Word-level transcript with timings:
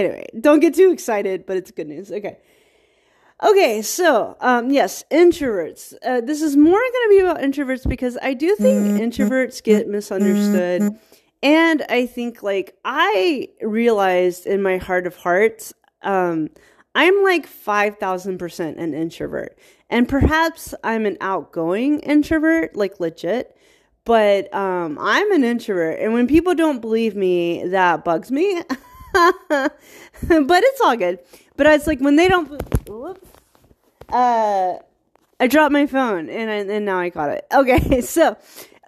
anyway, 0.02 0.26
don't 0.40 0.62
get 0.62 0.73
too 0.76 0.92
excited, 0.92 1.45
but 1.48 1.58
it's 1.58 1.72
good 1.72 1.88
news. 1.88 2.12
Okay. 2.12 2.38
Okay, 3.42 3.82
so 3.82 4.36
um, 4.42 4.70
yes, 4.70 5.06
introverts. 5.12 5.94
Uh, 6.06 6.20
this 6.20 6.42
is 6.42 6.58
more 6.58 6.84
going 6.94 7.06
to 7.06 7.10
be 7.10 7.20
about 7.20 7.40
introverts 7.40 7.88
because 7.88 8.17
I 8.22 8.34
do 8.34 8.54
think 8.56 8.88
Mm-hmm. 8.88 8.98
introverts 9.06 9.64
get 9.64 9.88
misunderstood, 9.88 10.82
and 11.42 11.86
I 11.90 12.06
think 12.06 12.44
like 12.44 12.76
I 12.84 13.48
realized 13.62 14.45
in 14.45 14.62
my 14.62 14.78
heart 14.78 15.08
of 15.08 15.16
hearts, 15.16 15.73
um, 16.02 16.50
I'm 16.95 17.23
like 17.23 17.48
five 17.48 17.98
thousand 17.98 18.40
percent 18.40 18.78
an 18.78 18.94
introvert, 18.94 19.58
and 19.90 20.04
perhaps 20.10 20.73
I'm 20.84 21.06
an 21.06 21.17
outgoing 21.22 22.00
introvert, 22.00 22.76
like 22.76 23.00
legit 23.00 23.56
but 24.10 24.52
um, 24.56 24.98
I'm 25.00 25.32
an 25.34 25.44
introvert, 25.44 26.00
and 26.00 26.14
when 26.14 26.26
people 26.26 26.56
don't 26.56 26.82
believe 26.82 27.16
me, 27.16 27.68
that 27.68 28.04
bugs 28.04 28.32
me. 28.32 28.60
but 29.14 29.72
it's 30.32 30.82
all 30.82 30.98
good. 30.98 31.20
But 31.56 31.68
it's 31.68 31.86
like 31.86 32.00
when 32.00 32.16
they 32.16 32.28
don't. 32.28 32.50
Whoops. 32.90 33.30
Uh, 34.12 34.78
I 35.40 35.46
dropped 35.46 35.74
my 35.74 35.86
phone, 35.86 36.28
and 36.28 36.50
I, 36.50 36.56
and 36.74 36.86
now 36.86 36.98
I 36.98 37.12
caught 37.12 37.30
it. 37.30 37.46
Okay, 37.54 38.02
so 38.16 38.36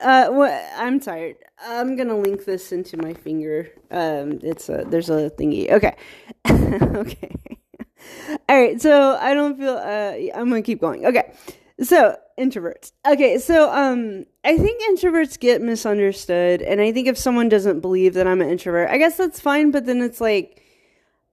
uh, 0.02 0.30
what? 0.30 0.60
I'm 0.76 1.00
tired. 1.00 1.36
I'm 1.64 1.96
gonna 1.96 2.18
link 2.18 2.46
this 2.46 2.72
into 2.72 2.98
my 2.98 3.14
finger. 3.14 3.70
Um, 3.92 4.40
it's 4.42 4.70
a 4.70 4.86
there's 4.88 5.12
a 5.12 5.30
thingy. 5.30 5.70
Okay, 5.70 5.96
okay. 6.50 7.60
All 8.50 8.60
right, 8.60 8.82
so 8.82 9.20
I 9.22 9.36
don't 9.36 9.56
feel. 9.56 9.78
Uh, 9.78 10.14
I'm 10.34 10.50
gonna 10.50 10.64
keep 10.64 10.82
going. 10.82 11.06
Okay, 11.06 11.32
so 11.80 12.18
introverts. 12.38 12.92
Okay, 13.08 13.38
so 13.38 13.72
um, 13.72 14.26
I 14.44 14.58
think 14.58 14.82
introverts 14.84 15.40
get 15.40 15.62
misunderstood, 15.62 16.62
and 16.62 16.82
I 16.82 16.92
think 16.92 17.08
if 17.08 17.18
someone 17.18 17.50
doesn't 17.50 17.80
believe 17.80 18.14
that 18.16 18.28
I'm 18.28 18.42
an 18.42 18.50
introvert, 18.50 18.90
I 18.90 18.98
guess 18.98 19.18
that's 19.18 19.40
fine. 19.40 19.72
But 19.72 19.86
then 19.86 20.02
it's 20.02 20.22
like, 20.22 20.64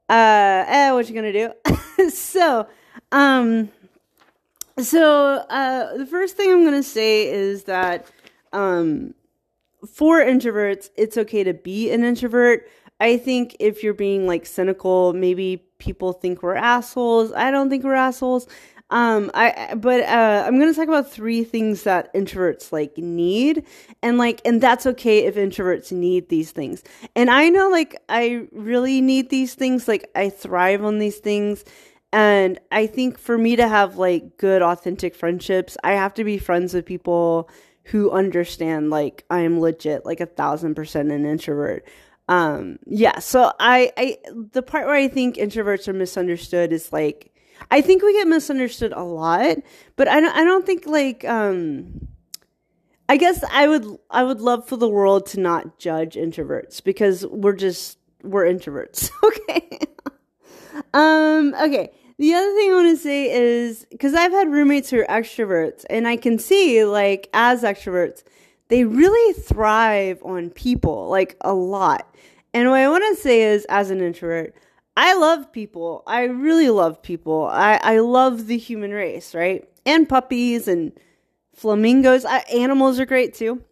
uh, 0.09 0.65
eh, 0.66 0.93
what 0.93 1.09
you 1.09 1.15
gonna 1.15 1.32
do? 1.32 2.10
so, 2.10 2.66
um, 3.12 3.71
so 4.78 5.44
uh, 5.49 5.97
the 5.97 6.06
first 6.06 6.37
thing 6.37 6.50
I'm 6.50 6.65
gonna 6.65 6.82
say 6.82 7.28
is 7.28 7.65
that 7.65 8.06
um, 8.53 9.15
for 9.87 10.20
introverts, 10.20 10.91
it's 10.97 11.16
okay 11.16 11.44
to 11.44 11.55
be 11.55 11.91
an 11.91 12.05
introvert. 12.05 12.69
I 13.00 13.16
think 13.16 13.56
if 13.60 13.82
you're 13.82 13.94
being 13.94 14.26
like 14.26 14.44
cynical, 14.44 15.12
maybe 15.12 15.65
people 15.78 16.12
think 16.12 16.43
we're 16.43 16.56
assholes. 16.56 17.32
I 17.32 17.50
don't 17.50 17.70
think 17.70 17.84
we're 17.84 17.94
assholes. 17.94 18.49
Um, 18.91 19.31
I 19.34 19.75
but 19.75 20.00
uh, 20.00 20.44
I'm 20.47 20.59
gonna 20.59 20.72
talk 20.72 20.88
about 20.88 21.10
three 21.10 21.44
things 21.44 21.82
that 21.82 22.12
introverts 22.15 22.72
like 22.72 22.97
need, 22.97 23.65
and 24.03 24.16
like, 24.16 24.41
and 24.44 24.60
that's 24.60 24.87
okay 24.87 25.26
if 25.26 25.34
introverts 25.34 25.93
need 25.93 26.28
these 26.31 26.53
things. 26.53 26.82
And 27.15 27.31
I 27.31 27.50
know 27.50 27.69
like 27.69 28.00
I 28.09 28.47
really 28.53 29.00
need 29.00 29.28
these 29.28 29.54
things. 29.54 29.88
Like 29.88 30.10
I 30.15 30.31
thrive 30.31 30.84
on 30.84 30.99
these 30.99 31.19
things. 31.19 31.65
And 32.10 32.59
I 32.72 32.87
think 32.87 33.19
for 33.19 33.37
me 33.37 33.56
to 33.56 33.69
have 33.69 33.99
like 33.99 34.38
good, 34.38 34.62
authentic 34.62 35.15
friendships, 35.15 35.76
I 35.84 35.93
have 35.93 36.15
to 36.15 36.25
be 36.25 36.38
friends 36.38 36.72
with 36.72 36.87
people 36.87 37.50
who 37.84 38.10
understand 38.10 38.88
like 38.88 39.25
I 39.28 39.41
am 39.41 39.60
legit 39.60 40.06
like 40.06 40.20
a 40.20 40.26
thousand 40.26 40.75
percent 40.75 41.10
an 41.10 41.26
introvert. 41.26 41.84
Um, 42.28 42.78
yeah, 42.87 43.19
so 43.19 43.53
I, 43.59 43.93
I, 43.97 44.19
the 44.53 44.62
part 44.62 44.87
where 44.87 44.94
I 44.97 45.09
think 45.09 45.37
introverts 45.37 45.88
are 45.88 45.94
misunderstood 45.94 46.72
is 46.72 46.93
like, 46.93 47.32
I 47.71 47.81
think 47.81 48.03
we 48.03 48.13
get 48.13 48.29
misunderstood 48.29 48.93
a 48.93 49.03
lot, 49.03 49.59
but 49.97 50.09
I 50.09 50.21
don't, 50.21 50.35
I 50.35 50.45
don't 50.45 50.65
think 50.65 50.87
like, 50.87 51.25
um, 51.25 52.09
I 53.09 53.17
guess 53.17 53.43
I 53.51 53.69
would, 53.69 53.87
I 54.11 54.25
would 54.25 54.41
love 54.41 54.69
for 54.69 54.77
the 54.77 54.89
world 54.89 55.27
to 55.27 55.41
not 55.41 55.79
judge 55.79 56.15
introverts 56.15 56.83
because 56.83 57.27
we're 57.27 57.57
just, 57.57 57.99
we're 58.23 58.45
introverts. 58.45 59.11
okay. 59.25 59.79
um, 60.93 61.55
okay. 61.61 61.91
The 62.19 62.35
other 62.35 62.53
thing 62.55 62.71
I 62.71 62.75
want 62.75 62.97
to 62.97 63.03
say 63.03 63.31
is 63.31 63.87
because 63.91 64.13
I've 64.13 64.33
had 64.33 64.51
roommates 64.51 64.91
who 64.91 65.01
are 65.01 65.07
extroverts, 65.07 65.85
and 65.89 66.09
I 66.09 66.17
can 66.17 66.39
see, 66.41 66.85
like, 66.85 67.31
as 67.33 67.63
extroverts, 67.63 68.25
they 68.67 68.85
really 68.85 69.35
thrive 69.35 70.21
on 70.25 70.51
people, 70.51 71.09
like, 71.09 71.37
a 71.43 71.55
lot. 71.55 72.13
And 72.53 72.69
what 72.71 72.81
I 72.81 72.89
want 72.89 73.05
to 73.15 73.23
say 73.23 73.43
is, 73.43 73.65
as 73.67 73.91
an 73.91 74.01
introvert, 74.01 74.53
I 75.01 75.15
love 75.15 75.53
people. 75.53 76.03
I 76.09 76.25
really 76.25 76.71
love 76.71 77.01
people. 77.03 77.47
I, 77.47 77.79
I 77.81 78.01
love 78.01 78.49
the 78.49 78.59
human 78.59 78.91
race, 78.91 79.33
right? 79.33 79.65
And 79.87 80.09
puppies 80.09 80.67
and 80.67 80.91
flamingos. 81.55 82.25
I, 82.25 82.39
animals 82.53 82.99
are 82.99 83.07
great 83.07 83.33
too. 83.33 83.63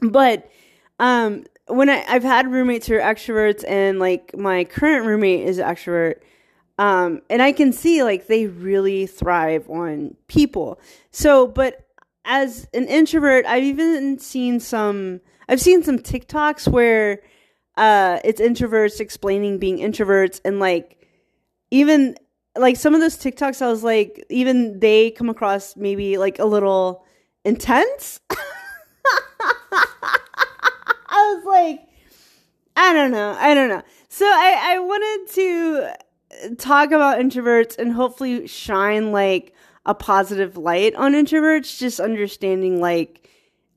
But 0.00 0.50
um, 0.98 1.44
when 1.68 1.88
I, 1.88 2.04
I've 2.08 2.24
had 2.24 2.50
roommates 2.50 2.88
who 2.88 2.96
are 2.96 3.00
extroverts, 3.00 3.64
and 3.68 4.00
like 4.00 4.36
my 4.36 4.64
current 4.64 5.06
roommate 5.06 5.46
is 5.46 5.58
an 5.58 5.66
extrovert, 5.66 6.16
um, 6.78 7.22
and 7.30 7.40
I 7.40 7.52
can 7.52 7.72
see 7.72 8.02
like 8.02 8.26
they 8.26 8.48
really 8.48 9.06
thrive 9.06 9.70
on 9.70 10.16
people. 10.26 10.80
So, 11.12 11.46
but 11.46 11.86
as 12.24 12.66
an 12.74 12.88
introvert, 12.88 13.46
I've 13.46 13.62
even 13.62 14.18
seen 14.18 14.58
some. 14.58 15.20
I've 15.48 15.60
seen 15.60 15.84
some 15.84 16.00
TikToks 16.00 16.66
where 16.66 17.20
uh, 17.80 18.20
it's 18.24 18.40
introverts 18.42 19.00
explaining 19.00 19.58
being 19.58 19.78
introverts, 19.78 20.38
and 20.44 20.60
like 20.60 20.98
even 21.70 22.14
like 22.54 22.76
some 22.76 22.94
of 22.94 23.00
those 23.00 23.16
TikToks, 23.16 23.62
I 23.62 23.68
was 23.68 23.82
like, 23.82 24.24
even 24.28 24.80
they 24.80 25.12
come 25.12 25.30
across 25.30 25.76
maybe 25.76 26.18
like 26.18 26.38
a 26.38 26.44
little 26.44 27.06
intense. 27.42 28.20
I 28.30 29.86
was 31.08 31.44
like, 31.46 31.80
I 32.76 32.92
don't 32.92 33.12
know, 33.12 33.34
I 33.38 33.54
don't 33.54 33.70
know. 33.70 33.82
So 34.10 34.26
I 34.26 34.74
I 34.74 34.78
wanted 34.78 35.32
to 35.32 36.56
talk 36.56 36.92
about 36.92 37.18
introverts 37.18 37.78
and 37.78 37.94
hopefully 37.94 38.46
shine 38.46 39.10
like 39.10 39.54
a 39.86 39.94
positive 39.94 40.58
light 40.58 40.94
on 40.96 41.14
introverts, 41.14 41.78
just 41.78 41.98
understanding 41.98 42.78
like 42.78 43.19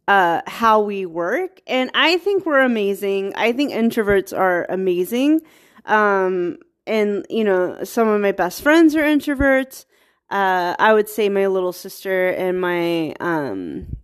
uh 0.08 0.42
how 0.48 0.82
we 0.82 1.06
work. 1.06 1.62
And 1.68 1.90
i 1.94 2.18
think 2.18 2.46
we're 2.46 2.62
amazing. 2.62 3.34
I 3.36 3.54
think 3.54 3.72
introverts 3.72 4.38
are 4.38 4.66
amazing. 4.70 5.42
Um 5.86 6.58
and 6.86 7.26
you 7.30 7.44
know 7.44 7.84
some 7.84 8.08
of 8.08 8.20
my 8.22 8.32
best 8.32 8.62
friends 8.62 8.96
are 8.96 9.04
introverts. 9.04 9.86
Uh 10.30 10.76
i 10.80 10.94
would 10.94 11.10
say 11.10 11.30
my 11.30 11.48
little 11.48 11.74
sister 11.74 12.30
and 12.30 12.60
my 12.60 13.14
um 13.20 13.96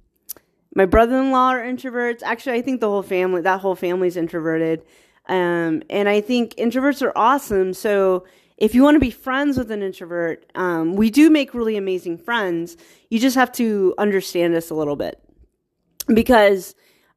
my 0.75 0.85
brother-in-law 0.85 1.49
are 1.49 1.61
introverts. 1.61 2.21
Actually 2.23 2.57
i 2.57 2.61
think 2.61 2.79
the 2.79 2.89
whole 2.89 3.03
family 3.03 3.41
that 3.41 3.59
whole 3.59 3.75
family's 3.75 4.15
introverted. 4.15 4.83
Um 5.27 5.83
and 5.89 6.07
i 6.07 6.21
think 6.21 6.55
introverts 6.55 7.01
are 7.01 7.13
awesome. 7.17 7.73
So 7.73 8.25
if 8.57 8.75
you 8.75 8.83
want 8.83 8.95
to 8.95 8.99
be 8.99 9.11
friends 9.11 9.57
with 9.57 9.69
an 9.69 9.81
introvert 9.83 10.49
um 10.55 10.95
we 10.95 11.09
do 11.09 11.29
make 11.29 11.53
really 11.53 11.75
amazing 11.75 12.17
friends. 12.17 12.77
You 13.09 13.19
just 13.19 13.35
have 13.35 13.51
to 13.53 13.93
understand 13.97 14.55
us 14.55 14.69
a 14.69 14.75
little 14.75 14.95
bit 14.95 15.19
because 16.13 16.75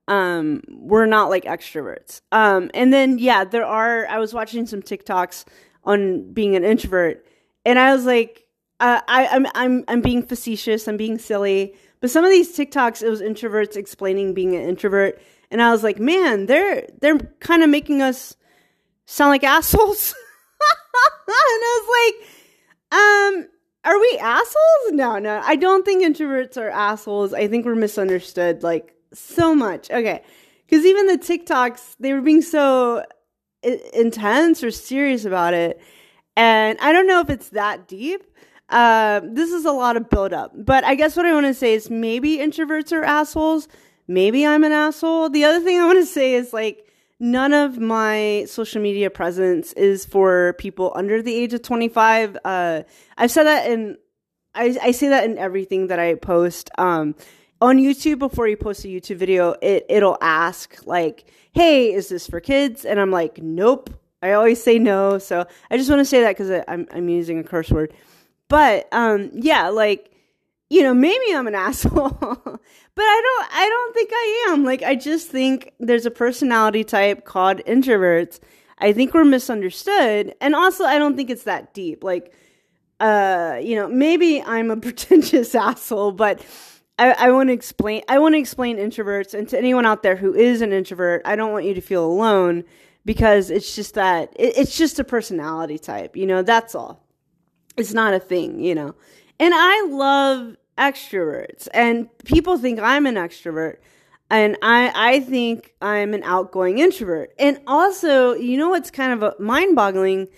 um 0.09 0.63
we're 0.69 1.07
not 1.07 1.31
like 1.31 1.45
extroverts. 1.45 2.21
Um 2.33 2.71
and 2.75 2.93
then 2.93 3.19
yeah 3.19 3.45
there 3.45 3.65
are 3.65 4.07
i 4.09 4.19
was 4.19 4.35
watching 4.35 4.67
some 4.67 4.83
tiktoks 4.83 5.45
on 5.85 6.33
being 6.33 6.57
an 6.57 6.65
introvert 6.65 7.27
and 7.65 7.79
i 7.79 7.95
was 7.95 8.05
like 8.05 8.47
uh, 8.81 9.01
i 9.09 9.27
i'm 9.29 9.47
i'm 9.55 9.85
i'm 9.89 10.01
being 10.01 10.23
facetious 10.23 10.89
i'm 10.89 10.97
being 10.97 11.19
silly 11.19 11.75
but 12.01 12.11
some 12.11 12.25
of 12.25 12.31
these 12.31 12.57
tiktoks 12.57 13.03
it 13.03 13.09
was 13.09 13.21
introverts 13.21 13.77
explaining 13.77 14.35
being 14.35 14.55
an 14.55 14.63
introvert 14.63 15.21
and 15.51 15.63
i 15.63 15.71
was 15.71 15.83
like 15.83 15.99
man 15.99 16.47
they're 16.47 16.87
they're 17.01 17.19
kind 17.41 17.63
of 17.63 17.71
making 17.71 18.03
us 18.03 18.37
sound 19.07 19.31
like 19.31 19.45
assholes. 19.45 20.15
And 21.25 21.65
i 21.65 21.81
was 21.81 21.89
like 21.99 23.43
um 23.45 23.49
are 23.85 23.99
we 23.99 24.19
assholes 24.21 24.93
no 24.93 25.19
no 25.19 25.41
i 25.45 25.57
don't 25.57 25.85
think 25.85 26.05
introverts 26.05 26.57
are 26.57 26.71
assholes 26.71 27.33
i 27.35 27.49
think 27.49 27.65
we're 27.67 27.75
misunderstood 27.75 28.63
like 28.63 28.93
so 29.15 29.55
much. 29.55 29.91
Okay. 29.91 30.23
Because 30.67 30.85
even 30.85 31.07
the 31.07 31.19
TikToks, 31.19 31.97
they 32.01 32.13
were 32.13 32.21
being 32.21 32.43
so 32.43 33.05
intense 33.63 34.65
or 34.65 34.71
serious 34.71 35.25
about 35.25 35.55
it. 35.55 35.81
And 36.37 36.79
I 36.81 36.93
don't 36.93 37.07
know 37.07 37.21
if 37.21 37.31
it's 37.31 37.51
that 37.51 37.87
deep. 37.87 38.23
Uh, 38.69 39.21
this 39.23 39.53
is 39.53 39.67
a 39.67 39.73
lot 39.73 39.97
of 39.97 40.09
buildup. 40.09 40.53
But 40.55 40.85
I 40.85 40.95
guess 40.95 41.17
what 41.17 41.27
I 41.27 41.35
want 41.35 41.47
to 41.47 41.55
say 41.55 41.75
is 41.75 41.91
maybe 41.91 42.39
introverts 42.39 42.93
are 42.93 43.05
assholes. 43.05 43.69
Maybe 44.09 44.47
I'm 44.47 44.65
an 44.65 44.73
asshole. 44.73 45.29
The 45.29 45.45
other 45.45 45.61
thing 45.61 45.79
I 45.79 45.87
want 45.87 45.99
to 45.99 46.07
say 46.07 46.35
is 46.35 46.53
like, 46.53 46.82
none 47.23 47.53
of 47.55 47.79
my 47.79 48.45
social 48.49 48.83
media 48.83 49.09
presence 49.09 49.73
is 49.75 50.05
for 50.05 50.55
people 50.59 50.93
under 50.97 51.23
the 51.23 51.33
age 51.33 51.55
of 51.55 51.63
25. 51.63 52.37
Uh, 52.45 52.83
I've 53.17 53.31
said 53.31 53.45
that 53.45 53.71
in, 53.71 53.97
I, 54.57 54.77
I 54.83 54.91
say 54.91 55.09
that 55.09 55.25
in 55.25 55.39
everything 55.39 55.87
that 55.87 56.01
I 56.01 56.17
post. 56.17 56.69
Um, 56.79 57.15
on 57.61 57.79
YouTube 57.79 58.19
before 58.19 58.49
you 58.49 58.57
post 58.57 58.85
a 58.85 58.89
YouTube 58.89 59.17
video, 59.17 59.55
it 59.63 59.87
it'll 59.89 60.19
ask 60.21 60.85
like, 60.85 61.31
"Hey, 61.53 61.93
is 61.93 62.09
this 62.09 62.27
for 62.27 62.41
kids?" 62.41 62.85
And 62.85 62.99
I'm 62.99 63.13
like, 63.13 63.39
"Nope." 63.41 63.89
I 64.21 64.33
always 64.33 64.61
say 64.61 64.81
no. 64.81 65.19
So 65.19 65.47
I 65.71 65.77
just 65.77 65.89
want 65.89 66.01
to 66.01 66.05
say 66.05 66.23
that 66.23 66.37
because 66.37 66.51
I'm 66.67 66.89
I'm 66.91 67.09
using 67.09 67.39
a 67.39 67.45
curse 67.45 67.71
word. 67.71 67.95
But 68.49 68.89
um, 68.91 69.31
yeah, 69.33 69.69
like 69.69 70.13
you 70.71 70.83
know, 70.83 70.93
maybe 70.93 71.35
I'm 71.35 71.47
an 71.47 71.55
asshole, 71.69 72.59
but 72.95 73.03
I 73.03 73.23
don't 73.25 73.49
I 73.55 73.69
don't 73.69 73.95
think 73.95 74.11
I 74.13 74.47
am. 74.49 74.65
Like 74.65 74.83
I 74.83 74.95
just 74.95 75.29
think 75.29 75.73
there's 75.81 76.07
a 76.07 76.11
personality 76.11 76.85
type 76.85 77.25
called 77.25 77.59
introverts. 77.67 78.41
I 78.79 78.93
think 78.93 79.15
we're 79.15 79.25
misunderstood, 79.25 80.35
and 80.41 80.55
also 80.55 80.85
I 80.85 80.99
don't 80.99 81.17
think 81.17 81.31
it's 81.31 81.45
that 81.45 81.73
deep. 81.73 82.03
Like, 82.03 82.33
uh, 83.01 83.59
you 83.63 83.77
know, 83.77 83.89
maybe 83.89 84.43
I'm 84.43 84.71
a 84.71 84.77
pretentious 84.89 85.55
asshole, 85.55 86.13
but 86.13 86.45
I, 86.99 87.13
I 87.13 87.31
want 87.31 87.49
to 87.49 87.53
explain 87.53 88.03
I 88.09 88.19
want 88.19 88.35
to 88.35 88.39
explain 88.39 88.77
introverts 88.77 89.35
and 89.35 89.49
to 89.49 89.59
anyone 89.59 89.87
out 89.87 90.03
there 90.03 90.17
who 90.17 90.35
is 90.35 90.61
an 90.61 90.73
introvert, 90.73 91.23
I 91.25 91.37
don't 91.37 91.53
want 91.53 91.65
you 91.65 91.75
to 91.75 91.81
feel 91.81 92.05
alone 92.05 92.65
because 93.05 93.51
it's 93.51 93.75
just 93.75 93.95
that 93.95 94.33
it, 94.37 94.59
it's 94.59 94.77
just 94.77 94.99
a 94.99 95.05
personality 95.05 95.79
type, 95.79 96.17
you 96.17 96.27
know, 96.27 96.43
that's 96.43 96.75
all. 96.75 97.05
It's 97.77 97.95
not 97.95 98.13
a 98.13 98.21
thing, 98.21 98.61
you 98.61 98.75
know. 98.75 98.95
And 99.41 99.55
I 99.55 99.87
love 99.89 100.57
extroverts 100.79 101.69
and 101.75 102.09
people 102.25 102.59
think 102.59 102.81
I'm 102.81 103.07
an 103.07 103.17
extrovert 103.17 103.77
and 104.31 104.57
I 104.63 104.93
I 104.95 105.21
think 105.21 105.75
I'm 105.83 106.15
an 106.15 106.23
outgoing 106.25 106.79
introvert. 106.79 107.33
And 107.39 107.61
also, 107.67 108.33
you 108.35 108.57
know 108.57 108.71
what's 108.71 108.91
kind 108.91 109.23
of 109.23 109.39
mind-boggling? 109.39 110.29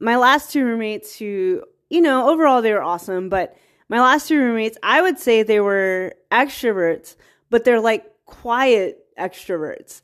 My 0.00 0.16
last 0.16 0.50
two 0.50 0.64
roommates 0.64 1.16
who, 1.18 1.62
you 1.90 2.00
know, 2.00 2.30
overall 2.30 2.62
they 2.62 2.72
were 2.72 2.82
awesome, 2.82 3.28
but 3.28 3.56
my 3.88 4.00
last 4.00 4.28
two 4.28 4.38
roommates, 4.38 4.78
I 4.82 5.02
would 5.02 5.18
say 5.18 5.42
they 5.42 5.60
were 5.60 6.14
extroverts, 6.30 7.14
but 7.50 7.64
they're 7.64 7.80
like 7.80 8.06
quiet 8.24 9.04
extroverts. 9.18 10.00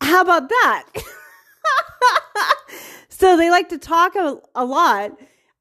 How 0.00 0.22
about 0.22 0.48
that? 0.48 0.84
so 3.10 3.36
they 3.36 3.50
like 3.50 3.68
to 3.68 3.78
talk 3.78 4.16
a, 4.16 4.40
a 4.54 4.64
lot. 4.64 5.12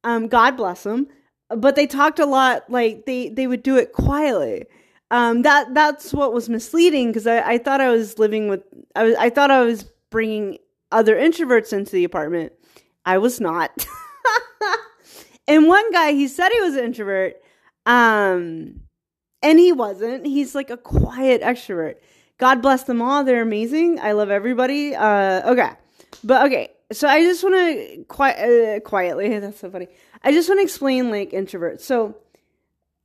Um, 0.06 0.28
God 0.28 0.56
bless 0.56 0.84
them. 0.84 1.08
But 1.50 1.76
they 1.76 1.88
talked 1.88 2.20
a 2.20 2.26
lot, 2.26 2.70
like 2.70 3.06
they, 3.06 3.30
they 3.30 3.48
would 3.48 3.64
do 3.64 3.78
it 3.78 3.94
quietly. 3.94 4.66
Um, 5.12 5.44
that 5.44 5.74
that's 5.74 6.14
what 6.14 6.34
was 6.34 6.50
misleading 6.50 7.10
because 7.10 7.28
I, 7.28 7.42
I 7.42 7.58
thought 7.60 7.80
I 7.80 7.92
was 7.92 8.18
living 8.18 8.48
with 8.48 8.64
I 8.96 9.04
was 9.04 9.16
I 9.16 9.30
thought 9.30 9.52
I 9.52 9.62
was 9.62 9.84
bringing 10.10 10.58
other 10.92 11.16
introverts 11.16 11.72
into 11.74 11.92
the 11.92 12.04
apartment. 12.04 12.54
I 13.06 13.20
was 13.20 13.40
not. 13.40 13.86
And 15.48 15.68
one 15.68 15.92
guy, 15.92 16.14
he 16.14 16.28
said 16.28 16.50
he 16.50 16.62
was 16.62 16.76
an 16.76 16.86
introvert, 16.86 17.36
um, 17.86 18.82
and 19.44 19.60
he 19.60 19.72
wasn't. 19.72 20.26
He's 20.26 20.56
like 20.56 20.70
a 20.70 20.78
quiet 20.78 21.42
extrovert. 21.42 21.96
God 22.38 22.62
bless 22.62 22.84
them 22.84 23.02
all. 23.02 23.24
They're 23.24 23.44
amazing. 23.44 24.00
I 24.00 24.14
love 24.14 24.32
everybody. 24.32 24.96
Uh, 24.96 25.52
okay, 25.52 25.72
but 26.24 26.48
okay. 26.48 26.72
So 26.92 27.08
I 27.08 27.22
just 27.22 27.44
want 27.44 27.56
to 27.56 28.06
quiet, 28.08 28.78
uh, 28.78 28.80
quietly. 28.80 29.38
That's 29.40 29.60
so 29.60 29.70
funny. 29.70 29.88
I 30.24 30.32
just 30.32 30.50
want 30.50 30.60
to 30.60 30.64
explain 30.64 31.12
like 31.12 31.32
introverts. 31.32 31.82
So 31.82 32.16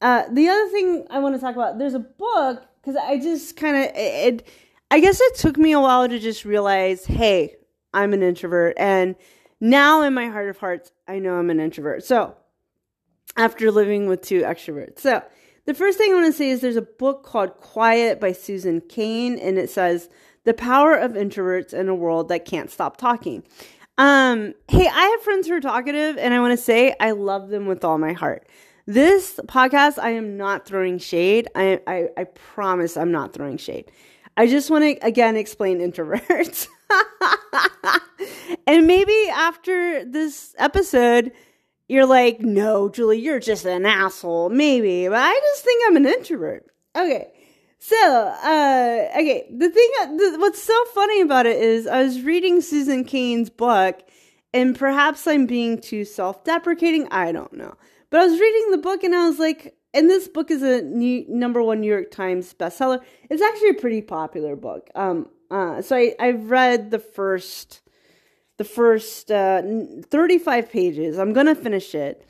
uh, 0.01 0.25
the 0.31 0.49
other 0.49 0.69
thing 0.69 1.07
I 1.11 1.19
want 1.19 1.35
to 1.35 1.41
talk 1.41 1.55
about, 1.55 1.79
there's 1.79 1.95
a 1.95 1.99
book 1.99 2.63
because 2.81 2.97
I 2.97 3.19
just 3.19 3.57
kind 3.57 3.77
of 3.77 3.91
it. 3.95 4.47
I 4.91 5.01
guess 5.01 5.21
it 5.21 5.37
took 5.37 5.57
me 5.57 5.73
a 5.73 5.81
while 5.81 6.09
to 6.09 6.19
just 6.19 6.45
realize, 6.45 7.05
hey, 7.05 7.57
I'm 7.95 8.13
an 8.13 8.23
introvert, 8.23 8.75
and 8.77 9.15
now, 9.61 10.03
in 10.03 10.15
my 10.15 10.29
heart 10.29 10.49
of 10.49 10.59
hearts, 10.59 10.91
I 11.07 11.19
know 11.19 11.35
I'm 11.35 11.51
an 11.51 11.61
introvert. 11.61 12.03
So, 12.03 12.35
after 13.37 13.71
living 13.71 14.07
with 14.09 14.23
two 14.23 14.41
extroverts. 14.41 15.01
So, 15.01 15.23
the 15.67 15.75
first 15.75 15.99
thing 15.99 16.13
I 16.13 16.15
want 16.15 16.27
to 16.27 16.33
say 16.33 16.49
is 16.49 16.63
there's 16.63 16.77
a 16.77 16.83
book 16.83 17.25
called 17.25 17.59
Quiet 17.59 18.19
by 18.19 18.33
Susan 18.33 18.81
Cain, 18.81 19.39
and 19.39 19.59
it 19.59 19.69
says, 19.69 20.09
The 20.45 20.55
Power 20.55 20.95
of 20.95 21.13
Introverts 21.13 21.75
in 21.75 21.91
a 21.91 21.95
World 21.95 22.29
That 22.29 22.47
Can't 22.47 22.71
Stop 22.71 22.97
Talking. 22.97 23.43
Um, 24.01 24.55
hey, 24.67 24.89
I 24.89 25.03
have 25.09 25.21
friends 25.21 25.47
who 25.47 25.53
are 25.53 25.61
talkative, 25.61 26.17
and 26.17 26.33
I 26.33 26.41
want 26.41 26.59
to 26.59 26.65
say 26.65 26.97
I 26.99 27.11
love 27.11 27.51
them 27.51 27.67
with 27.67 27.85
all 27.85 27.99
my 27.99 28.15
heart. 28.15 28.49
This 28.87 29.39
podcast, 29.47 29.99
I 29.99 30.13
am 30.13 30.39
not 30.39 30.65
throwing 30.65 30.97
shade. 30.97 31.49
I, 31.55 31.83
I, 31.87 32.09
I 32.17 32.25
promise 32.25 32.97
I'm 32.97 33.13
not 33.13 33.35
throwing 33.35 33.59
shade. 33.59 33.93
I 34.39 34.47
just 34.47 34.71
want 34.71 34.85
to 34.85 35.07
again 35.07 35.37
explain 35.37 35.81
introverts. 35.81 36.67
and 38.67 38.87
maybe 38.87 39.29
after 39.35 40.03
this 40.07 40.55
episode, 40.57 41.33
you're 41.87 42.07
like, 42.07 42.41
no, 42.41 42.89
Julie, 42.89 43.19
you're 43.19 43.39
just 43.39 43.67
an 43.67 43.85
asshole. 43.85 44.49
Maybe, 44.49 45.09
but 45.09 45.19
I 45.19 45.35
just 45.35 45.63
think 45.63 45.85
I'm 45.87 45.97
an 45.97 46.07
introvert. 46.07 46.65
Okay. 46.97 47.35
So, 47.83 47.97
uh, 47.97 49.09
okay, 49.13 49.47
the 49.51 49.71
thing, 49.71 50.19
the, 50.19 50.37
what's 50.39 50.63
so 50.63 50.85
funny 50.95 51.23
about 51.23 51.47
it 51.47 51.57
is 51.57 51.87
I 51.87 52.03
was 52.03 52.21
reading 52.21 52.61
Susan 52.61 53.05
Cain's 53.05 53.49
book, 53.49 54.03
and 54.53 54.79
perhaps 54.79 55.27
I'm 55.27 55.47
being 55.47 55.81
too 55.81 56.05
self 56.05 56.45
deprecating. 56.45 57.09
I 57.11 57.33
don't 57.33 57.55
know. 57.55 57.75
But 58.11 58.21
I 58.21 58.27
was 58.27 58.39
reading 58.39 58.71
the 58.73 58.79
book 58.79 59.03
and 59.03 59.15
I 59.15 59.27
was 59.27 59.39
like, 59.39 59.75
and 59.95 60.11
this 60.11 60.29
book 60.29 60.51
is 60.51 60.63
a 60.63 60.83
new, 60.83 61.25
number 61.27 61.63
one 61.63 61.81
New 61.81 61.91
York 61.91 62.11
Times 62.11 62.53
bestseller. 62.53 63.01
It's 63.31 63.41
actually 63.41 63.71
a 63.71 63.75
pretty 63.75 64.03
popular 64.03 64.57
book. 64.57 64.91
Um, 64.95 65.31
uh, 65.51 65.81
so 65.81 65.97
I, 65.97 66.15
I've 66.21 66.51
read 66.51 66.91
the 66.91 66.99
first 66.99 67.81
the 68.59 68.65
first 68.65 69.31
uh, 69.31 69.63
35 70.11 70.71
pages. 70.71 71.19
I'm 71.19 71.33
gonna 71.33 71.55
finish 71.55 71.95
it. 71.95 72.27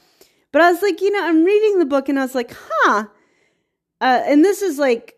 But 0.52 0.62
I 0.62 0.70
was 0.70 0.80
like, 0.80 1.00
you 1.00 1.10
know, 1.10 1.24
I'm 1.24 1.42
reading 1.42 1.80
the 1.80 1.86
book 1.86 2.08
and 2.08 2.20
I 2.20 2.22
was 2.22 2.36
like, 2.36 2.54
huh. 2.56 3.06
Uh, 4.00 4.22
and 4.24 4.44
this 4.44 4.62
is 4.62 4.78
like 4.78 5.16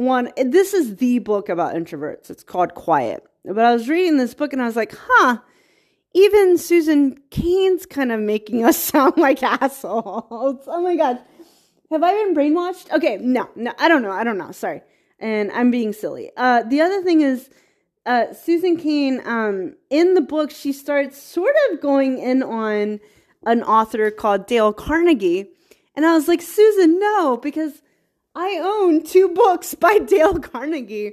one, 0.00 0.30
this 0.36 0.74
is 0.74 0.96
the 0.96 1.18
book 1.20 1.48
about 1.48 1.74
introverts. 1.74 2.30
It's 2.30 2.42
called 2.42 2.74
Quiet. 2.74 3.24
But 3.44 3.64
I 3.64 3.72
was 3.72 3.88
reading 3.88 4.16
this 4.16 4.34
book 4.34 4.52
and 4.52 4.62
I 4.62 4.66
was 4.66 4.76
like, 4.76 4.94
huh, 4.98 5.38
even 6.14 6.56
Susan 6.58 7.20
Cain's 7.30 7.86
kind 7.86 8.12
of 8.12 8.20
making 8.20 8.64
us 8.64 8.78
sound 8.82 9.16
like 9.16 9.42
assholes. 9.42 10.64
Oh 10.66 10.82
my 10.82 10.96
gosh. 10.96 11.18
Have 11.90 12.02
I 12.02 12.12
been 12.12 12.34
brainwashed? 12.34 12.90
Okay, 12.92 13.18
no, 13.18 13.48
no, 13.54 13.72
I 13.78 13.88
don't 13.88 14.02
know. 14.02 14.10
I 14.10 14.24
don't 14.24 14.38
know. 14.38 14.50
Sorry 14.50 14.82
and 15.18 15.50
I'm 15.52 15.70
being 15.70 15.92
silly. 15.92 16.30
Uh, 16.36 16.62
the 16.62 16.80
other 16.80 17.02
thing 17.02 17.22
is, 17.22 17.48
uh, 18.06 18.32
Susan 18.34 18.76
Cain, 18.76 19.22
um, 19.24 19.74
in 19.88 20.12
the 20.12 20.20
book, 20.20 20.50
she 20.50 20.72
starts 20.72 21.20
sort 21.20 21.54
of 21.70 21.80
going 21.80 22.18
in 22.18 22.42
on 22.42 23.00
an 23.46 23.62
author 23.62 24.10
called 24.10 24.46
Dale 24.46 24.72
Carnegie. 24.72 25.48
And 25.96 26.04
I 26.04 26.14
was 26.14 26.28
like, 26.28 26.42
Susan, 26.42 26.98
no, 26.98 27.38
because 27.38 27.80
I 28.34 28.60
own 28.62 29.02
two 29.02 29.28
books 29.28 29.74
by 29.74 29.98
Dale 30.06 30.38
Carnegie. 30.38 31.12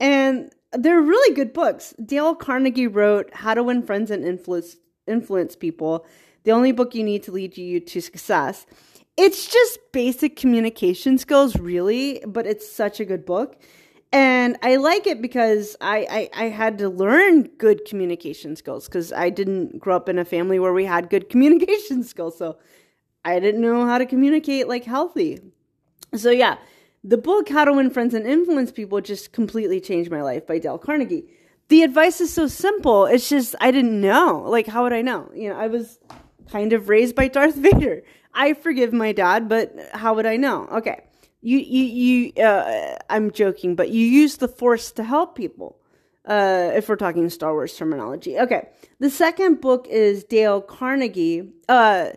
And 0.00 0.52
they're 0.72 1.00
really 1.00 1.34
good 1.34 1.52
books. 1.52 1.94
Dale 2.04 2.34
Carnegie 2.34 2.86
wrote 2.86 3.32
How 3.34 3.54
to 3.54 3.62
Win 3.62 3.82
Friends 3.82 4.10
and 4.10 4.24
Influence, 4.24 4.76
Influence 5.06 5.54
People, 5.54 6.06
the 6.44 6.52
only 6.52 6.72
book 6.72 6.94
you 6.94 7.04
need 7.04 7.22
to 7.24 7.32
lead 7.32 7.56
you 7.56 7.78
to 7.80 8.00
success 8.00 8.66
it's 9.16 9.46
just 9.46 9.78
basic 9.92 10.36
communication 10.36 11.18
skills, 11.18 11.56
really, 11.56 12.22
but 12.26 12.46
it's 12.46 12.70
such 12.70 13.00
a 13.00 13.04
good 13.04 13.26
book. 13.26 13.60
And 14.10 14.58
I 14.62 14.76
like 14.76 15.06
it 15.06 15.22
because 15.22 15.76
I, 15.80 16.28
I, 16.34 16.44
I 16.44 16.48
had 16.48 16.78
to 16.78 16.88
learn 16.88 17.44
good 17.58 17.84
communication 17.86 18.56
skills 18.56 18.86
because 18.86 19.12
I 19.12 19.30
didn't 19.30 19.78
grow 19.78 19.96
up 19.96 20.08
in 20.08 20.18
a 20.18 20.24
family 20.24 20.58
where 20.58 20.72
we 20.72 20.84
had 20.84 21.08
good 21.08 21.28
communication 21.30 22.04
skills. 22.04 22.36
So 22.36 22.58
I 23.24 23.38
didn't 23.38 23.60
know 23.60 23.86
how 23.86 23.98
to 23.98 24.06
communicate 24.06 24.68
like 24.68 24.84
healthy. 24.84 25.40
So, 26.14 26.30
yeah, 26.30 26.58
the 27.04 27.18
book 27.18 27.48
How 27.48 27.64
to 27.64 27.72
Win 27.72 27.90
Friends 27.90 28.14
and 28.14 28.26
Influence 28.26 28.70
People 28.70 29.00
just 29.00 29.32
completely 29.32 29.80
changed 29.80 30.10
my 30.10 30.22
life 30.22 30.46
by 30.46 30.58
Dale 30.58 30.78
Carnegie. 30.78 31.24
The 31.68 31.82
advice 31.82 32.20
is 32.20 32.32
so 32.32 32.46
simple. 32.48 33.06
It's 33.06 33.28
just 33.28 33.54
I 33.60 33.70
didn't 33.70 34.00
know. 34.00 34.44
Like 34.46 34.66
how 34.66 34.82
would 34.82 34.92
I 34.92 35.00
know? 35.02 35.30
You 35.34 35.50
know, 35.50 35.56
I 35.56 35.68
was 35.68 35.98
kind 36.50 36.72
of 36.72 36.88
raised 36.88 37.16
by 37.16 37.28
Darth 37.28 37.54
Vader. 37.66 38.02
I 38.34 38.54
forgive 38.54 38.92
my 38.92 39.12
dad, 39.12 39.48
but 39.48 39.74
how 39.92 40.14
would 40.14 40.26
I 40.26 40.36
know? 40.36 40.66
Okay. 40.70 41.00
You 41.40 41.58
you 41.58 41.84
you 42.36 42.44
uh, 42.44 42.98
I'm 43.10 43.30
joking, 43.30 43.74
but 43.74 43.90
you 43.90 44.06
use 44.06 44.36
the 44.36 44.48
force 44.48 44.92
to 44.92 45.02
help 45.02 45.34
people. 45.34 45.78
Uh, 46.24 46.70
if 46.74 46.88
we're 46.88 46.94
talking 46.94 47.28
Star 47.30 47.52
Wars 47.52 47.76
terminology. 47.76 48.38
Okay. 48.38 48.68
The 49.00 49.10
second 49.10 49.60
book 49.60 49.88
is 49.88 50.22
Dale 50.22 50.60
Carnegie. 50.60 51.50
Uh, 51.68 52.10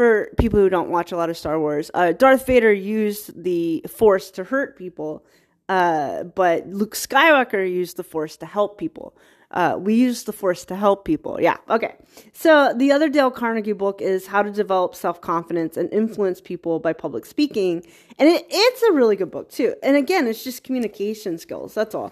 for 0.00 0.30
people 0.38 0.58
who 0.58 0.70
don't 0.70 0.88
watch 0.88 1.12
a 1.12 1.16
lot 1.18 1.28
of 1.28 1.36
Star 1.36 1.60
Wars, 1.60 1.90
uh, 1.92 2.12
Darth 2.12 2.46
Vader 2.46 2.72
used 2.72 3.44
the 3.44 3.84
Force 3.86 4.30
to 4.30 4.44
hurt 4.44 4.78
people, 4.78 5.26
uh, 5.68 6.22
but 6.22 6.66
Luke 6.66 6.94
Skywalker 6.94 7.70
used 7.70 7.98
the 7.98 8.02
Force 8.02 8.38
to 8.38 8.46
help 8.46 8.78
people. 8.78 9.14
Uh, 9.50 9.76
we 9.78 9.92
use 9.92 10.22
the 10.22 10.32
Force 10.32 10.64
to 10.64 10.74
help 10.74 11.04
people. 11.04 11.38
Yeah, 11.38 11.58
okay. 11.68 11.96
So 12.32 12.72
the 12.74 12.92
other 12.92 13.10
Dale 13.10 13.30
Carnegie 13.30 13.74
book 13.74 14.00
is 14.00 14.28
How 14.28 14.42
to 14.42 14.50
Develop 14.50 14.94
Self 14.94 15.20
Confidence 15.20 15.76
and 15.76 15.92
Influence 15.92 16.40
People 16.40 16.78
by 16.78 16.94
Public 16.94 17.26
Speaking, 17.26 17.84
and 18.18 18.26
it, 18.26 18.46
it's 18.48 18.82
a 18.84 18.92
really 18.92 19.16
good 19.16 19.30
book 19.30 19.50
too. 19.50 19.74
And 19.82 19.98
again, 19.98 20.26
it's 20.26 20.42
just 20.42 20.64
communication 20.64 21.36
skills. 21.36 21.74
That's 21.74 21.94
all. 21.94 22.10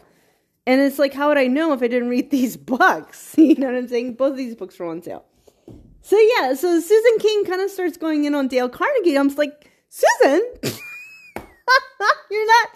And 0.67 0.83
it's 0.83 0.99
like, 0.99 1.15
how 1.15 1.29
would 1.29 1.39
I 1.39 1.47
know 1.47 1.73
if 1.73 1.83
I 1.83 1.89
didn't 1.89 2.11
read 2.11 2.31
these 2.31 2.57
books? 2.75 3.35
You 3.39 3.55
know 3.55 3.69
what 3.69 3.77
I'm 3.77 3.89
saying? 3.89 4.17
Both 4.17 4.33
of 4.33 4.37
these 4.37 4.57
books 4.57 4.79
were 4.79 4.85
on 4.85 5.01
sale. 5.01 5.25
So 6.01 6.19
yeah, 6.19 6.55
so 6.55 6.81
Susan 6.81 7.19
Cain 7.19 7.45
kind 7.45 7.61
of 7.61 7.71
starts 7.71 7.97
going 7.97 8.25
in 8.25 8.35
on 8.35 8.49
Dale 8.49 8.69
Carnegie. 8.69 9.19
I'm 9.19 9.29
like, 9.35 9.71
Susan, 9.89 10.43
you're 12.31 12.47
not, 12.47 12.69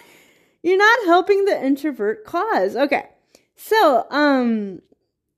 you're 0.62 0.78
not 0.78 1.04
helping 1.06 1.44
the 1.44 1.64
introvert 1.64 2.24
cause. 2.24 2.76
Okay, 2.76 3.08
so 3.56 4.06
um, 4.10 4.82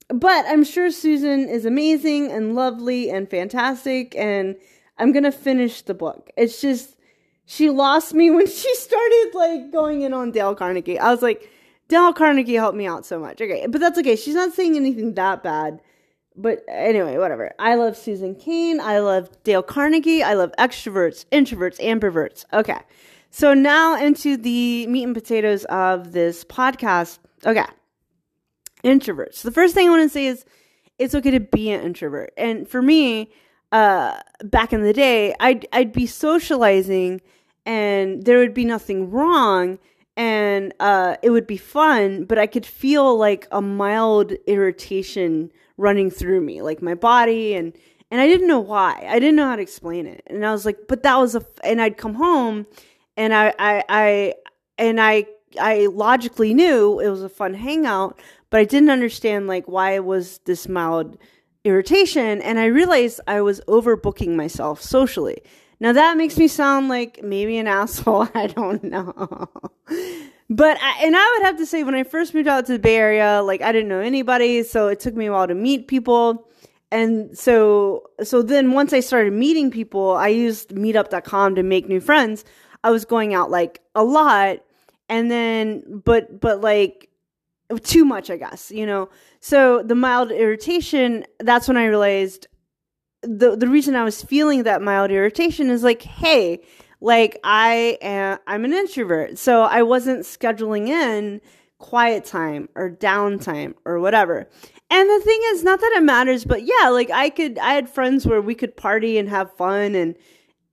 but 0.09 0.45
I'm 0.47 0.65
sure 0.65 0.91
Susan 0.91 1.49
is 1.49 1.65
amazing 1.65 2.31
and 2.31 2.55
lovely 2.55 3.11
and 3.11 3.31
fantastic, 3.31 4.15
and 4.17 4.57
I'm 4.99 5.13
gonna 5.13 5.33
finish 5.33 5.83
the 5.83 5.95
book. 5.95 6.31
It's 6.37 6.61
just 6.61 6.97
she 7.47 7.71
lost 7.71 8.15
me 8.15 8.31
when 8.33 8.47
she 8.47 8.75
started 8.75 9.31
like 9.35 9.73
going 9.73 10.03
in 10.03 10.13
on 10.13 10.31
Dale 10.31 10.55
Carnegie. 10.55 10.99
I 10.99 11.11
was 11.11 11.23
like, 11.23 11.51
Dale 11.89 12.13
Carnegie 12.13 12.55
helped 12.55 12.77
me 12.77 12.87
out 12.87 13.07
so 13.07 13.19
much. 13.19 13.41
Okay, 13.41 13.67
but 13.69 13.81
that's 13.81 13.99
okay. 13.99 14.17
She's 14.17 14.35
not 14.35 14.53
saying 14.53 14.77
anything 14.77 15.15
that 15.15 15.43
bad 15.43 15.81
but 16.37 16.65
anyway, 16.69 17.17
whatever. 17.19 17.53
I 17.59 17.77
love 17.77 17.97
Susan 17.97 18.35
Cain. 18.35 18.81
I 18.81 18.99
love 18.99 19.31
Dale 19.45 19.63
Carnegie. 19.63 20.23
I 20.23 20.35
love 20.35 20.53
extroverts, 20.59 21.27
introverts, 21.31 21.79
ambiverts. 21.81 22.45
Okay. 22.53 22.79
So 23.31 23.55
now 23.55 23.97
into 23.97 24.37
the 24.37 24.87
meat 24.87 25.05
and 25.05 25.15
potatoes 25.15 25.65
of 25.67 26.13
this 26.13 26.45
podcast. 26.45 27.19
Okay. 27.47 27.65
Introverts. 28.83 29.43
The 29.43 29.53
first 29.53 29.75
thing 29.75 29.87
I 29.87 29.91
want 29.91 30.03
to 30.03 30.09
say 30.09 30.27
is 30.27 30.45
it's 30.99 31.15
okay 31.15 31.31
to 31.31 31.41
be 31.41 31.71
an 31.71 31.83
introvert. 31.83 32.33
And 32.37 32.69
for 32.69 32.83
me, 32.83 33.31
uh, 33.73 34.21
back 34.45 34.73
in 34.73 34.83
the 34.83 34.93
day, 34.93 35.35
I'd, 35.41 35.67
I'd 35.73 35.93
be 35.93 36.07
socializing 36.07 37.21
and 37.67 38.25
there 38.25 38.39
would 38.39 38.55
be 38.55 38.65
nothing 38.65 39.11
wrong 39.11 39.79
and 40.17 40.73
uh, 40.79 41.17
it 41.23 41.31
would 41.31 41.47
be 41.47 41.57
fun, 41.57 42.25
but 42.25 42.39
I 42.39 42.47
could 42.47 42.67
feel 42.67 43.17
like 43.17 43.49
a 43.51 43.61
mild 43.61 44.33
irritation 44.47 45.51
running 45.77 46.11
through 46.11 46.41
me, 46.41 46.63
like 46.63 46.83
my 46.83 46.95
body 46.95 47.55
and 47.55 47.73
and 48.11 48.21
I 48.21 48.29
didn't 48.29 48.47
know 48.47 48.61
why. 48.61 49.05
I 49.09 49.19
didn't 49.19 49.37
know 49.37 49.49
how 49.49 49.57
to 49.57 49.63
explain 49.63 50.07
it. 50.07 50.23
And 50.29 50.47
I 50.47 50.53
was 50.53 50.65
like, 50.65 50.79
but 50.89 51.03
that 51.03 51.17
was 51.17 51.35
a 51.35 51.45
and 51.63 51.81
I'd 51.81 51.97
come 51.97 52.15
home 52.15 52.67
and 53.17 53.35
I 53.35 53.55
I, 53.59 53.85
I 53.89 54.35
and 54.79 55.01
I 55.01 55.27
I 55.61 55.87
logically 55.87 56.55
knew 56.55 57.01
it 57.01 57.09
was 57.09 57.23
a 57.23 57.29
fun 57.29 57.55
hangout, 57.55 58.21
but 58.51 58.61
I 58.61 58.65
didn't 58.65 58.91
understand 58.91 59.47
like 59.47 59.67
why 59.67 59.93
it 59.93 60.05
was 60.05 60.39
this 60.45 60.69
mild 60.69 61.19
irritation 61.65 62.43
and 62.43 62.59
I 62.59 62.67
realized 62.67 63.21
I 63.27 63.41
was 63.41 63.61
overbooking 63.63 64.37
myself 64.37 64.81
socially. 64.83 65.43
Now 65.81 65.93
that 65.93 66.17
makes 66.17 66.39
me 66.39 66.47
sound 66.47 66.89
like 66.89 67.21
maybe 67.23 67.59
an 67.59 67.67
asshole, 67.81 68.29
I 68.35 68.47
don't 68.49 68.85
know. 68.85 69.49
But 70.51 70.79
I, 70.81 71.05
and 71.05 71.17
I 71.17 71.37
would 71.37 71.47
have 71.47 71.57
to 71.57 71.67
say 71.67 71.85
when 71.85 71.95
I 71.95 72.03
first 72.03 72.35
moved 72.35 72.49
out 72.49 72.67
to 72.67 72.73
the 72.73 72.79
Bay 72.79 72.97
Area, 72.97 73.43
like 73.43 73.63
I 73.63 73.73
didn't 73.73 73.89
know 73.89 74.01
anybody, 74.01 74.63
so 74.63 74.89
it 74.89 75.01
took 75.01 75.15
me 75.15 75.27
a 75.27 75.33
while 75.33 75.47
to 75.47 75.55
meet 75.55 75.89
people. 75.89 76.49
And 76.91 77.37
so 77.37 78.11
so 78.23 78.43
then 78.43 78.73
once 78.73 78.93
I 78.93 79.01
started 79.01 79.33
meeting 79.33 79.71
people, 79.71 80.13
I 80.13 80.29
used 80.29 80.71
meetup.com 80.71 81.55
to 81.55 81.63
make 81.63 81.89
new 81.89 82.01
friends. 82.01 82.45
I 82.85 82.91
was 82.91 83.05
going 83.05 83.33
out 83.33 83.51
like 83.51 83.81
a 83.95 84.05
lot 84.05 84.59
and 85.09 85.31
then 85.31 86.03
but 86.05 86.41
but 86.41 86.61
like 86.61 87.09
too 87.83 88.05
much, 88.05 88.31
I 88.31 88.37
guess, 88.37 88.71
you 88.71 88.87
know. 88.87 89.09
So 89.41 89.83
the 89.83 89.95
mild 89.95 90.31
irritation, 90.31 91.25
that's 91.41 91.67
when 91.67 91.77
I 91.77 91.87
realized 91.87 92.47
the 93.23 93.57
the 93.57 93.69
reason 93.69 93.97
I 93.97 94.05
was 94.05 94.23
feeling 94.23 94.65
that 94.65 94.83
mild 94.83 95.11
irritation 95.11 95.71
is 95.71 95.83
like, 95.83 96.03
hey, 96.03 96.63
like 97.05 97.39
I 97.45 97.99
am 98.01 98.39
I'm 98.47 98.65
an 98.65 98.73
introvert. 98.73 99.39
So 99.39 99.63
I 99.63 99.83
wasn't 99.83 100.25
scheduling 100.25 100.89
in 100.89 101.43
quiet 101.79 102.25
time 102.25 102.69
or 102.75 102.91
downtime 102.91 103.75
or 103.85 104.01
whatever. 104.01 104.49
And 104.91 105.11
the 105.11 105.21
thing 105.21 105.41
is 105.53 105.63
not 105.63 105.81
that 105.81 105.93
it 105.97 106.03
matters, 106.03 106.45
but 106.45 106.63
yeah, 106.63 106.89
like 106.89 107.11
I 107.11 107.29
could 107.29 107.59
I 107.59 107.75
had 107.75 107.91
friends 107.91 108.27
where 108.27 108.41
we 108.41 108.55
could 108.55 108.75
party 108.77 109.19
and 109.19 109.29
have 109.29 109.55
fun 109.55 109.95
and 109.95 110.17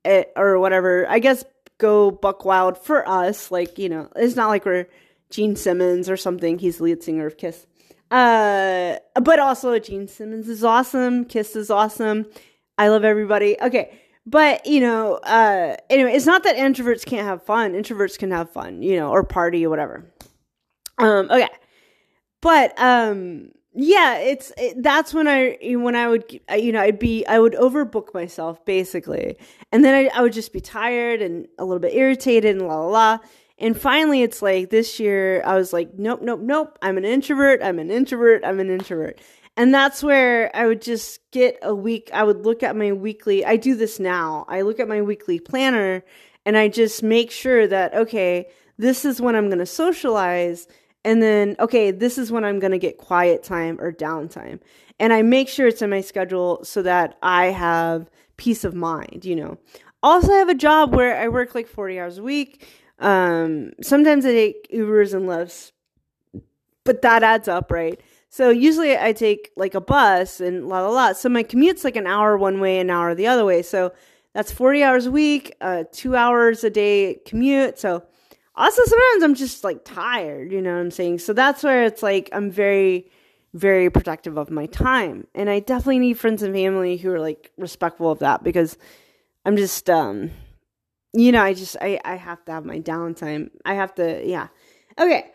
it, 0.05 0.31
or 0.37 0.57
whatever. 0.57 1.05
I 1.09 1.19
guess 1.19 1.43
go 1.77 2.11
buck 2.11 2.45
wild 2.45 2.77
for 2.77 3.07
us, 3.07 3.51
like, 3.51 3.77
you 3.77 3.89
know, 3.89 4.09
it's 4.15 4.35
not 4.35 4.47
like 4.47 4.65
we're 4.65 4.87
Gene 5.31 5.57
Simmons 5.57 6.09
or 6.09 6.15
something. 6.15 6.59
He's 6.59 6.77
the 6.77 6.85
lead 6.85 7.03
singer 7.03 7.25
of 7.25 7.37
Kiss. 7.37 7.67
Uh, 8.09 8.97
but 9.21 9.39
also 9.39 9.77
Gene 9.79 10.07
Simmons 10.07 10.47
is 10.47 10.63
awesome. 10.63 11.25
Kiss 11.25 11.55
is 11.57 11.69
awesome. 11.69 12.25
I 12.77 12.87
love 12.87 13.03
everybody. 13.03 13.59
Okay. 13.61 14.00
But, 14.25 14.65
you 14.67 14.81
know, 14.81 15.15
uh, 15.15 15.77
anyway, 15.89 16.13
it's 16.13 16.27
not 16.27 16.43
that 16.43 16.55
introverts 16.55 17.05
can't 17.05 17.25
have 17.25 17.43
fun. 17.43 17.73
Introverts 17.73 18.19
can 18.19 18.31
have 18.31 18.51
fun, 18.51 18.81
you 18.83 18.95
know, 18.95 19.09
or 19.09 19.23
party 19.23 19.65
or 19.65 19.69
whatever. 19.69 20.05
Um, 20.99 21.29
okay. 21.31 21.49
But, 22.41 22.79
um, 22.79 23.49
yeah, 23.73 24.17
it's, 24.17 24.51
it, 24.57 24.83
that's 24.83 25.13
when 25.13 25.27
I, 25.27 25.57
when 25.61 25.95
I 25.95 26.07
would, 26.07 26.39
you 26.55 26.71
know, 26.71 26.81
I'd 26.81 26.99
be, 26.99 27.25
I 27.25 27.39
would 27.39 27.53
overbook 27.53 28.13
myself 28.13 28.63
basically. 28.65 29.37
And 29.71 29.83
then 29.83 29.95
I, 29.95 30.19
I 30.19 30.21
would 30.21 30.33
just 30.33 30.53
be 30.53 30.61
tired 30.61 31.21
and 31.21 31.47
a 31.57 31.65
little 31.65 31.79
bit 31.79 31.93
irritated 31.93 32.57
and 32.57 32.67
la 32.67 32.79
la 32.81 32.87
la. 32.87 33.19
And 33.57 33.79
finally, 33.79 34.23
it's 34.23 34.41
like 34.41 34.71
this 34.71 34.99
year, 34.99 35.43
I 35.45 35.55
was 35.55 35.71
like, 35.71 35.93
nope, 35.97 36.21
nope, 36.21 36.39
nope. 36.41 36.79
I'm 36.81 36.97
an 36.97 37.05
introvert. 37.05 37.61
I'm 37.63 37.79
an 37.79 37.91
introvert. 37.91 38.43
I'm 38.43 38.59
an 38.59 38.71
introvert. 38.71 39.19
And 39.57 39.73
that's 39.73 40.01
where 40.01 40.55
I 40.55 40.65
would 40.65 40.81
just 40.81 41.19
get 41.31 41.59
a 41.61 41.75
week. 41.75 42.09
I 42.13 42.23
would 42.23 42.45
look 42.45 42.63
at 42.63 42.75
my 42.75 42.93
weekly, 42.93 43.45
I 43.45 43.57
do 43.57 43.75
this 43.75 43.99
now. 43.99 44.45
I 44.47 44.61
look 44.61 44.79
at 44.79 44.87
my 44.87 45.01
weekly 45.01 45.39
planner 45.39 46.03
and 46.45 46.57
I 46.57 46.69
just 46.69 47.03
make 47.03 47.31
sure 47.31 47.67
that, 47.67 47.93
okay, 47.93 48.47
this 48.77 49.05
is 49.05 49.21
when 49.21 49.35
I'm 49.35 49.47
going 49.47 49.59
to 49.59 49.65
socialize. 49.65 50.67
And 51.03 51.21
then, 51.21 51.55
okay, 51.59 51.91
this 51.91 52.17
is 52.17 52.31
when 52.31 52.45
I'm 52.45 52.59
going 52.59 52.71
to 52.71 52.79
get 52.79 52.97
quiet 52.97 53.43
time 53.43 53.79
or 53.79 53.91
downtime. 53.91 54.59
And 54.99 55.11
I 55.11 55.21
make 55.21 55.49
sure 55.49 55.67
it's 55.67 55.81
in 55.81 55.89
my 55.89 56.01
schedule 56.01 56.63
so 56.63 56.81
that 56.83 57.17
I 57.21 57.47
have 57.47 58.09
peace 58.37 58.63
of 58.63 58.73
mind, 58.73 59.25
you 59.25 59.35
know. 59.35 59.57
Also, 60.03 60.31
I 60.31 60.37
have 60.37 60.49
a 60.49 60.55
job 60.55 60.95
where 60.95 61.19
I 61.19 61.27
work 61.27 61.53
like 61.53 61.67
40 61.67 61.99
hours 61.99 62.17
a 62.17 62.23
week. 62.23 62.65
Um, 62.99 63.71
sometimes 63.81 64.25
I 64.25 64.31
take 64.31 64.71
Ubers 64.71 65.13
and 65.13 65.27
Lyfts, 65.27 65.71
but 66.83 67.01
that 67.01 67.23
adds 67.23 67.47
up, 67.47 67.71
right? 67.71 67.99
So 68.31 68.49
usually 68.49 68.97
I 68.97 69.11
take 69.11 69.51
like 69.57 69.75
a 69.75 69.81
bus 69.81 70.39
and 70.39 70.69
la 70.69 70.79
la 70.81 70.89
la. 70.89 71.13
So 71.13 71.27
my 71.27 71.43
commute's 71.43 71.83
like 71.83 71.97
an 71.97 72.07
hour 72.07 72.37
one 72.37 72.61
way, 72.61 72.79
an 72.79 72.89
hour 72.89 73.13
the 73.13 73.27
other 73.27 73.43
way. 73.43 73.61
So 73.61 73.91
that's 74.33 74.53
40 74.53 74.83
hours 74.83 75.05
a 75.05 75.11
week, 75.11 75.53
uh, 75.59 75.83
two 75.91 76.15
hours 76.15 76.63
a 76.63 76.69
day 76.69 77.19
commute. 77.25 77.77
So 77.77 78.01
also 78.55 78.83
sometimes 78.85 79.23
I'm 79.23 79.35
just 79.35 79.65
like 79.65 79.83
tired, 79.83 80.53
you 80.53 80.61
know 80.61 80.73
what 80.73 80.79
I'm 80.79 80.91
saying? 80.91 81.19
So 81.19 81.33
that's 81.33 81.61
where 81.61 81.83
it's 81.83 82.01
like 82.01 82.29
I'm 82.31 82.49
very, 82.49 83.11
very 83.53 83.89
protective 83.89 84.37
of 84.37 84.49
my 84.49 84.65
time. 84.67 85.27
And 85.35 85.49
I 85.49 85.59
definitely 85.59 85.99
need 85.99 86.17
friends 86.17 86.41
and 86.41 86.55
family 86.55 86.95
who 86.95 87.11
are 87.11 87.19
like 87.19 87.51
respectful 87.57 88.11
of 88.11 88.19
that 88.19 88.45
because 88.45 88.77
I'm 89.43 89.57
just, 89.57 89.89
um, 89.89 90.31
you 91.13 91.33
know, 91.33 91.43
I 91.43 91.53
just, 91.53 91.75
I, 91.81 91.99
I 92.05 92.15
have 92.15 92.45
to 92.45 92.53
have 92.53 92.63
my 92.63 92.79
downtime. 92.79 93.49
I 93.65 93.73
have 93.73 93.93
to, 93.95 94.25
yeah. 94.25 94.47
Okay. 94.97 95.31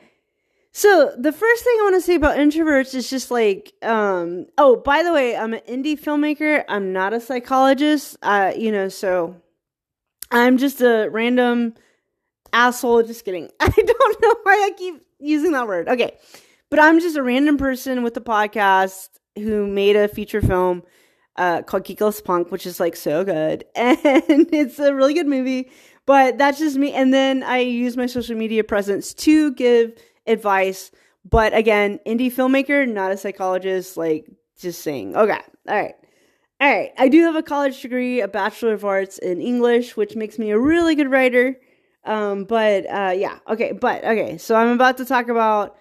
So 0.77 1.11
the 1.17 1.33
first 1.33 1.65
thing 1.65 1.75
I 1.79 1.83
want 1.85 1.95
to 1.95 2.03
say 2.03 2.17
about 2.17 2.37
introverts 2.37 2.95
is 2.95 3.09
just 3.09 3.31
like, 3.31 3.73
um, 3.81 4.45
oh, 4.59 4.77
by 4.77 5.03
the 5.03 5.11
way, 5.11 5.35
I'm 5.35 5.55
an 5.55 5.63
indie 5.67 5.99
filmmaker. 5.99 6.65
I'm 6.69 6.93
not 6.93 7.15
a 7.15 7.21
psychologist. 7.21 8.19
Uh, 8.21 8.53
you 8.55 8.71
know, 8.71 8.91
so 8.91 9.41
I'm 10.31 10.59
just 10.59 10.83
a 10.83 11.09
random 11.11 11.73
asshole. 12.53 13.05
Just 13.05 13.25
kidding. 13.25 13.51
I 13.61 13.71
don't 13.71 14.23
know 14.23 14.37
why 14.43 14.53
I 14.53 14.73
keep 14.77 15.01
using 15.19 15.53
that 15.53 15.67
word. 15.67 15.89
Okay, 15.89 16.19
but 16.69 16.79
I'm 16.79 17.01
just 17.01 17.17
a 17.17 17.23
random 17.23 17.57
person 17.57 18.03
with 18.03 18.15
a 18.19 18.21
podcast 18.21 19.09
who 19.35 19.67
made 19.67 19.97
a 19.97 20.09
feature 20.09 20.43
film 20.43 20.83
uh, 21.37 21.63
called 21.63 21.85
Geekless 21.85 22.23
Punk, 22.23 22.51
which 22.51 22.67
is 22.67 22.81
like 22.81 22.97
so 22.97 23.25
good, 23.25 23.65
and 23.75 24.03
it's 24.53 24.79
a 24.79 24.95
really 24.95 25.15
good 25.15 25.27
movie 25.27 25.71
but 26.07 26.39
that's 26.39 26.61
just 26.61 26.77
me. 26.77 26.93
And 26.93 27.13
then 27.13 27.43
I 27.43 27.59
use 27.59 27.97
my 27.97 28.07
social 28.07 28.37
media 28.37 28.63
presence 28.63 29.13
to 29.15 29.53
give 29.55 30.01
advice. 30.27 30.91
But 31.29 31.55
again, 31.55 31.99
indie 32.07 32.33
filmmaker, 32.33 32.89
not 32.89 33.13
a 33.13 33.17
psychologist, 33.17 33.97
like 33.97 34.27
just 34.59 34.83
saying. 34.83 35.17
Okay. 35.17 35.41
All 35.69 35.75
right. 35.75 35.95
All 36.61 36.71
right. 36.71 36.93
I 36.97 37.09
do 37.09 37.23
have 37.25 37.37
a 37.37 37.43
college 37.43 37.81
degree, 37.83 38.21
a 38.21 38.29
Bachelor 38.29 38.73
of 38.75 38.85
Arts 38.85 39.19
in 39.19 39.41
English, 39.41 39.97
which 39.97 40.17
makes 40.17 40.39
me 40.39 40.51
a 40.51 40.59
really 40.59 40.95
good 40.95 41.11
writer. 41.11 41.57
Um, 42.05 42.45
but 42.45 42.87
uh, 42.89 43.13
yeah. 43.17 43.39
Okay. 43.49 43.73
But 43.73 44.05
okay. 44.05 44.39
So 44.39 44.55
I'm 44.55 44.69
about 44.69 44.99
to 44.99 45.05
talk 45.05 45.29
about 45.29 45.77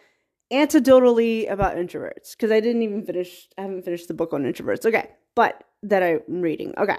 antidotally 0.52 1.50
about 1.52 1.76
introverts 1.76 2.32
because 2.32 2.52
I 2.52 2.60
didn't 2.60 2.82
even 2.82 3.04
finish, 3.06 3.48
I 3.58 3.62
haven't 3.62 3.84
finished 3.84 4.08
the 4.08 4.14
book 4.14 4.34
on 4.34 4.44
introverts. 4.44 4.86
Okay. 4.86 5.10
But 5.36 5.64
that 5.84 6.04
I'm 6.04 6.42
reading. 6.42 6.74
Okay. 6.78 6.98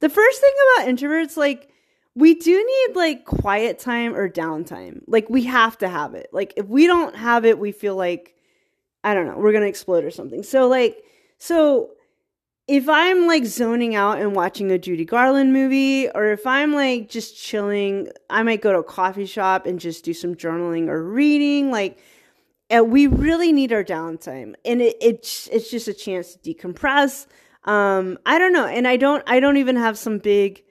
The 0.00 0.08
first 0.08 0.40
thing 0.40 0.52
about 0.76 0.88
introverts, 0.88 1.36
like, 1.36 1.70
we 2.16 2.34
do 2.34 2.56
need 2.56 2.96
like 2.96 3.24
quiet 3.26 3.78
time 3.78 4.16
or 4.16 4.28
downtime. 4.28 5.02
Like, 5.06 5.30
we 5.30 5.44
have 5.44 5.78
to 5.78 5.88
have 5.88 6.14
it. 6.14 6.30
Like, 6.32 6.54
if 6.56 6.66
we 6.66 6.86
don't 6.86 7.14
have 7.14 7.44
it, 7.44 7.58
we 7.58 7.70
feel 7.70 7.94
like, 7.94 8.34
I 9.04 9.14
don't 9.14 9.26
know, 9.26 9.36
we're 9.36 9.52
going 9.52 9.62
to 9.62 9.68
explode 9.68 10.04
or 10.04 10.10
something. 10.10 10.42
So, 10.42 10.66
like, 10.66 11.04
so 11.38 11.90
if 12.66 12.88
I'm 12.88 13.26
like 13.26 13.44
zoning 13.44 13.94
out 13.94 14.18
and 14.18 14.34
watching 14.34 14.72
a 14.72 14.78
Judy 14.78 15.04
Garland 15.04 15.52
movie, 15.52 16.08
or 16.08 16.32
if 16.32 16.46
I'm 16.46 16.72
like 16.72 17.08
just 17.08 17.36
chilling, 17.40 18.08
I 18.28 18.42
might 18.42 18.62
go 18.62 18.72
to 18.72 18.78
a 18.78 18.84
coffee 18.84 19.26
shop 19.26 19.66
and 19.66 19.78
just 19.78 20.04
do 20.04 20.12
some 20.12 20.34
journaling 20.34 20.88
or 20.88 21.02
reading. 21.04 21.70
Like, 21.70 21.98
and 22.68 22.90
we 22.90 23.06
really 23.06 23.52
need 23.52 23.72
our 23.72 23.84
downtime, 23.84 24.54
and 24.64 24.82
it, 24.82 24.96
it's 25.00 25.48
it's 25.52 25.70
just 25.70 25.86
a 25.86 25.94
chance 25.94 26.34
to 26.34 26.54
decompress. 26.54 27.26
Um, 27.62 28.18
I 28.26 28.38
don't 28.38 28.52
know, 28.52 28.66
and 28.66 28.88
I 28.88 28.96
don't 28.96 29.22
I 29.28 29.38
don't 29.38 29.58
even 29.58 29.76
have 29.76 29.96
some 29.96 30.18
big 30.18 30.64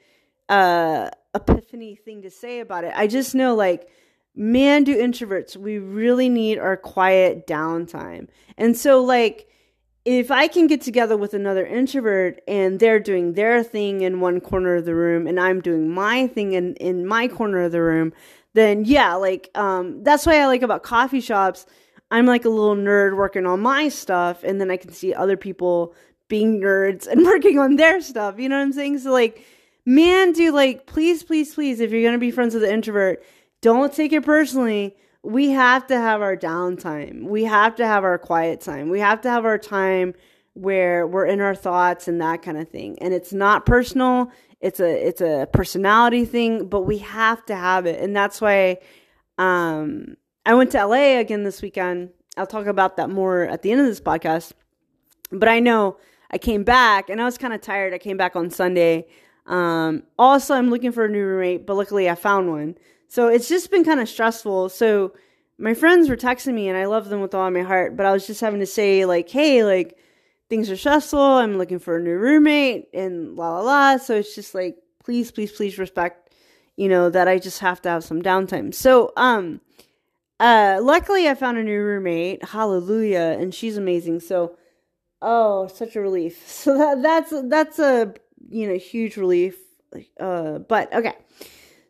uh 0.49 1.09
epiphany 1.33 1.95
thing 1.95 2.21
to 2.21 2.29
say 2.29 2.59
about 2.59 2.83
it. 2.83 2.93
I 2.95 3.07
just 3.07 3.35
know 3.35 3.55
like 3.55 3.89
man 4.35 4.83
do 4.83 4.95
introverts 4.95 5.55
we 5.55 5.77
really 5.77 6.29
need 6.29 6.57
our 6.57 6.77
quiet 6.77 7.47
downtime. 7.47 8.27
And 8.57 8.75
so 8.77 9.03
like 9.03 9.47
if 10.05 10.29
I 10.29 10.47
can 10.47 10.67
get 10.67 10.81
together 10.81 11.17
with 11.17 11.33
another 11.33 11.65
introvert 11.65 12.39
and 12.47 12.79
they're 12.79 12.99
doing 12.99 13.33
their 13.33 13.63
thing 13.63 14.01
in 14.01 14.19
one 14.19 14.39
corner 14.39 14.75
of 14.75 14.85
the 14.85 14.93
room 14.93 15.25
and 15.25 15.39
I'm 15.39 15.61
doing 15.61 15.89
my 15.89 16.27
thing 16.27 16.53
in, 16.53 16.75
in 16.75 17.07
my 17.07 17.27
corner 17.27 17.63
of 17.63 17.71
the 17.71 17.81
room, 17.81 18.13
then 18.53 18.85
yeah, 18.85 19.15
like, 19.15 19.49
um, 19.55 20.03
that's 20.03 20.27
why 20.27 20.39
I 20.39 20.45
like 20.45 20.61
about 20.61 20.83
coffee 20.83 21.21
shops. 21.21 21.65
I'm 22.11 22.27
like 22.27 22.45
a 22.45 22.49
little 22.49 22.75
nerd 22.75 23.17
working 23.17 23.47
on 23.47 23.61
my 23.61 23.89
stuff 23.89 24.43
and 24.43 24.61
then 24.61 24.69
I 24.69 24.77
can 24.77 24.91
see 24.91 25.11
other 25.11 25.37
people 25.37 25.95
being 26.27 26.61
nerds 26.61 27.07
and 27.07 27.25
working 27.25 27.57
on 27.57 27.75
their 27.75 27.99
stuff. 27.99 28.37
You 28.37 28.47
know 28.47 28.57
what 28.57 28.63
I'm 28.63 28.73
saying? 28.73 28.99
So 28.99 29.11
like, 29.11 29.43
man, 29.85 30.31
dude, 30.31 30.53
like, 30.53 30.85
please, 30.85 31.23
please, 31.23 31.53
please, 31.53 31.79
if 31.79 31.91
you're 31.91 32.01
going 32.01 32.13
to 32.13 32.19
be 32.19 32.31
friends 32.31 32.53
with 32.53 32.63
an 32.63 32.71
introvert, 32.71 33.23
don't 33.61 33.93
take 33.93 34.13
it 34.13 34.23
personally 34.23 34.95
we 35.25 35.49
have 35.49 35.87
to 35.87 35.97
have 35.97 36.21
our 36.21 36.37
downtime. 36.37 37.23
We 37.23 37.45
have 37.45 37.75
to 37.77 37.87
have 37.87 38.03
our 38.03 38.19
quiet 38.19 38.61
time. 38.61 38.89
We 38.89 38.99
have 38.99 39.21
to 39.21 39.29
have 39.29 39.43
our 39.43 39.57
time 39.57 40.13
where 40.53 41.07
we're 41.07 41.25
in 41.25 41.41
our 41.41 41.55
thoughts 41.55 42.07
and 42.07 42.21
that 42.21 42.43
kind 42.43 42.57
of 42.57 42.69
thing. 42.69 42.97
And 43.01 43.13
it's 43.13 43.33
not 43.33 43.65
personal. 43.65 44.31
It's 44.61 44.79
a 44.79 45.07
it's 45.07 45.21
a 45.21 45.47
personality 45.51 46.25
thing, 46.25 46.67
but 46.67 46.81
we 46.81 46.99
have 46.99 47.43
to 47.47 47.55
have 47.55 47.87
it. 47.87 47.99
And 48.01 48.15
that's 48.15 48.39
why 48.39 48.77
um 49.39 50.15
I 50.45 50.53
went 50.53 50.71
to 50.71 50.85
LA 50.85 51.17
again 51.17 51.43
this 51.43 51.61
weekend. 51.63 52.11
I'll 52.37 52.45
talk 52.45 52.67
about 52.67 52.97
that 52.97 53.09
more 53.09 53.43
at 53.43 53.63
the 53.63 53.71
end 53.71 53.81
of 53.81 53.87
this 53.87 54.01
podcast. 54.01 54.51
But 55.31 55.49
I 55.49 55.59
know 55.59 55.97
I 56.29 56.37
came 56.37 56.63
back 56.63 57.09
and 57.09 57.19
I 57.19 57.25
was 57.25 57.39
kind 57.39 57.53
of 57.53 57.61
tired. 57.61 57.95
I 57.95 57.97
came 57.97 58.17
back 58.17 58.35
on 58.35 58.51
Sunday. 58.51 59.07
Um 59.45 60.03
also 60.17 60.55
I'm 60.55 60.69
looking 60.69 60.91
for 60.91 61.05
a 61.05 61.09
new 61.09 61.23
roommate, 61.23 61.65
but 61.65 61.75
luckily 61.75 62.09
I 62.09 62.15
found 62.15 62.49
one. 62.49 62.77
So 63.07 63.27
it's 63.27 63.47
just 63.47 63.71
been 63.71 63.83
kind 63.83 63.99
of 63.99 64.09
stressful. 64.09 64.69
So 64.69 65.13
my 65.57 65.73
friends 65.73 66.09
were 66.09 66.17
texting 66.17 66.53
me 66.53 66.67
and 66.67 66.77
I 66.77 66.85
love 66.85 67.09
them 67.09 67.21
with 67.21 67.33
all 67.33 67.49
my 67.51 67.61
heart, 67.61 67.95
but 67.95 68.05
I 68.05 68.11
was 68.11 68.27
just 68.27 68.41
having 68.41 68.59
to 68.59 68.65
say 68.65 69.05
like, 69.05 69.29
hey, 69.29 69.63
like 69.63 69.97
things 70.49 70.69
are 70.69 70.77
stressful. 70.77 71.19
I'm 71.19 71.57
looking 71.57 71.79
for 71.79 71.97
a 71.97 72.01
new 72.01 72.17
roommate 72.17 72.89
and 72.93 73.35
la 73.35 73.59
la 73.59 73.61
la. 73.61 73.97
So 73.97 74.15
it's 74.15 74.35
just 74.35 74.53
like, 74.53 74.77
please, 75.03 75.31
please, 75.31 75.51
please 75.51 75.77
respect, 75.77 76.33
you 76.75 76.89
know, 76.89 77.09
that 77.09 77.27
I 77.27 77.39
just 77.39 77.59
have 77.59 77.81
to 77.83 77.89
have 77.89 78.03
some 78.03 78.21
downtime. 78.21 78.73
So, 78.73 79.13
um, 79.15 79.61
uh, 80.39 80.79
luckily 80.81 81.29
I 81.29 81.35
found 81.35 81.57
a 81.57 81.63
new 81.63 81.79
roommate. 81.81 82.43
Hallelujah. 82.43 83.37
And 83.39 83.53
she's 83.53 83.77
amazing. 83.77 84.19
So, 84.19 84.57
oh, 85.21 85.67
such 85.67 85.95
a 85.95 86.01
relief. 86.01 86.43
So 86.47 86.77
that, 86.77 87.01
that's, 87.01 87.33
that's 87.49 87.79
a, 87.79 88.13
you 88.49 88.67
know, 88.67 88.75
huge 88.75 89.17
relief. 89.17 89.57
Uh, 90.19 90.59
but 90.59 90.93
okay. 90.93 91.13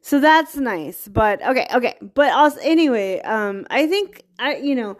So 0.01 0.19
that's 0.19 0.55
nice. 0.57 1.07
But 1.07 1.41
okay, 1.45 1.67
okay. 1.73 1.97
But 2.13 2.31
also 2.31 2.59
anyway, 2.61 3.21
um 3.21 3.65
I 3.69 3.87
think 3.87 4.23
I 4.39 4.57
you 4.57 4.75
know 4.75 4.97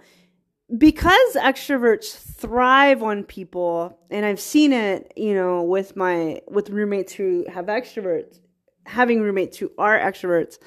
because 0.77 1.35
extroverts 1.35 2.15
thrive 2.15 3.03
on 3.03 3.23
people 3.23 3.99
and 4.09 4.25
I've 4.25 4.39
seen 4.39 4.73
it, 4.73 5.13
you 5.15 5.35
know, 5.35 5.61
with 5.61 5.95
my 5.95 6.41
with 6.47 6.69
roommates 6.69 7.13
who 7.13 7.45
have 7.47 7.65
extroverts 7.67 8.39
having 8.85 9.21
roommates 9.21 9.57
who 9.57 9.71
are 9.77 9.99
extroverts. 9.99 10.57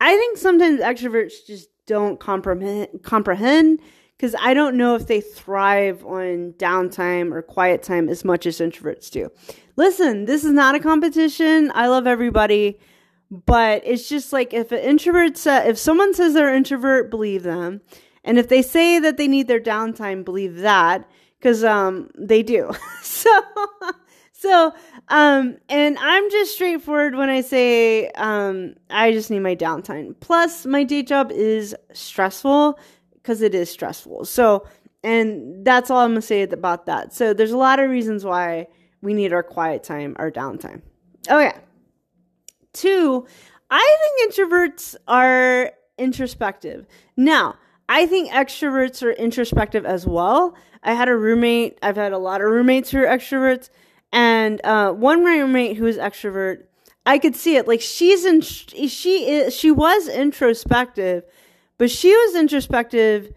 I 0.00 0.16
think 0.16 0.36
sometimes 0.38 0.80
extroverts 0.80 1.46
just 1.46 1.68
don't 1.86 2.18
comprehend 2.18 2.88
comprehend 3.02 3.80
because 4.16 4.34
I 4.40 4.54
don't 4.54 4.76
know 4.76 4.94
if 4.94 5.06
they 5.06 5.20
thrive 5.20 6.04
on 6.04 6.54
downtime 6.58 7.32
or 7.32 7.42
quiet 7.42 7.82
time 7.82 8.08
as 8.08 8.24
much 8.24 8.46
as 8.46 8.58
introverts 8.58 9.10
do. 9.10 9.30
Listen, 9.76 10.24
this 10.24 10.44
is 10.44 10.52
not 10.52 10.74
a 10.74 10.80
competition. 10.80 11.70
I 11.74 11.88
love 11.88 12.06
everybody. 12.06 12.78
But 13.30 13.82
it's 13.84 14.08
just 14.08 14.32
like 14.32 14.54
if 14.54 14.70
an 14.72 14.78
introvert 14.78 15.36
sa- 15.36 15.64
if 15.64 15.78
someone 15.78 16.14
says 16.14 16.34
they're 16.34 16.54
introvert, 16.54 17.10
believe 17.10 17.42
them. 17.42 17.80
And 18.24 18.38
if 18.38 18.48
they 18.48 18.62
say 18.62 18.98
that 19.00 19.16
they 19.16 19.28
need 19.28 19.48
their 19.48 19.60
downtime, 19.60 20.24
believe 20.24 20.58
that 20.58 21.08
because 21.38 21.64
um 21.64 22.08
they 22.16 22.42
do. 22.42 22.70
so 23.02 23.30
so 24.32 24.72
um 25.08 25.56
and 25.68 25.98
I'm 25.98 26.30
just 26.30 26.54
straightforward 26.54 27.16
when 27.16 27.28
I 27.28 27.40
say 27.40 28.10
um 28.10 28.74
I 28.90 29.10
just 29.10 29.30
need 29.30 29.40
my 29.40 29.56
downtime. 29.56 30.14
Plus 30.20 30.64
my 30.64 30.84
day 30.84 31.02
job 31.02 31.32
is 31.32 31.74
stressful 31.92 32.78
because 33.14 33.42
it 33.42 33.56
is 33.56 33.68
stressful. 33.68 34.24
So 34.24 34.66
and 35.02 35.64
that's 35.64 35.90
all 35.90 35.98
I'm 35.98 36.10
gonna 36.10 36.22
say 36.22 36.42
about 36.42 36.86
that. 36.86 37.12
So 37.12 37.34
there's 37.34 37.50
a 37.50 37.58
lot 37.58 37.80
of 37.80 37.90
reasons 37.90 38.24
why 38.24 38.68
we 39.06 39.14
need 39.14 39.32
our 39.32 39.44
quiet 39.44 39.84
time, 39.84 40.16
our 40.18 40.32
downtime. 40.32 40.82
Okay. 41.30 41.52
Two, 42.72 43.24
I 43.70 43.96
think 44.00 44.34
introverts 44.34 44.96
are 45.06 45.70
introspective. 45.96 46.88
Now, 47.16 47.54
I 47.88 48.06
think 48.06 48.32
extroverts 48.32 49.04
are 49.04 49.12
introspective 49.12 49.86
as 49.86 50.08
well. 50.08 50.56
I 50.82 50.94
had 50.94 51.08
a 51.08 51.16
roommate, 51.16 51.78
I've 51.82 51.94
had 51.94 52.12
a 52.12 52.18
lot 52.18 52.40
of 52.40 52.48
roommates 52.48 52.90
who 52.90 52.98
are 52.98 53.06
extroverts, 53.06 53.70
and 54.12 54.60
uh, 54.64 54.90
one 54.90 55.22
roommate 55.22 55.76
who 55.76 55.86
is 55.86 55.98
extrovert, 55.98 56.64
I 57.06 57.18
could 57.18 57.36
see 57.36 57.56
it. 57.56 57.68
Like 57.68 57.80
she's 57.80 58.24
in, 58.24 58.40
she 58.40 59.30
is, 59.30 59.54
she 59.54 59.70
was 59.70 60.08
introspective, 60.08 61.22
but 61.78 61.92
she 61.92 62.10
was 62.10 62.34
introspective 62.34 63.32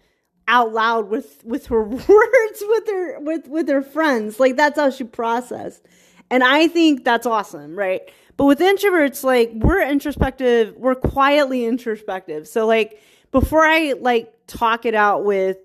out 0.50 0.74
loud 0.74 1.10
with 1.10 1.42
with 1.46 1.68
her 1.68 1.84
words 1.84 2.04
with 2.08 2.88
her 2.88 3.20
with 3.22 3.48
with 3.48 3.70
her 3.70 3.82
friends. 3.82 4.40
Like 4.40 4.58
that's 4.58 4.78
how 4.78 4.90
she 4.90 5.06
processed. 5.06 5.86
And 6.30 6.44
I 6.44 6.68
think 6.68 7.06
that's 7.06 7.26
awesome, 7.26 7.76
right? 7.78 8.02
But 8.36 8.46
with 8.46 8.60
introverts, 8.60 9.24
like 9.24 9.52
we're 9.54 9.82
introspective, 9.82 10.76
we're 10.76 10.96
quietly 10.96 11.66
introspective. 11.66 12.48
So 12.48 12.66
like 12.66 13.02
before 13.32 13.66
I 13.66 13.94
like 14.00 14.34
talk 14.48 14.86
it 14.86 14.96
out 14.96 15.24
with, 15.24 15.58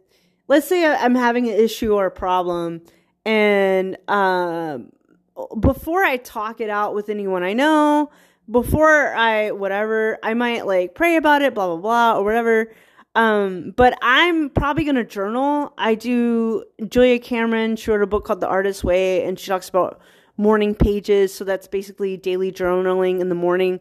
let's 0.49 0.69
say 0.69 0.87
I'm 0.87 1.15
having 1.15 1.49
an 1.49 1.55
issue 1.55 1.95
or 1.95 2.07
a 2.07 2.11
problem, 2.11 2.83
and 3.25 3.97
um, 4.09 4.93
before 5.59 6.05
I 6.05 6.19
talk 6.19 6.61
it 6.61 6.69
out 6.69 6.95
with 6.95 7.09
anyone 7.09 7.43
I 7.43 7.55
know, 7.55 8.11
before 8.51 9.15
I 9.15 9.53
whatever, 9.53 10.19
I 10.23 10.35
might 10.35 10.67
like 10.67 10.95
pray 10.95 11.17
about 11.17 11.43
it, 11.43 11.55
blah 11.55 11.67
blah 11.67 11.77
blah, 11.77 12.19
or 12.19 12.25
whatever. 12.25 12.71
Um, 13.15 13.73
but 13.77 13.97
I'm 14.03 14.51
probably 14.51 14.85
gonna 14.85 15.05
journal. 15.05 15.73
I 15.79 15.95
do. 15.95 16.65
Julia 16.89 17.19
Cameron. 17.19 17.77
She 17.77 17.91
wrote 17.91 18.03
a 18.03 18.07
book 18.07 18.25
called 18.25 18.41
The 18.41 18.49
Artist's 18.49 18.83
Way, 18.83 19.25
and 19.25 19.39
she 19.39 19.49
talks 19.49 19.69
about 19.69 20.01
morning 20.37 20.75
pages. 20.75 21.35
So 21.35 21.45
that's 21.45 21.67
basically 21.69 22.17
daily 22.17 22.51
journaling 22.51 23.21
in 23.21 23.29
the 23.29 23.35
morning. 23.35 23.81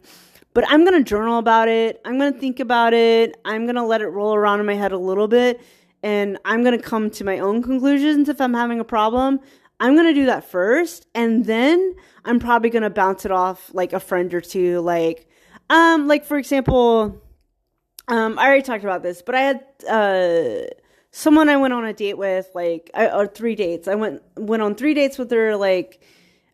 But 0.54 0.66
I'm 0.70 0.86
going 0.86 1.04
to 1.04 1.04
journal 1.04 1.40
about 1.40 1.68
it. 1.68 2.00
I'm 2.06 2.18
going 2.20 2.32
to 2.32 2.40
think 2.40 2.60
about 2.60 2.94
it. 2.94 3.36
I'm 3.44 3.66
going 3.66 3.76
to 3.76 3.84
let 3.84 4.02
it 4.02 4.08
roll 4.08 4.36
around 4.36 4.60
in 4.60 4.66
my 4.66 4.76
head 4.76 4.92
a 4.92 4.98
little 4.98 5.28
bit. 5.28 5.62
And 6.04 6.38
I'm 6.46 6.64
going 6.64 6.78
to 6.78 6.84
come 6.84 7.10
to 7.12 7.24
my 7.24 7.40
own 7.40 7.64
conclusions 7.64 8.30
if 8.30 8.40
I'm 8.40 8.54
having 8.54 8.80
a 8.80 8.84
problem. 8.84 9.40
I'm 9.80 9.96
going 9.96 10.08
to 10.08 10.14
do 10.14 10.28
that 10.28 10.44
first. 10.44 11.08
And 11.16 11.46
then 11.46 11.96
I'm 12.26 12.40
probably 12.40 12.70
going 12.70 12.84
to 12.84 12.90
bounce 12.90 13.26
it 13.26 13.32
off 13.32 13.74
like 13.74 13.94
a 13.94 14.00
friend 14.00 14.32
or 14.34 14.42
two. 14.42 14.80
Like, 14.82 15.28
um, 15.70 16.08
like 16.08 16.24
for 16.24 16.38
example, 16.38 17.23
um, 18.08 18.38
I 18.40 18.46
already 18.46 18.64
talked 18.64 18.84
about 18.84 19.04
this, 19.04 19.22
but 19.22 19.36
I 19.36 19.42
had, 19.42 19.66
uh, 19.90 20.74
someone 21.12 21.50
I 21.50 21.58
went 21.58 21.74
on 21.74 21.86
a 21.86 21.94
date 21.94 22.18
with, 22.18 22.50
like, 22.56 22.90
I, 22.94 23.10
or 23.10 23.28
three 23.28 23.56
dates. 23.56 23.88
I 23.88 23.96
went, 23.96 24.22
went 24.36 24.62
on 24.62 24.76
three 24.76 24.94
dates 24.94 25.18
with 25.18 25.32
her, 25.32 25.56
like, 25.56 26.02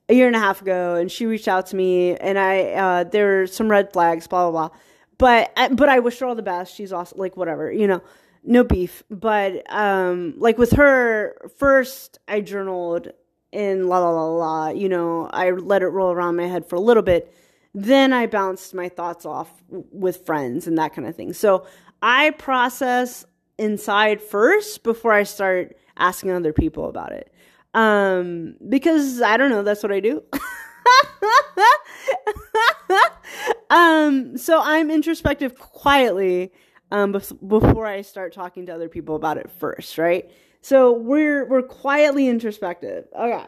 a 0.10 0.14
year 0.14 0.28
and 0.28 0.36
a 0.36 0.40
half 0.40 0.62
ago, 0.62 0.96
and 0.96 1.12
she 1.12 1.26
reached 1.28 1.48
out 1.48 1.68
to 1.68 1.76
me, 1.76 2.16
and 2.18 2.38
I 2.38 2.72
uh, 2.72 3.04
there 3.04 3.42
were 3.42 3.48
some 3.48 3.70
red 3.70 3.94
flags, 3.94 4.28
blah 4.28 4.50
blah 4.50 4.70
blah. 4.70 4.78
But 5.20 5.76
but 5.76 5.88
I 5.88 6.00
wish 6.00 6.20
her 6.20 6.26
all 6.26 6.36
the 6.36 6.42
best. 6.42 6.76
She's 6.76 6.92
awesome. 6.92 7.20
Like 7.20 7.38
whatever, 7.38 7.72
you 7.72 7.88
know, 7.88 8.02
no 8.44 8.64
beef. 8.64 9.04
But 9.10 9.72
um, 9.72 10.34
like 10.38 10.58
with 10.58 10.72
her, 10.72 11.38
first 11.58 12.18
I 12.28 12.42
journaled 12.42 13.10
in 13.52 13.88
la 13.88 14.00
la 14.00 14.10
la 14.10 14.26
la. 14.26 14.70
You 14.70 14.90
know, 14.90 15.30
I 15.32 15.52
let 15.52 15.84
it 15.84 15.88
roll 15.88 16.12
around 16.12 16.36
my 16.36 16.48
head 16.48 16.66
for 16.66 16.76
a 16.76 16.82
little 16.82 17.04
bit. 17.04 17.32
Then 17.74 18.14
I 18.14 18.26
bounced 18.26 18.74
my 18.74 18.90
thoughts 18.90 19.26
off 19.26 19.52
with 19.70 20.26
friends 20.26 20.68
and 20.68 20.78
that 20.78 20.94
kind 20.94 21.08
of 21.08 21.16
thing. 21.16 21.34
So 21.34 21.66
I 22.02 22.32
process 22.32 23.26
inside 23.58 24.22
first 24.22 24.84
before 24.84 25.14
I 25.14 25.24
start 25.24 25.78
asking 25.98 26.32
other 26.32 26.54
people 26.54 26.90
about 26.90 27.12
it. 27.12 27.32
Um, 27.74 28.56
because 28.68 29.22
I 29.22 29.38
don't 29.38 29.52
know, 29.52 29.62
that's 29.62 29.84
what 29.84 29.92
I 29.92 30.00
do. 30.00 30.24
um, 33.70 34.38
so 34.38 34.60
I'm 34.64 34.90
introspective 34.90 35.60
quietly 35.60 36.52
um, 36.92 37.12
before 37.12 37.86
I 37.86 38.02
start 38.02 38.34
talking 38.34 38.66
to 38.66 38.74
other 38.74 38.90
people 38.90 39.16
about 39.16 39.38
it 39.38 39.50
first, 39.60 39.98
right? 39.98 40.30
So 40.62 40.92
we're 40.92 41.48
we're 41.48 41.62
quietly 41.62 42.28
introspective. 42.28 43.06
Okay. 43.18 43.46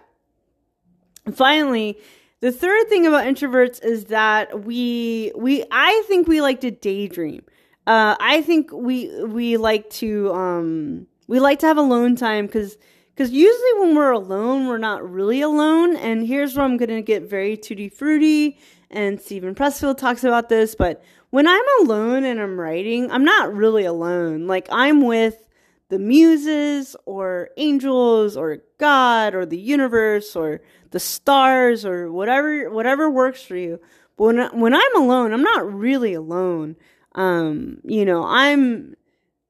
Finally, 1.34 1.98
the 2.42 2.52
third 2.52 2.90
thing 2.90 3.06
about 3.08 3.26
introverts 3.26 3.84
is 3.84 4.06
that 4.06 4.64
we 4.66 5.32
we 5.36 5.64
I 5.72 6.04
think 6.08 6.28
we 6.28 6.42
like 6.42 6.62
to 6.62 6.72
daydream. 6.72 7.44
Uh, 7.88 8.16
I 8.20 8.42
think 8.42 8.72
we 8.74 9.24
we 9.26 9.58
like 9.58 9.90
to 9.92 10.34
um, 10.34 11.08
we 11.28 11.40
like 11.40 11.60
to 11.60 11.68
have 11.68 11.78
alone 11.78 12.16
time 12.16 12.48
because 12.48 12.78
because 13.14 13.32
usually 13.32 13.80
when 13.80 13.96
we're 13.96 14.12
alone, 14.12 14.68
we're 14.68 14.80
not 14.80 15.08
really 15.08 15.42
alone. 15.42 15.96
And 15.96 16.26
here's 16.26 16.56
where 16.56 16.66
I'm 16.66 16.78
gonna 16.78 17.04
get 17.04 17.24
very 17.24 17.56
tutti 17.58 17.90
fruity. 17.90 18.58
And 18.90 19.22
Steven 19.22 19.56
Pressfield 19.56 19.98
talks 19.98 20.24
about 20.24 20.50
this, 20.50 20.76
but 20.76 21.02
when 21.30 21.48
I'm 21.48 21.64
alone 21.82 22.26
and 22.26 22.42
I'm 22.42 22.60
writing, 22.60 23.10
I'm 23.10 23.24
not 23.24 23.54
really 23.54 23.86
alone. 23.86 24.48
Like 24.48 24.68
I'm 24.72 25.06
with 25.06 25.48
the 25.92 26.00
muses 26.00 26.96
or 27.06 27.50
angels 27.58 28.38
or 28.38 28.60
God 28.78 29.36
or 29.36 29.46
the 29.46 29.60
universe 29.60 30.38
or 30.38 30.62
the 30.92 31.02
stars 31.02 31.86
or 31.86 32.10
whatever 32.10 32.72
whatever 32.72 33.10
works 33.10 33.44
for 33.44 33.58
you. 33.58 33.78
But 34.18 34.24
when 34.24 34.60
when 34.62 34.74
I'm 34.74 34.96
alone, 34.96 35.34
I'm 35.34 35.44
not 35.44 35.72
really 35.72 36.14
alone. 36.14 36.78
Um, 37.14 37.82
you 37.84 38.06
know, 38.06 38.24
I'm 38.24 38.96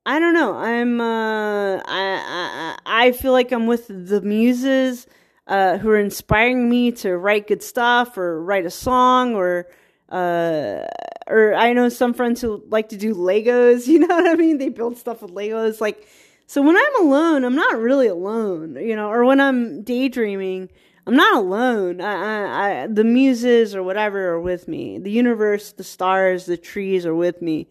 I 0.04 0.18
don't 0.18 0.34
know. 0.34 0.56
I'm 0.56 1.00
uh 1.00 1.78
I 1.78 1.86
I 1.86 2.78
I 2.86 3.12
feel 3.12 3.34
like 3.34 3.52
I'm 3.52 3.68
with 3.68 3.88
the 3.88 4.22
muses 4.22 5.06
uh 5.46 5.78
who 5.78 5.92
are 5.92 6.00
inspiring 6.00 6.68
me 6.68 6.92
to 6.94 7.16
write 7.18 7.48
good 7.48 7.62
stuff 7.62 8.18
or 8.18 8.44
write 8.44 8.66
a 8.66 8.72
song 8.72 9.36
or 9.36 9.68
uh 10.10 10.88
or 11.28 11.54
I 11.54 11.74
know 11.74 11.90
some 11.90 12.16
friends 12.16 12.42
who 12.42 12.64
like 12.68 12.90
to 12.90 12.98
do 12.98 13.14
Legos, 13.14 13.86
you 13.92 14.00
know 14.00 14.08
what 14.08 14.28
I 14.28 14.34
mean? 14.34 14.58
They 14.58 14.70
build 14.70 14.98
stuff 14.98 15.22
with 15.22 15.36
Legos 15.36 15.80
like 15.80 16.08
so 16.52 16.62
when 16.62 16.76
I'm 16.76 17.06
alone, 17.06 17.46
I'm 17.46 17.56
not 17.56 17.80
really 17.80 18.08
alone, 18.08 18.76
you 18.76 18.94
know, 18.94 19.08
or 19.08 19.24
when 19.24 19.40
I'm 19.40 19.84
daydreaming, 19.84 20.70
I'm 21.08 21.16
not 21.16 21.38
alone. 21.38 22.02
I, 22.02 22.12
I, 22.12 22.82
I, 22.84 22.88
the 22.88 23.06
muses 23.06 23.74
or 23.74 23.82
whatever 23.84 24.32
are 24.32 24.42
with 24.42 24.68
me. 24.68 24.98
The 24.98 25.12
universe, 25.12 25.72
the 25.72 25.86
stars, 25.86 26.48
the 26.48 26.58
trees 26.58 27.06
are 27.06 27.16
with 27.16 27.42
me, 27.42 27.70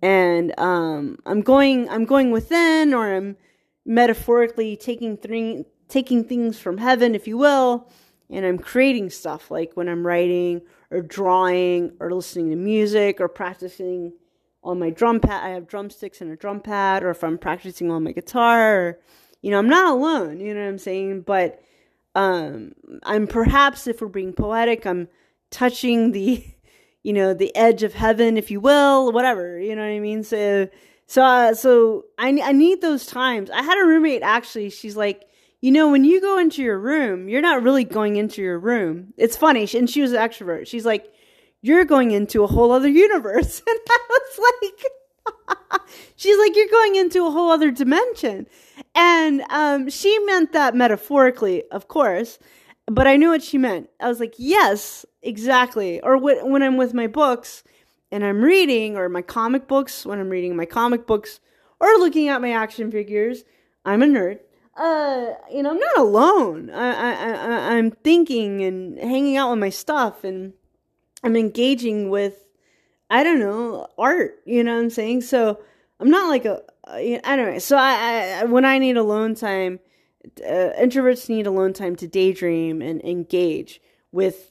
and 0.00 0.56
um, 0.60 1.18
I'm 1.26 1.40
going. 1.40 1.88
I'm 1.88 2.04
going 2.04 2.30
within, 2.30 2.94
or 2.94 3.16
I'm 3.16 3.36
metaphorically 3.84 4.76
taking 4.76 5.16
th- 5.16 5.66
taking 5.88 6.22
things 6.22 6.56
from 6.56 6.78
heaven, 6.78 7.16
if 7.16 7.26
you 7.26 7.36
will, 7.36 7.90
and 8.30 8.46
I'm 8.46 8.60
creating 8.60 9.10
stuff 9.10 9.50
like 9.50 9.72
when 9.74 9.88
I'm 9.88 10.06
writing 10.06 10.60
or 10.92 11.02
drawing 11.02 11.94
or 11.98 12.14
listening 12.14 12.50
to 12.50 12.56
music 12.56 13.20
or 13.20 13.26
practicing 13.26 14.12
on 14.62 14.78
my 14.78 14.90
drum 14.90 15.20
pad. 15.20 15.44
I 15.44 15.50
have 15.50 15.66
drumsticks 15.66 16.20
and 16.20 16.30
a 16.30 16.36
drum 16.36 16.60
pad, 16.60 17.02
or 17.02 17.10
if 17.10 17.24
I'm 17.24 17.38
practicing 17.38 17.90
on 17.90 18.04
my 18.04 18.12
guitar, 18.12 18.76
or, 18.76 18.98
you 19.42 19.50
know, 19.50 19.58
I'm 19.58 19.68
not 19.68 19.92
alone. 19.92 20.40
You 20.40 20.54
know 20.54 20.60
what 20.60 20.68
I'm 20.68 20.78
saying? 20.78 21.22
But 21.22 21.62
um, 22.14 22.72
I'm 23.04 23.26
perhaps, 23.26 23.86
if 23.86 24.00
we're 24.00 24.08
being 24.08 24.32
poetic, 24.32 24.86
I'm 24.86 25.08
touching 25.50 26.12
the, 26.12 26.44
you 27.02 27.12
know, 27.12 27.32
the 27.34 27.54
edge 27.56 27.82
of 27.82 27.94
heaven, 27.94 28.36
if 28.36 28.50
you 28.50 28.60
will, 28.60 29.12
whatever. 29.12 29.58
You 29.58 29.74
know 29.76 29.82
what 29.82 29.88
I 29.88 30.00
mean? 30.00 30.22
So, 30.22 30.68
so, 31.06 31.24
uh, 31.24 31.54
so 31.54 32.04
I 32.18 32.28
I 32.40 32.52
need 32.52 32.82
those 32.82 33.04
times. 33.04 33.50
I 33.50 33.62
had 33.62 33.78
a 33.82 33.86
roommate 33.86 34.22
actually. 34.22 34.70
She's 34.70 34.96
like. 34.96 35.26
You 35.62 35.70
know, 35.70 35.90
when 35.90 36.04
you 36.04 36.22
go 36.22 36.38
into 36.38 36.62
your 36.62 36.78
room, 36.78 37.28
you're 37.28 37.42
not 37.42 37.62
really 37.62 37.84
going 37.84 38.16
into 38.16 38.40
your 38.40 38.58
room. 38.58 39.12
It's 39.18 39.36
funny, 39.36 39.68
and 39.74 39.90
she 39.90 40.00
was 40.00 40.12
an 40.12 40.18
extrovert. 40.18 40.66
She's 40.66 40.86
like, 40.86 41.12
you're 41.62 41.84
going 41.84 42.10
into 42.10 42.42
a 42.42 42.46
whole 42.46 42.72
other 42.72 42.88
universe. 42.88 43.62
And 43.68 43.78
I 43.88 43.98
was 44.08 44.52
like, 44.62 45.82
she's 46.16 46.38
like, 46.38 46.56
you're 46.56 46.68
going 46.68 46.96
into 46.96 47.26
a 47.26 47.30
whole 47.30 47.50
other 47.50 47.70
dimension. 47.70 48.46
And 48.94 49.42
um, 49.50 49.90
she 49.90 50.18
meant 50.20 50.52
that 50.52 50.74
metaphorically, 50.74 51.64
of 51.70 51.88
course, 51.88 52.38
but 52.86 53.06
I 53.06 53.16
knew 53.16 53.28
what 53.28 53.42
she 53.42 53.58
meant. 53.58 53.88
I 54.00 54.08
was 54.08 54.20
like, 54.20 54.34
yes, 54.36 55.06
exactly. 55.22 56.00
Or 56.00 56.16
when 56.18 56.62
I'm 56.62 56.76
with 56.76 56.92
my 56.94 57.06
books 57.06 57.62
and 58.10 58.24
I'm 58.24 58.42
reading, 58.42 58.96
or 58.96 59.08
my 59.08 59.22
comic 59.22 59.68
books, 59.68 60.04
when 60.04 60.18
I'm 60.18 60.30
reading 60.30 60.56
my 60.56 60.64
comic 60.64 61.06
books, 61.06 61.38
or 61.78 61.86
looking 61.98 62.28
at 62.28 62.40
my 62.40 62.52
action 62.52 62.90
figures, 62.90 63.44
I'm 63.84 64.02
a 64.02 64.06
nerd. 64.06 64.40
Uh, 64.76 65.34
you 65.52 65.62
know, 65.62 65.70
I'm 65.70 65.78
not 65.78 65.98
alone. 65.98 66.70
I, 66.70 66.90
I, 66.90 67.12
I, 67.12 67.76
I'm 67.76 67.90
thinking 67.90 68.62
and 68.62 68.98
hanging 68.98 69.36
out 69.36 69.50
with 69.50 69.60
my 69.60 69.68
stuff 69.68 70.24
and 70.24 70.54
I'm 71.22 71.36
engaging 71.36 72.10
with, 72.10 72.46
I 73.08 73.22
don't 73.22 73.40
know, 73.40 73.88
art. 73.98 74.40
You 74.44 74.64
know 74.64 74.74
what 74.74 74.82
I'm 74.82 74.90
saying? 74.90 75.22
So 75.22 75.60
I'm 75.98 76.10
not 76.10 76.28
like 76.28 76.44
a, 76.44 76.62
I 76.86 77.20
don't 77.36 77.52
know. 77.52 77.58
So 77.58 77.76
I, 77.76 78.40
I 78.40 78.44
when 78.44 78.64
I 78.64 78.78
need 78.78 78.96
alone 78.96 79.34
time, 79.34 79.80
uh, 80.44 80.70
introverts 80.80 81.28
need 81.28 81.46
alone 81.46 81.72
time 81.72 81.96
to 81.96 82.06
daydream 82.06 82.82
and 82.82 83.02
engage 83.02 83.80
with, 84.12 84.50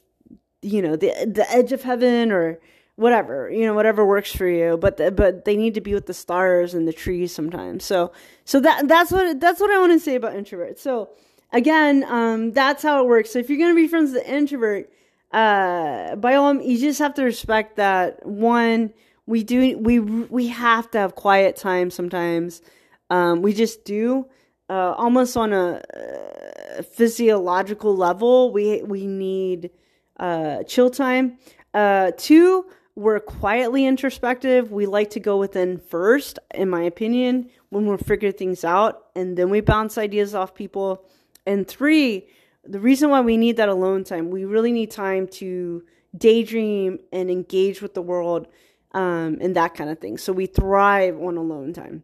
you 0.62 0.82
know, 0.82 0.96
the 0.96 1.08
the 1.26 1.46
edge 1.50 1.72
of 1.72 1.82
heaven 1.82 2.32
or 2.32 2.60
whatever 3.00 3.50
you 3.50 3.64
know 3.64 3.72
whatever 3.72 4.04
works 4.04 4.30
for 4.30 4.46
you 4.46 4.76
but 4.76 4.98
the, 4.98 5.10
but 5.10 5.46
they 5.46 5.56
need 5.56 5.72
to 5.72 5.80
be 5.80 5.94
with 5.94 6.04
the 6.04 6.12
stars 6.12 6.74
and 6.74 6.86
the 6.86 6.92
trees 6.92 7.34
sometimes 7.34 7.82
so 7.82 8.12
so 8.44 8.60
that 8.60 8.86
that's 8.88 9.10
what 9.10 9.40
that's 9.40 9.58
what 9.58 9.70
i 9.70 9.78
want 9.78 9.90
to 9.90 9.98
say 9.98 10.16
about 10.16 10.34
introverts 10.34 10.80
so 10.80 11.08
again 11.50 12.04
um 12.08 12.52
that's 12.52 12.82
how 12.82 13.02
it 13.02 13.08
works 13.08 13.30
so 13.30 13.38
if 13.38 13.48
you're 13.48 13.56
going 13.58 13.74
to 13.74 13.82
be 13.82 13.88
friends 13.88 14.12
with 14.12 14.22
the 14.22 14.30
introvert 14.30 14.92
uh, 15.32 16.16
by 16.16 16.34
all 16.34 16.60
you 16.60 16.78
just 16.78 16.98
have 16.98 17.14
to 17.14 17.22
respect 17.22 17.76
that 17.76 18.26
one 18.26 18.92
we 19.26 19.44
do 19.44 19.78
we 19.78 20.00
we 20.00 20.48
have 20.48 20.90
to 20.90 20.98
have 20.98 21.14
quiet 21.14 21.56
time 21.56 21.90
sometimes. 21.90 22.62
Um, 23.10 23.42
we 23.42 23.52
just 23.52 23.84
do 23.84 24.26
uh, 24.68 24.94
almost 24.96 25.36
on 25.36 25.52
a 25.52 25.80
uh, 25.80 26.82
physiological 26.82 27.96
level 27.96 28.52
we 28.52 28.82
we 28.82 29.06
need 29.06 29.70
uh, 30.18 30.64
chill 30.64 30.90
time. 30.90 31.38
Uh, 31.72 32.10
two 32.16 32.66
we're 32.96 33.20
quietly 33.20 33.86
introspective. 33.86 34.72
We 34.72 34.86
like 34.86 35.10
to 35.10 35.20
go 35.20 35.38
within 35.38 35.78
first 35.78 36.40
in 36.52 36.68
my 36.68 36.82
opinion 36.82 37.50
when 37.68 37.86
we're 37.86 37.98
figuring 37.98 38.34
things 38.34 38.64
out 38.64 39.06
and 39.14 39.38
then 39.38 39.48
we 39.48 39.60
bounce 39.60 39.96
ideas 39.96 40.34
off 40.34 40.54
people. 40.54 41.04
And 41.46 41.66
three 41.68 42.26
the 42.64 42.80
reason 42.80 43.10
why 43.10 43.20
we 43.20 43.36
need 43.36 43.56
that 43.56 43.68
alone 43.68 44.04
time, 44.04 44.30
we 44.30 44.44
really 44.44 44.72
need 44.72 44.90
time 44.90 45.26
to 45.28 45.84
daydream 46.16 46.98
and 47.12 47.30
engage 47.30 47.80
with 47.80 47.94
the 47.94 48.02
world 48.02 48.46
um, 48.92 49.38
and 49.40 49.56
that 49.56 49.74
kind 49.74 49.90
of 49.90 49.98
thing. 49.98 50.18
So 50.18 50.32
we 50.32 50.46
thrive 50.46 51.20
on 51.20 51.36
alone 51.36 51.72
time. 51.72 52.02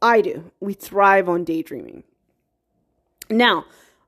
I 0.00 0.20
do. 0.20 0.50
We 0.60 0.74
thrive 0.74 1.28
on 1.28 1.44
daydreaming. 1.44 2.04
Now, 3.30 3.66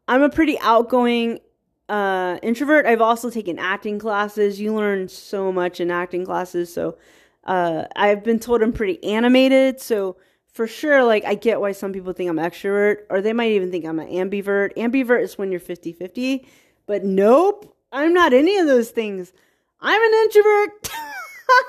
I'm 0.09 0.23
a 0.23 0.29
pretty 0.29 0.59
outgoing 0.61 1.41
uh, 1.89 2.39
introvert. 2.43 2.87
I've 2.87 3.01
also 3.01 3.31
taken 3.31 3.59
acting 3.59 3.99
classes. 3.99 4.61
You 4.61 4.75
learn 4.75 5.09
so 5.09 5.53
much 5.53 5.81
in 5.81 5.91
acting 5.91 6.25
classes. 6.25 6.73
So 6.73 6.97
uh, 7.45 7.85
I've 7.97 8.25
been 8.25 8.39
told 8.39 8.63
I'm 8.63 8.73
pretty 8.73 9.03
animated. 9.05 9.81
So 9.81 10.17
for 10.55 10.69
sure, 10.69 11.05
like, 11.05 11.25
I 11.25 11.35
get 11.35 11.61
why 11.61 11.73
some 11.73 11.93
people 11.93 12.13
think 12.13 12.31
I'm 12.31 12.37
extrovert, 12.37 12.99
or 13.11 13.21
they 13.21 13.33
might 13.33 13.51
even 13.51 13.73
think 13.73 13.85
I'm 13.85 13.99
an 13.99 14.09
ambivert. 14.09 14.73
Ambivert 14.77 15.23
is 15.23 15.37
when 15.37 15.51
you're 15.51 15.61
50 15.61 15.93
50, 15.93 16.47
but 16.87 17.05
nope, 17.05 17.77
I'm 17.91 18.15
not 18.15 18.33
any 18.33 18.57
of 18.59 18.69
those 18.69 18.91
things. 18.91 19.33
I'm 19.81 20.01
an 20.01 20.21
introvert. 20.23 20.91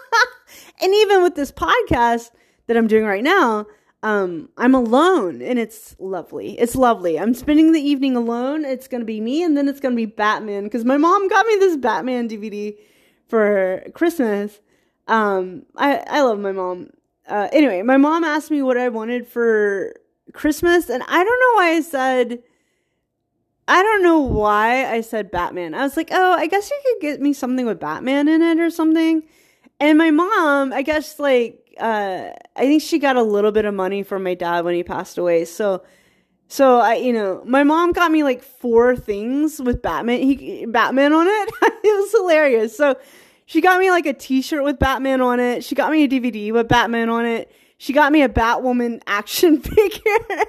and 0.81 0.93
even 0.93 1.23
with 1.23 1.33
this 1.33 1.51
podcast 1.51 2.29
that 2.67 2.77
I'm 2.77 2.85
doing 2.85 3.05
right 3.05 3.23
now, 3.23 3.65
um, 4.03 4.49
I'm 4.55 4.75
alone 4.75 5.41
and 5.41 5.57
it's 5.57 5.95
lovely. 5.97 6.57
It's 6.59 6.75
lovely. 6.75 7.19
I'm 7.19 7.33
spending 7.33 7.71
the 7.71 7.81
evening 7.81 8.15
alone. 8.15 8.65
It's 8.65 8.87
going 8.87 9.01
to 9.01 9.05
be 9.05 9.19
me 9.19 9.41
and 9.41 9.57
then 9.57 9.67
it's 9.67 9.79
going 9.79 9.93
to 9.93 9.97
be 9.97 10.05
Batman 10.05 10.65
because 10.65 10.85
my 10.85 10.97
mom 10.97 11.27
got 11.27 11.47
me 11.47 11.55
this 11.55 11.75
Batman 11.75 12.29
DVD 12.29 12.77
for 13.27 13.83
Christmas. 13.95 14.59
Um, 15.07 15.63
I, 15.75 16.03
I 16.07 16.21
love 16.21 16.37
my 16.37 16.51
mom 16.51 16.91
uh, 17.27 17.49
anyway, 17.51 17.81
my 17.81 17.97
mom 17.97 18.23
asked 18.23 18.51
me 18.51 18.61
what 18.61 18.77
I 18.77 18.89
wanted 18.89 19.27
for 19.27 19.95
Christmas, 20.33 20.89
and 20.89 21.03
I 21.07 21.23
don't 21.23 21.39
know 21.39 21.61
why 21.61 21.69
I 21.71 21.81
said 21.81 22.43
I 23.67 23.81
don't 23.81 24.03
know 24.03 24.19
why 24.19 24.85
I 24.91 25.01
said 25.01 25.31
Batman. 25.31 25.73
I 25.73 25.81
was 25.81 25.97
like, 25.97 26.09
oh, 26.11 26.33
I 26.33 26.45
guess 26.47 26.69
you 26.69 26.79
could 26.85 27.01
get 27.01 27.21
me 27.21 27.33
something 27.33 27.65
with 27.65 27.79
Batman 27.79 28.27
in 28.27 28.41
it 28.41 28.59
or 28.59 28.69
something. 28.69 29.23
And 29.79 29.97
my 29.97 30.11
mom, 30.11 30.71
I 30.71 30.83
guess, 30.83 31.19
like, 31.19 31.75
uh, 31.79 32.29
I 32.55 32.61
think 32.61 32.83
she 32.83 32.99
got 32.99 33.15
a 33.15 33.23
little 33.23 33.51
bit 33.51 33.65
of 33.65 33.73
money 33.73 34.03
from 34.03 34.23
my 34.23 34.35
dad 34.35 34.65
when 34.65 34.75
he 34.75 34.83
passed 34.83 35.17
away. 35.17 35.45
So, 35.45 35.83
so 36.47 36.77
I, 36.77 36.95
you 36.95 37.11
know, 37.11 37.41
my 37.45 37.63
mom 37.63 37.91
got 37.91 38.11
me 38.11 38.23
like 38.23 38.43
four 38.43 38.95
things 38.95 39.59
with 39.59 39.81
Batman, 39.81 40.21
he, 40.21 40.65
Batman 40.67 41.11
on 41.11 41.25
it. 41.27 41.49
it 41.83 42.01
was 42.01 42.11
hilarious. 42.11 42.77
So 42.77 42.97
she 43.45 43.61
got 43.61 43.79
me 43.79 43.89
like 43.89 44.05
a 44.05 44.13
t-shirt 44.13 44.63
with 44.63 44.79
Batman 44.79 45.21
on 45.21 45.39
it. 45.39 45.63
She 45.63 45.75
got 45.75 45.91
me 45.91 46.03
a 46.03 46.07
DVD 46.07 46.51
with 46.51 46.67
Batman 46.67 47.09
on 47.09 47.25
it. 47.25 47.51
She 47.77 47.93
got 47.93 48.11
me 48.11 48.21
a 48.23 48.29
Batwoman 48.29 49.01
action 49.05 49.61
figure. 49.61 50.45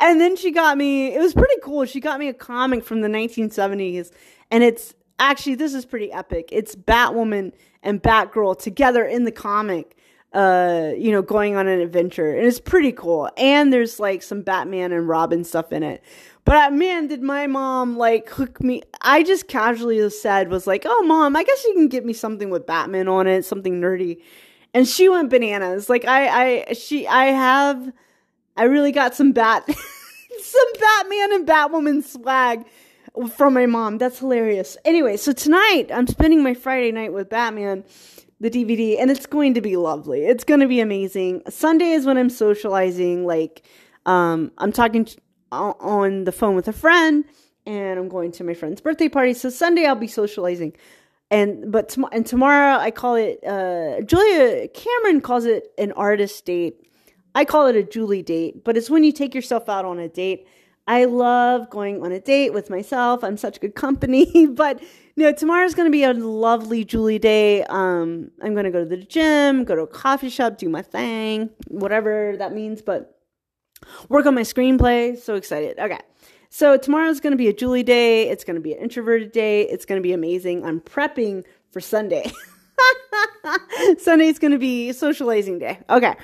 and 0.00 0.20
then 0.20 0.36
she 0.36 0.50
got 0.50 0.76
me, 0.76 1.14
it 1.14 1.20
was 1.20 1.34
pretty 1.34 1.56
cool. 1.62 1.84
She 1.84 2.00
got 2.00 2.18
me 2.18 2.28
a 2.28 2.34
comic 2.34 2.84
from 2.84 3.02
the 3.02 3.08
1970s. 3.08 4.10
And 4.50 4.64
it's 4.64 4.94
actually, 5.18 5.56
this 5.56 5.74
is 5.74 5.84
pretty 5.84 6.10
epic. 6.12 6.48
It's 6.52 6.74
Batwoman 6.74 7.52
and 7.82 8.02
Batgirl 8.02 8.58
together 8.58 9.04
in 9.04 9.24
the 9.24 9.32
comic 9.32 9.96
uh, 10.36 10.92
you 10.98 11.10
know, 11.10 11.22
going 11.22 11.56
on 11.56 11.66
an 11.66 11.80
adventure. 11.80 12.36
And 12.36 12.46
it's 12.46 12.60
pretty 12.60 12.92
cool. 12.92 13.30
And 13.38 13.72
there's 13.72 13.98
like 13.98 14.22
some 14.22 14.42
Batman 14.42 14.92
and 14.92 15.08
Robin 15.08 15.44
stuff 15.44 15.72
in 15.72 15.82
it. 15.82 16.02
But 16.46 16.56
uh, 16.56 16.70
man, 16.70 17.08
did 17.08 17.22
my 17.22 17.48
mom 17.48 17.98
like 17.98 18.30
hook 18.30 18.62
me? 18.62 18.82
I 19.02 19.24
just 19.24 19.48
casually 19.48 20.08
said, 20.10 20.48
was 20.48 20.64
like, 20.64 20.84
oh, 20.86 21.02
mom, 21.02 21.34
I 21.34 21.42
guess 21.42 21.64
you 21.64 21.74
can 21.74 21.88
get 21.88 22.06
me 22.06 22.12
something 22.12 22.50
with 22.50 22.66
Batman 22.66 23.08
on 23.08 23.26
it, 23.26 23.44
something 23.44 23.80
nerdy. 23.80 24.22
And 24.72 24.86
she 24.86 25.08
went 25.08 25.28
bananas. 25.28 25.90
Like, 25.90 26.04
I, 26.04 26.28
I, 26.68 26.72
she, 26.74 27.04
I 27.08 27.26
have, 27.26 27.92
I 28.56 28.64
really 28.64 28.92
got 28.92 29.16
some 29.16 29.32
Bat, 29.32 29.64
some 30.40 30.72
Batman 30.78 31.32
and 31.32 31.48
Batwoman 31.48 32.04
swag 32.04 32.64
from 33.34 33.52
my 33.52 33.66
mom. 33.66 33.98
That's 33.98 34.20
hilarious. 34.20 34.76
Anyway, 34.84 35.16
so 35.16 35.32
tonight 35.32 35.88
I'm 35.92 36.06
spending 36.06 36.44
my 36.44 36.54
Friday 36.54 36.92
night 36.92 37.12
with 37.12 37.28
Batman 37.28 37.82
the 38.38 38.50
DVD, 38.50 39.00
and 39.00 39.10
it's 39.10 39.26
going 39.26 39.54
to 39.54 39.60
be 39.60 39.76
lovely. 39.76 40.24
It's 40.26 40.44
going 40.44 40.60
to 40.60 40.68
be 40.68 40.78
amazing. 40.78 41.42
Sunday 41.48 41.90
is 41.90 42.06
when 42.06 42.18
I'm 42.18 42.30
socializing. 42.30 43.26
Like, 43.26 43.66
um, 44.04 44.52
I'm 44.58 44.70
talking 44.70 45.08
on 45.56 46.24
the 46.24 46.32
phone 46.32 46.54
with 46.54 46.68
a 46.68 46.72
friend, 46.72 47.24
and 47.64 47.98
I'm 47.98 48.08
going 48.08 48.32
to 48.32 48.44
my 48.44 48.54
friend's 48.54 48.80
birthday 48.80 49.08
party. 49.08 49.34
So 49.34 49.50
Sunday 49.50 49.86
I'll 49.86 49.94
be 49.94 50.06
socializing, 50.08 50.74
and 51.30 51.70
but 51.72 51.88
tom- 51.88 52.08
and 52.12 52.24
tomorrow 52.26 52.78
I 52.78 52.90
call 52.90 53.14
it. 53.16 53.42
Uh, 53.44 54.00
Julia 54.02 54.68
Cameron 54.68 55.20
calls 55.20 55.44
it 55.44 55.72
an 55.78 55.92
artist 55.92 56.44
date. 56.44 56.82
I 57.34 57.44
call 57.44 57.66
it 57.66 57.76
a 57.76 57.82
Julie 57.82 58.22
date, 58.22 58.64
but 58.64 58.76
it's 58.76 58.88
when 58.88 59.04
you 59.04 59.12
take 59.12 59.34
yourself 59.34 59.68
out 59.68 59.84
on 59.84 59.98
a 59.98 60.08
date. 60.08 60.46
I 60.88 61.04
love 61.06 61.68
going 61.68 62.02
on 62.02 62.12
a 62.12 62.20
date 62.20 62.52
with 62.52 62.70
myself. 62.70 63.24
I'm 63.24 63.36
such 63.36 63.60
good 63.60 63.74
company, 63.74 64.46
but 64.50 64.80
no, 65.16 65.32
tomorrow's 65.32 65.74
going 65.74 65.86
to 65.86 65.90
be 65.90 66.04
a 66.04 66.12
lovely 66.12 66.84
Julie 66.84 67.18
day. 67.18 67.64
Um, 67.64 68.30
I'm 68.42 68.52
going 68.52 68.64
to 68.64 68.70
go 68.70 68.84
to 68.84 68.88
the 68.88 68.98
gym, 68.98 69.64
go 69.64 69.74
to 69.74 69.82
a 69.82 69.86
coffee 69.86 70.28
shop, 70.28 70.58
do 70.58 70.68
my 70.68 70.82
thing, 70.82 71.50
whatever 71.68 72.36
that 72.38 72.54
means, 72.54 72.82
but 72.82 73.15
work 74.08 74.26
on 74.26 74.34
my 74.34 74.42
screenplay. 74.42 75.18
So 75.18 75.34
excited. 75.34 75.78
Okay. 75.78 76.00
So 76.50 76.76
tomorrow's 76.76 77.20
going 77.20 77.32
to 77.32 77.36
be 77.36 77.48
a 77.48 77.52
Julie 77.52 77.82
day. 77.82 78.28
It's 78.28 78.44
going 78.44 78.54
to 78.54 78.60
be 78.60 78.72
an 78.72 78.80
introverted 78.80 79.32
day. 79.32 79.62
It's 79.62 79.84
going 79.84 80.00
to 80.00 80.02
be 80.02 80.12
amazing. 80.12 80.64
I'm 80.64 80.80
prepping 80.80 81.44
for 81.70 81.80
Sunday. 81.80 82.30
Sunday's 83.98 84.38
going 84.38 84.52
to 84.52 84.58
be 84.58 84.92
socializing 84.92 85.58
day. 85.58 85.78
Okay. 85.90 86.14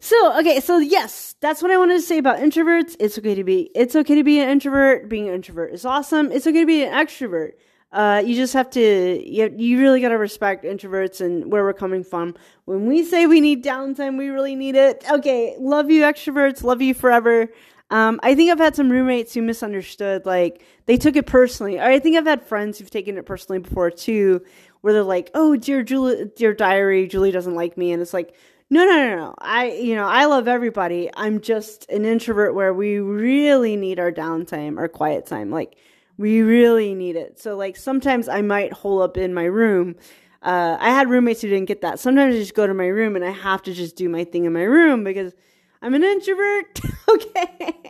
So, 0.00 0.38
okay, 0.38 0.60
so 0.60 0.78
yes, 0.78 1.34
that's 1.40 1.62
what 1.62 1.70
I 1.70 1.78
wanted 1.78 1.94
to 1.94 2.02
say 2.02 2.18
about 2.18 2.38
introverts. 2.38 2.94
It's 3.00 3.18
okay 3.18 3.34
to 3.34 3.42
be 3.44 3.70
it's 3.74 3.96
okay 3.96 4.14
to 4.16 4.24
be 4.24 4.38
an 4.38 4.50
introvert. 4.50 5.08
Being 5.08 5.28
an 5.28 5.34
introvert 5.34 5.72
is 5.72 5.86
awesome. 5.86 6.30
It's 6.30 6.46
okay 6.46 6.60
to 6.60 6.66
be 6.66 6.84
an 6.84 6.92
extrovert. 6.92 7.52
Uh, 7.94 8.20
you 8.26 8.34
just 8.34 8.52
have 8.54 8.68
to, 8.70 8.80
you, 9.24 9.54
you 9.56 9.80
really 9.80 10.00
got 10.00 10.08
to 10.08 10.18
respect 10.18 10.64
introverts 10.64 11.20
and 11.20 11.52
where 11.52 11.62
we're 11.62 11.72
coming 11.72 12.02
from. 12.02 12.34
When 12.64 12.86
we 12.86 13.04
say 13.04 13.26
we 13.26 13.40
need 13.40 13.64
downtime, 13.64 14.18
we 14.18 14.30
really 14.30 14.56
need 14.56 14.74
it. 14.74 15.04
Okay, 15.08 15.54
love 15.60 15.92
you, 15.92 16.02
extroverts. 16.02 16.64
Love 16.64 16.82
you 16.82 16.92
forever. 16.92 17.46
Um, 17.90 18.18
I 18.24 18.34
think 18.34 18.50
I've 18.50 18.58
had 18.58 18.74
some 18.74 18.90
roommates 18.90 19.32
who 19.32 19.42
misunderstood, 19.42 20.26
like, 20.26 20.64
they 20.86 20.96
took 20.96 21.14
it 21.14 21.26
personally. 21.26 21.78
Or 21.78 21.84
I 21.84 22.00
think 22.00 22.16
I've 22.16 22.26
had 22.26 22.42
friends 22.42 22.78
who've 22.78 22.90
taken 22.90 23.16
it 23.16 23.26
personally 23.26 23.60
before, 23.60 23.92
too, 23.92 24.44
where 24.80 24.92
they're 24.92 25.04
like, 25.04 25.30
oh, 25.34 25.54
dear 25.54 25.84
Julie, 25.84 26.32
dear 26.34 26.52
diary, 26.52 27.06
Julie 27.06 27.30
doesn't 27.30 27.54
like 27.54 27.78
me. 27.78 27.92
And 27.92 28.02
it's 28.02 28.12
like, 28.12 28.34
no, 28.70 28.84
no, 28.84 28.96
no, 28.96 29.16
no. 29.16 29.34
I, 29.38 29.70
you 29.70 29.94
know, 29.94 30.08
I 30.08 30.24
love 30.24 30.48
everybody. 30.48 31.10
I'm 31.14 31.40
just 31.40 31.88
an 31.90 32.04
introvert 32.04 32.56
where 32.56 32.74
we 32.74 32.98
really 32.98 33.76
need 33.76 34.00
our 34.00 34.10
downtime, 34.10 34.78
our 34.78 34.88
quiet 34.88 35.26
time. 35.26 35.52
Like, 35.52 35.76
we 36.16 36.42
really 36.42 36.94
need 36.94 37.16
it. 37.16 37.40
So 37.40 37.56
like 37.56 37.76
sometimes 37.76 38.28
I 38.28 38.42
might 38.42 38.72
hole 38.72 39.02
up 39.02 39.16
in 39.16 39.34
my 39.34 39.44
room. 39.44 39.96
Uh, 40.42 40.76
I 40.78 40.90
had 40.90 41.08
roommates 41.08 41.40
who 41.40 41.48
didn't 41.48 41.66
get 41.66 41.80
that. 41.80 41.98
Sometimes 41.98 42.34
I 42.34 42.38
just 42.38 42.54
go 42.54 42.66
to 42.66 42.74
my 42.74 42.86
room 42.86 43.16
and 43.16 43.24
I 43.24 43.30
have 43.30 43.62
to 43.62 43.72
just 43.72 43.96
do 43.96 44.08
my 44.08 44.24
thing 44.24 44.44
in 44.44 44.52
my 44.52 44.62
room 44.62 45.02
because 45.02 45.32
I'm 45.80 45.94
an 45.94 46.04
introvert. 46.04 46.80
okay. 47.08 47.80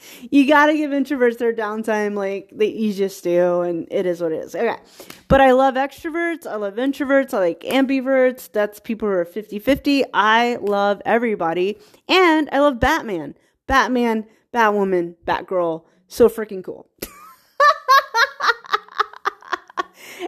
you 0.30 0.46
gotta 0.46 0.74
give 0.74 0.90
introverts 0.90 1.38
their 1.38 1.52
downtime 1.52 2.14
like 2.14 2.50
they, 2.52 2.68
you 2.68 2.92
just 2.92 3.22
do, 3.24 3.62
and 3.62 3.86
it 3.90 4.06
is 4.06 4.20
what 4.20 4.32
it 4.32 4.44
is. 4.44 4.54
Okay. 4.54 4.76
But 5.28 5.40
I 5.40 5.52
love 5.52 5.74
extroverts. 5.74 6.46
I 6.46 6.56
love 6.56 6.74
introverts. 6.74 7.34
I 7.34 7.38
like 7.38 7.60
ambiverts. 7.60 8.50
That's 8.52 8.80
people 8.80 9.08
who 9.08 9.14
are 9.14 9.24
50 9.24 9.58
50. 9.58 10.04
I 10.12 10.56
love 10.60 11.02
everybody. 11.04 11.78
And 12.08 12.48
I 12.52 12.60
love 12.60 12.80
Batman. 12.80 13.34
Batman, 13.66 14.26
Batwoman, 14.52 15.14
Batgirl. 15.26 15.84
So 16.08 16.28
freaking 16.28 16.64
cool. 16.64 16.88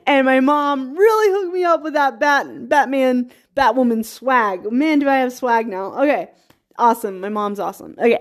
and 0.07 0.27
my 0.27 0.41
mom 0.41 0.97
really 0.97 1.33
hooked 1.33 1.55
me 1.55 1.65
up 1.65 1.83
with 1.83 1.95
that 1.95 2.19
Bat 2.21 2.69
Batman 2.69 3.31
Batwoman 3.57 4.05
swag. 4.05 4.71
Man, 4.71 4.99
do 4.99 5.09
I 5.09 5.17
have 5.17 5.33
swag 5.33 5.67
now? 5.67 5.95
Okay, 6.03 6.31
awesome. 6.79 7.21
My 7.21 7.29
mom's 7.29 7.61
awesome. 7.61 7.95
Okay. 7.99 8.19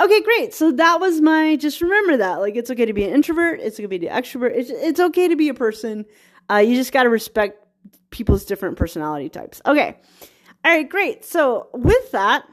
Okay, 0.00 0.20
great. 0.22 0.54
So 0.54 0.70
that 0.72 1.00
was 1.00 1.20
my 1.20 1.56
just 1.56 1.80
remember 1.80 2.18
that. 2.18 2.36
Like 2.36 2.54
it's 2.54 2.70
okay 2.70 2.84
to 2.84 2.92
be 2.92 3.04
an 3.04 3.10
introvert, 3.10 3.60
it's 3.60 3.78
okay 3.80 3.82
to 3.82 3.88
be 3.88 4.06
an 4.06 4.22
extrovert. 4.22 4.52
It's 4.54 4.70
it's 4.70 5.00
okay 5.00 5.28
to 5.28 5.36
be 5.36 5.48
a 5.48 5.54
person. 5.54 6.06
Uh, 6.50 6.56
you 6.56 6.76
just 6.76 6.92
got 6.92 7.02
to 7.02 7.08
respect 7.08 7.66
people's 8.10 8.44
different 8.44 8.76
personality 8.76 9.28
types. 9.28 9.60
Okay. 9.66 9.96
All 10.64 10.72
right, 10.72 10.88
great. 10.88 11.24
So 11.24 11.68
with 11.72 12.10
that, 12.12 12.44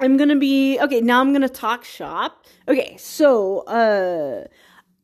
I'm 0.00 0.16
to 0.28 0.36
be 0.36 0.78
okay, 0.80 1.00
now 1.00 1.20
I'm 1.20 1.32
to 1.42 1.48
talk 1.48 1.84
shop. 1.84 2.46
Okay, 2.68 2.96
so 2.98 3.60
uh 3.60 4.44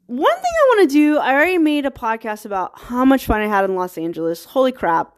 one 0.06 0.34
thing 0.34 0.44
I 0.44 0.76
want 0.76 0.90
to 0.90 0.94
do, 0.94 1.18
I 1.18 1.32
already 1.32 1.58
made 1.58 1.86
a 1.86 1.90
podcast 1.90 2.44
about 2.44 2.78
how 2.78 3.04
much 3.04 3.26
fun 3.26 3.40
I 3.40 3.46
had 3.46 3.64
in 3.64 3.74
Los 3.74 3.96
Angeles. 3.96 4.44
Holy 4.44 4.72
crap. 4.72 5.16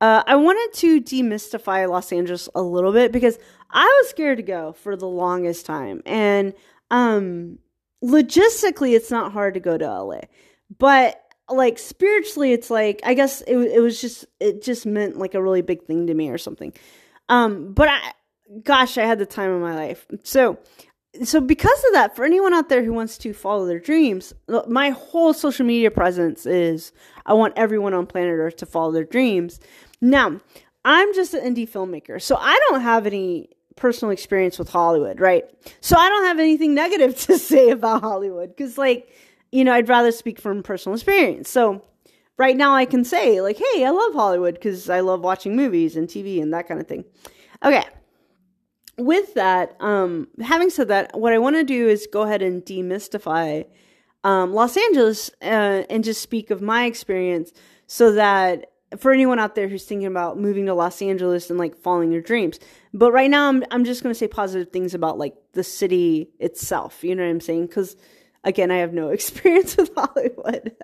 Uh, 0.00 0.22
I 0.26 0.34
wanted 0.34 0.76
to 0.78 1.00
demystify 1.00 1.88
Los 1.88 2.12
Angeles 2.12 2.48
a 2.54 2.62
little 2.62 2.92
bit 2.92 3.12
because 3.12 3.38
I 3.70 3.84
was 3.84 4.10
scared 4.10 4.38
to 4.38 4.42
go 4.42 4.72
for 4.72 4.96
the 4.96 5.06
longest 5.06 5.64
time. 5.64 6.02
And 6.04 6.54
um, 6.90 7.58
logistically, 8.02 8.96
it's 8.96 9.10
not 9.10 9.32
hard 9.32 9.54
to 9.54 9.60
go 9.60 9.78
to 9.78 9.84
LA. 9.86 10.22
But 10.76 11.22
like 11.48 11.78
spiritually, 11.78 12.52
it's 12.52 12.70
like, 12.70 13.00
I 13.04 13.14
guess 13.14 13.42
it, 13.42 13.56
it 13.56 13.80
was 13.80 14.00
just, 14.00 14.24
it 14.40 14.62
just 14.62 14.86
meant 14.86 15.18
like 15.18 15.34
a 15.34 15.42
really 15.42 15.62
big 15.62 15.84
thing 15.84 16.08
to 16.08 16.14
me 16.14 16.30
or 16.30 16.38
something. 16.38 16.72
Um, 17.28 17.72
but 17.72 17.88
I, 17.88 18.12
gosh, 18.64 18.98
I 18.98 19.04
had 19.04 19.18
the 19.18 19.26
time 19.26 19.50
of 19.50 19.60
my 19.60 19.74
life. 19.74 20.06
So 20.24 20.58
so 21.22 21.40
because 21.40 21.78
of 21.88 21.92
that 21.92 22.16
for 22.16 22.24
anyone 22.24 22.54
out 22.54 22.68
there 22.68 22.82
who 22.82 22.92
wants 22.92 23.18
to 23.18 23.34
follow 23.34 23.66
their 23.66 23.78
dreams 23.78 24.32
my 24.66 24.90
whole 24.90 25.34
social 25.34 25.66
media 25.66 25.90
presence 25.90 26.46
is 26.46 26.92
i 27.26 27.34
want 27.34 27.52
everyone 27.56 27.92
on 27.92 28.06
planet 28.06 28.34
earth 28.38 28.56
to 28.56 28.66
follow 28.66 28.92
their 28.92 29.04
dreams. 29.04 29.60
Now 30.00 30.40
i'm 30.84 31.14
just 31.14 31.34
an 31.34 31.54
indie 31.54 31.68
filmmaker 31.68 32.20
so 32.20 32.36
i 32.36 32.58
don't 32.68 32.80
have 32.80 33.06
any 33.06 33.50
personal 33.76 34.10
experience 34.10 34.58
with 34.58 34.70
hollywood 34.70 35.20
right? 35.20 35.44
So 35.80 35.96
i 35.96 36.08
don't 36.08 36.24
have 36.24 36.38
anything 36.38 36.74
negative 36.82 37.18
to 37.22 37.38
say 37.38 37.70
about 37.70 38.00
hollywood 38.00 38.48
because 38.48 38.78
like 38.78 39.08
you 39.50 39.64
know 39.64 39.74
i'd 39.74 39.88
rather 39.88 40.12
speak 40.12 40.40
from 40.40 40.62
personal 40.62 40.94
experience. 40.94 41.50
So 41.50 41.82
right 42.38 42.56
now 42.56 42.74
i 42.74 42.86
can 42.86 43.04
say 43.04 43.42
like 43.42 43.58
hey 43.58 43.84
i 43.84 43.90
love 43.90 44.14
hollywood 44.14 44.54
because 44.54 44.88
i 44.88 45.00
love 45.00 45.20
watching 45.20 45.54
movies 45.54 45.94
and 45.96 46.08
tv 46.08 46.40
and 46.40 46.54
that 46.54 46.66
kind 46.66 46.80
of 46.80 46.86
thing. 46.86 47.04
Okay 47.62 47.84
with 48.98 49.34
that, 49.34 49.76
um, 49.80 50.28
having 50.40 50.70
said 50.70 50.88
that, 50.88 51.18
what 51.18 51.32
I 51.32 51.38
want 51.38 51.56
to 51.56 51.64
do 51.64 51.88
is 51.88 52.06
go 52.12 52.22
ahead 52.22 52.42
and 52.42 52.62
demystify 52.64 53.66
um, 54.24 54.52
Los 54.52 54.76
Angeles 54.76 55.30
uh, 55.42 55.84
and 55.90 56.04
just 56.04 56.22
speak 56.22 56.50
of 56.50 56.62
my 56.62 56.84
experience 56.84 57.52
so 57.86 58.12
that 58.12 58.70
for 58.98 59.12
anyone 59.12 59.38
out 59.38 59.54
there 59.54 59.68
who's 59.68 59.84
thinking 59.84 60.06
about 60.06 60.38
moving 60.38 60.66
to 60.66 60.74
Los 60.74 61.00
Angeles 61.00 61.48
and 61.50 61.58
like 61.58 61.76
following 61.76 62.12
your 62.12 62.20
dreams. 62.20 62.60
But 62.92 63.12
right 63.12 63.30
now, 63.30 63.48
I'm, 63.48 63.64
I'm 63.70 63.84
just 63.84 64.02
going 64.02 64.14
to 64.14 64.18
say 64.18 64.28
positive 64.28 64.70
things 64.70 64.94
about 64.94 65.18
like 65.18 65.34
the 65.52 65.64
city 65.64 66.30
itself. 66.38 67.02
You 67.02 67.14
know 67.14 67.22
what 67.22 67.30
I'm 67.30 67.40
saying? 67.40 67.66
Because 67.66 67.96
again, 68.44 68.70
I 68.70 68.76
have 68.76 68.92
no 68.92 69.08
experience 69.10 69.76
with 69.76 69.90
Hollywood. 69.96 70.76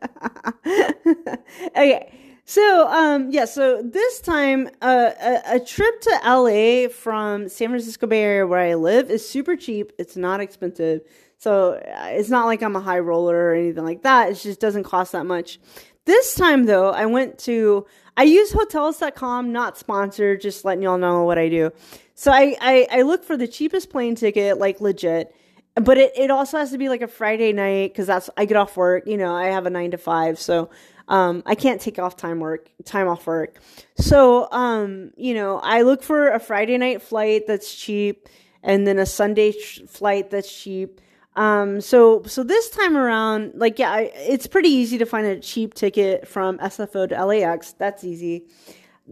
okay. 1.76 2.12
So, 2.48 2.88
um, 2.88 3.30
yeah, 3.30 3.44
so 3.44 3.82
this 3.82 4.20
time, 4.20 4.70
uh, 4.80 5.10
a, 5.20 5.56
a, 5.56 5.60
trip 5.60 6.00
to 6.00 6.20
LA 6.24 6.88
from 6.88 7.46
San 7.50 7.68
Francisco 7.68 8.06
Bay 8.06 8.22
Area 8.22 8.46
where 8.46 8.58
I 8.58 8.72
live 8.72 9.10
is 9.10 9.28
super 9.28 9.54
cheap. 9.54 9.92
It's 9.98 10.16
not 10.16 10.40
expensive. 10.40 11.02
So 11.36 11.72
uh, 11.74 12.06
it's 12.06 12.30
not 12.30 12.46
like 12.46 12.62
I'm 12.62 12.74
a 12.74 12.80
high 12.80 13.00
roller 13.00 13.50
or 13.50 13.54
anything 13.54 13.84
like 13.84 14.02
that. 14.04 14.30
It 14.30 14.36
just 14.36 14.60
doesn't 14.60 14.84
cost 14.84 15.12
that 15.12 15.26
much. 15.26 15.60
This 16.06 16.34
time 16.36 16.64
though, 16.64 16.88
I 16.88 17.04
went 17.04 17.38
to, 17.40 17.84
I 18.16 18.22
use 18.22 18.50
hotels.com, 18.50 19.52
not 19.52 19.76
sponsored, 19.76 20.40
just 20.40 20.64
letting 20.64 20.82
y'all 20.82 20.96
know 20.96 21.24
what 21.24 21.36
I 21.36 21.50
do. 21.50 21.70
So 22.14 22.32
I, 22.32 22.56
I, 22.62 22.86
I 22.90 23.02
look 23.02 23.24
for 23.24 23.36
the 23.36 23.46
cheapest 23.46 23.90
plane 23.90 24.14
ticket, 24.14 24.56
like 24.56 24.80
legit. 24.80 25.34
But 25.74 25.98
it, 25.98 26.12
it 26.16 26.30
also 26.30 26.56
has 26.56 26.70
to 26.70 26.78
be 26.78 26.88
like 26.88 27.02
a 27.02 27.08
Friday 27.08 27.52
night 27.52 27.92
because 27.92 28.06
that's 28.06 28.30
I 28.38 28.46
get 28.46 28.56
off 28.56 28.74
work. 28.74 29.06
You 29.06 29.18
know, 29.18 29.34
I 29.34 29.48
have 29.48 29.66
a 29.66 29.70
nine 29.70 29.90
to 29.90 29.98
five, 29.98 30.40
so 30.40 30.70
um, 31.08 31.42
I 31.46 31.54
can't 31.54 31.80
take 31.80 31.98
off 31.98 32.16
time 32.16 32.40
work 32.40 32.70
time 32.84 33.08
off 33.08 33.26
work. 33.26 33.60
So 33.96 34.50
um, 34.52 35.12
you 35.16 35.34
know, 35.34 35.58
I 35.58 35.82
look 35.82 36.02
for 36.02 36.30
a 36.30 36.40
Friday 36.40 36.78
night 36.78 37.02
flight 37.02 37.46
that's 37.46 37.74
cheap, 37.74 38.28
and 38.62 38.86
then 38.86 38.98
a 38.98 39.06
Sunday 39.06 39.52
flight 39.52 40.30
that's 40.30 40.52
cheap. 40.52 41.00
Um, 41.36 41.80
so 41.80 42.22
so 42.26 42.42
this 42.42 42.70
time 42.70 42.96
around, 42.96 43.52
like 43.54 43.78
yeah, 43.78 43.92
I, 43.92 44.10
it's 44.14 44.46
pretty 44.46 44.70
easy 44.70 44.98
to 44.98 45.06
find 45.06 45.26
a 45.26 45.40
cheap 45.40 45.74
ticket 45.74 46.28
from 46.28 46.58
SFO 46.58 47.08
to 47.08 47.24
LAX. 47.24 47.72
That's 47.72 48.04
easy 48.04 48.46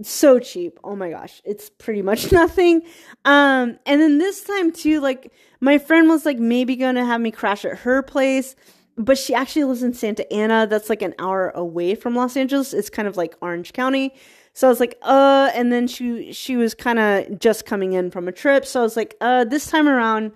so 0.02 0.38
cheap. 0.38 0.78
Oh 0.84 0.96
my 0.96 1.10
gosh, 1.10 1.40
it's 1.44 1.70
pretty 1.70 2.02
much 2.02 2.32
nothing. 2.32 2.82
Um, 3.24 3.78
and 3.86 4.00
then 4.00 4.18
this 4.18 4.42
time 4.42 4.72
too, 4.72 5.00
like 5.00 5.32
my 5.60 5.78
friend 5.78 6.08
was 6.08 6.26
like 6.26 6.38
maybe 6.38 6.76
gonna 6.76 7.04
have 7.04 7.20
me 7.20 7.30
crash 7.30 7.64
at 7.64 7.78
her 7.78 8.02
place, 8.02 8.56
but 8.96 9.18
she 9.18 9.34
actually 9.34 9.64
lives 9.64 9.82
in 9.82 9.92
Santa 9.94 10.30
Ana. 10.32 10.66
That's 10.66 10.88
like 10.88 11.02
an 11.02 11.14
hour 11.18 11.50
away 11.50 11.94
from 11.94 12.14
Los 12.14 12.36
Angeles. 12.36 12.72
It's 12.72 12.90
kind 12.90 13.06
of 13.06 13.16
like 13.16 13.36
Orange 13.40 13.72
County. 13.72 14.14
So 14.52 14.66
I 14.66 14.70
was 14.70 14.80
like, 14.80 14.98
uh, 15.02 15.50
and 15.54 15.70
then 15.70 15.86
she 15.86 16.32
she 16.32 16.56
was 16.56 16.74
kind 16.74 16.98
of 16.98 17.38
just 17.38 17.66
coming 17.66 17.92
in 17.92 18.10
from 18.10 18.26
a 18.26 18.32
trip. 18.32 18.64
So 18.64 18.80
I 18.80 18.82
was 18.82 18.96
like, 18.96 19.14
uh, 19.20 19.44
this 19.44 19.66
time 19.66 19.86
around, 19.86 20.32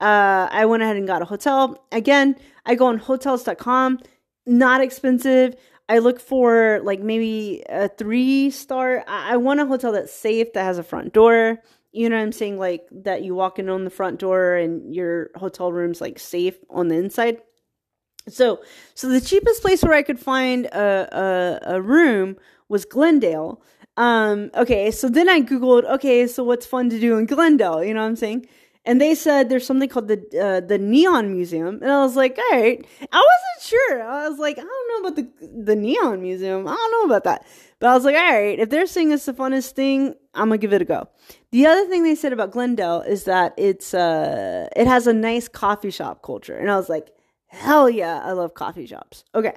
uh, 0.00 0.48
I 0.50 0.66
went 0.66 0.82
ahead 0.82 0.96
and 0.96 1.06
got 1.06 1.22
a 1.22 1.24
hotel. 1.24 1.82
Again, 1.90 2.36
I 2.66 2.74
go 2.74 2.86
on 2.86 2.98
hotels.com, 2.98 4.00
not 4.46 4.82
expensive. 4.82 5.56
I 5.88 5.98
look 5.98 6.20
for 6.20 6.80
like 6.84 7.00
maybe 7.00 7.62
a 7.68 7.88
three 7.88 8.50
star. 8.50 9.04
I, 9.08 9.34
I 9.34 9.36
want 9.38 9.60
a 9.60 9.66
hotel 9.66 9.92
that's 9.92 10.12
safe, 10.12 10.52
that 10.52 10.64
has 10.64 10.76
a 10.78 10.82
front 10.82 11.14
door. 11.14 11.58
You 11.92 12.08
know 12.08 12.16
what 12.16 12.22
I'm 12.22 12.32
saying? 12.32 12.58
Like 12.58 12.86
that 12.90 13.22
you 13.22 13.34
walk 13.34 13.58
in 13.58 13.70
on 13.70 13.84
the 13.84 13.90
front 13.90 14.18
door 14.18 14.54
and 14.54 14.94
your 14.94 15.30
hotel 15.34 15.72
room's 15.72 16.00
like 16.00 16.18
safe 16.18 16.56
on 16.68 16.88
the 16.88 16.96
inside. 16.96 17.40
So, 18.28 18.62
so 18.94 19.08
the 19.08 19.20
cheapest 19.20 19.62
place 19.62 19.82
where 19.82 19.94
I 19.94 20.02
could 20.02 20.20
find 20.20 20.66
a, 20.66 21.60
a, 21.66 21.76
a 21.76 21.82
room 21.82 22.36
was 22.68 22.84
Glendale. 22.84 23.62
Um, 23.96 24.50
okay, 24.54 24.90
so 24.90 25.08
then 25.08 25.28
I 25.28 25.40
Googled, 25.40 25.84
okay, 25.84 26.26
so 26.26 26.44
what's 26.44 26.64
fun 26.64 26.88
to 26.90 27.00
do 27.00 27.18
in 27.18 27.26
Glendale? 27.26 27.84
You 27.84 27.94
know 27.94 28.00
what 28.00 28.06
I'm 28.06 28.16
saying? 28.16 28.46
and 28.84 29.00
they 29.00 29.14
said 29.14 29.48
there's 29.48 29.66
something 29.66 29.88
called 29.88 30.08
the 30.08 30.18
uh, 30.40 30.66
the 30.66 30.78
Neon 30.78 31.32
Museum, 31.32 31.78
and 31.82 31.90
I 31.90 32.02
was 32.02 32.16
like, 32.16 32.36
all 32.38 32.58
right. 32.58 32.84
I 33.12 33.16
wasn't 33.16 33.68
sure. 33.68 34.02
I 34.02 34.28
was 34.28 34.38
like, 34.38 34.58
I 34.58 34.62
don't 34.62 34.88
know 34.88 35.08
about 35.08 35.16
the 35.16 35.64
the 35.64 35.76
Neon 35.76 36.20
Museum. 36.20 36.66
I 36.66 36.74
don't 36.74 36.92
know 36.92 37.14
about 37.14 37.24
that. 37.24 37.46
But 37.78 37.90
I 37.90 37.94
was 37.94 38.04
like, 38.04 38.16
all 38.16 38.32
right, 38.32 38.58
if 38.58 38.70
they're 38.70 38.86
saying 38.86 39.12
it's 39.12 39.24
the 39.24 39.32
funnest 39.32 39.72
thing, 39.72 40.14
I'm 40.34 40.48
gonna 40.48 40.58
give 40.58 40.72
it 40.72 40.82
a 40.82 40.84
go. 40.84 41.08
The 41.52 41.66
other 41.66 41.88
thing 41.88 42.02
they 42.02 42.14
said 42.14 42.32
about 42.32 42.50
Glendale 42.50 43.02
is 43.02 43.24
that 43.24 43.54
it's 43.56 43.94
uh 43.94 44.68
it 44.74 44.86
has 44.86 45.06
a 45.06 45.12
nice 45.12 45.46
coffee 45.48 45.90
shop 45.90 46.22
culture, 46.22 46.56
and 46.56 46.70
I 46.70 46.76
was 46.76 46.88
like, 46.88 47.10
hell 47.52 47.88
yeah, 47.88 48.20
I 48.24 48.32
love 48.32 48.54
coffee 48.54 48.86
shops. 48.86 49.24
Okay. 49.34 49.54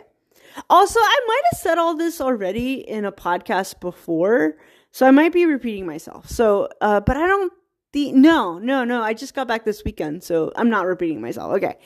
Also, 0.69 0.99
I 0.99 1.19
might 1.27 1.41
have 1.51 1.59
said 1.59 1.77
all 1.77 1.95
this 1.95 2.21
already 2.21 2.75
in 2.75 3.03
a 3.03 3.11
podcast 3.11 3.79
before, 3.79 4.57
so 4.91 5.05
I 5.05 5.11
might 5.11 5.33
be 5.33 5.45
repeating 5.45 5.85
myself. 5.85 6.29
So, 6.29 6.69
uh, 6.79 7.01
but 7.01 7.17
I 7.17 7.25
don't 7.27 7.51
the 7.93 8.11
no, 8.11 8.59
no, 8.59 8.83
no. 8.83 9.01
I 9.01 9.13
just 9.13 9.33
got 9.33 9.47
back 9.47 9.65
this 9.65 9.83
weekend, 9.83 10.23
so 10.23 10.51
I'm 10.55 10.69
not 10.69 10.85
repeating 10.85 11.21
myself. 11.21 11.53
Okay. 11.53 11.77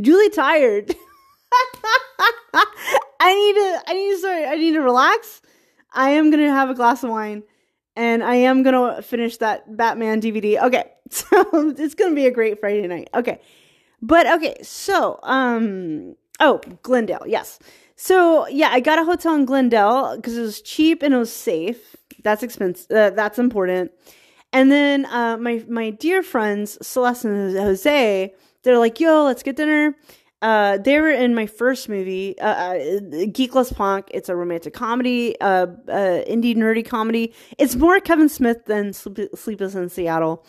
Julie 0.00 0.30
tired. 0.30 0.94
I 3.20 3.34
need 3.34 3.54
to 3.54 3.82
I 3.86 3.94
need 3.94 4.10
to 4.10 4.18
sorry, 4.18 4.44
I 4.44 4.54
need 4.56 4.72
to 4.72 4.80
relax. 4.80 5.40
I 5.92 6.10
am 6.10 6.30
gonna 6.30 6.50
have 6.50 6.70
a 6.70 6.74
glass 6.74 7.04
of 7.04 7.10
wine 7.10 7.44
and 7.96 8.22
I 8.24 8.36
am 8.36 8.62
gonna 8.62 9.02
finish 9.02 9.36
that 9.38 9.76
Batman 9.76 10.20
DVD. 10.20 10.62
Okay. 10.64 10.84
So 11.12 11.26
it's 11.76 11.94
gonna 11.94 12.14
be 12.14 12.24
a 12.24 12.30
great 12.30 12.58
Friday 12.58 12.86
night. 12.86 13.10
Okay. 13.12 13.38
But 14.02 14.26
okay, 14.26 14.56
so 14.62 15.18
um 15.22 16.16
oh, 16.40 16.60
Glendale, 16.82 17.24
yes. 17.26 17.58
So 17.96 18.48
yeah, 18.48 18.70
I 18.72 18.80
got 18.80 18.98
a 18.98 19.04
hotel 19.04 19.34
in 19.34 19.44
Glendale 19.44 20.16
because 20.16 20.36
it 20.36 20.42
was 20.42 20.60
cheap 20.60 21.02
and 21.02 21.14
it 21.14 21.18
was 21.18 21.32
safe. 21.32 21.96
That's 22.22 22.42
expensive. 22.42 22.90
Uh, 22.90 23.10
that's 23.10 23.38
important. 23.38 23.92
And 24.52 24.70
then 24.70 25.06
uh, 25.06 25.36
my 25.38 25.64
my 25.68 25.90
dear 25.90 26.22
friends 26.22 26.78
Celeste 26.86 27.24
and 27.26 27.56
Jose, 27.56 28.34
they're 28.62 28.78
like, 28.78 29.00
"Yo, 29.00 29.24
let's 29.24 29.42
get 29.42 29.56
dinner." 29.56 29.96
Uh, 30.42 30.76
they 30.78 31.00
were 31.00 31.10
in 31.10 31.36
my 31.36 31.46
first 31.46 31.88
movie, 31.88 32.36
uh, 32.40 32.48
uh, 32.48 32.74
Geekless 33.30 33.72
Punk. 33.72 34.08
It's 34.12 34.28
a 34.28 34.34
romantic 34.34 34.74
comedy, 34.74 35.40
uh, 35.40 35.66
uh, 35.88 36.24
indie 36.28 36.56
nerdy 36.56 36.84
comedy. 36.84 37.32
It's 37.58 37.76
more 37.76 38.00
Kevin 38.00 38.28
Smith 38.28 38.64
than 38.64 38.92
Sleep- 38.92 39.30
Sleepless 39.36 39.76
in 39.76 39.88
Seattle. 39.88 40.44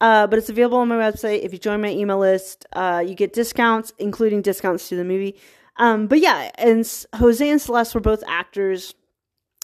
Uh, 0.00 0.26
but 0.26 0.38
it's 0.38 0.50
available 0.50 0.78
on 0.78 0.88
my 0.88 0.96
website. 0.96 1.42
If 1.42 1.52
you 1.52 1.58
join 1.58 1.80
my 1.80 1.90
email 1.90 2.18
list, 2.18 2.66
uh, 2.74 3.02
you 3.06 3.14
get 3.14 3.32
discounts, 3.32 3.92
including 3.98 4.42
discounts 4.42 4.88
to 4.90 4.96
the 4.96 5.04
movie. 5.04 5.40
Um, 5.78 6.06
but 6.06 6.20
yeah, 6.20 6.50
and 6.56 6.86
Jose 7.14 7.48
and 7.48 7.60
Celeste 7.60 7.94
were 7.94 8.00
both 8.00 8.22
actors 8.26 8.94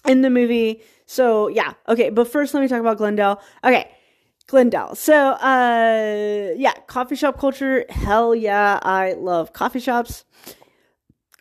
in 0.06 0.22
the 0.22 0.30
movie. 0.30 0.82
So 1.06 1.48
yeah, 1.48 1.74
okay. 1.88 2.10
But 2.10 2.28
first, 2.28 2.54
let 2.54 2.60
me 2.60 2.68
talk 2.68 2.80
about 2.80 2.98
Glendale. 2.98 3.40
Okay, 3.64 3.90
Glendale. 4.46 4.94
So 4.94 5.14
uh, 5.14 6.54
yeah, 6.56 6.72
coffee 6.86 7.16
shop 7.16 7.38
culture. 7.38 7.84
Hell 7.88 8.34
yeah, 8.34 8.78
I 8.82 9.12
love 9.14 9.52
coffee 9.52 9.80
shops. 9.80 10.24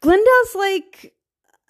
Glendale's 0.01 0.55
like, 0.55 1.13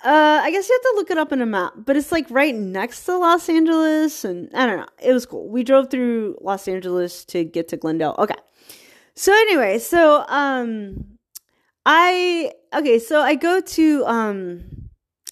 uh, 0.04 0.42
I 0.44 0.52
guess 0.52 0.68
you 0.68 0.76
have 0.76 0.92
to 0.92 0.94
look 0.96 1.12
it 1.12 1.18
up 1.18 1.32
in 1.32 1.42
a 1.42 1.46
map, 1.46 1.74
but 1.78 1.96
it's 1.96 2.12
like 2.12 2.26
right 2.30 2.56
next 2.56 3.06
to 3.06 3.18
Los 3.18 3.50
Angeles, 3.50 4.26
and 4.26 4.50
I 4.54 4.66
don't 4.66 4.78
know. 4.78 4.88
It 5.02 5.14
was 5.14 5.26
cool. 5.26 5.48
We 5.48 5.64
drove 5.64 5.90
through 5.90 6.38
Los 6.42 6.68
Angeles 6.68 7.24
to 7.26 7.44
get 7.44 7.68
to 7.70 7.78
Glendale. 7.78 8.16
Okay. 8.18 8.36
So 9.16 9.32
anyway, 9.32 9.78
so 9.80 10.26
um, 10.28 11.18
I 11.86 12.52
okay, 12.74 13.00
so 13.00 13.22
I 13.22 13.36
go 13.36 13.62
to 13.62 14.06
um 14.06 14.82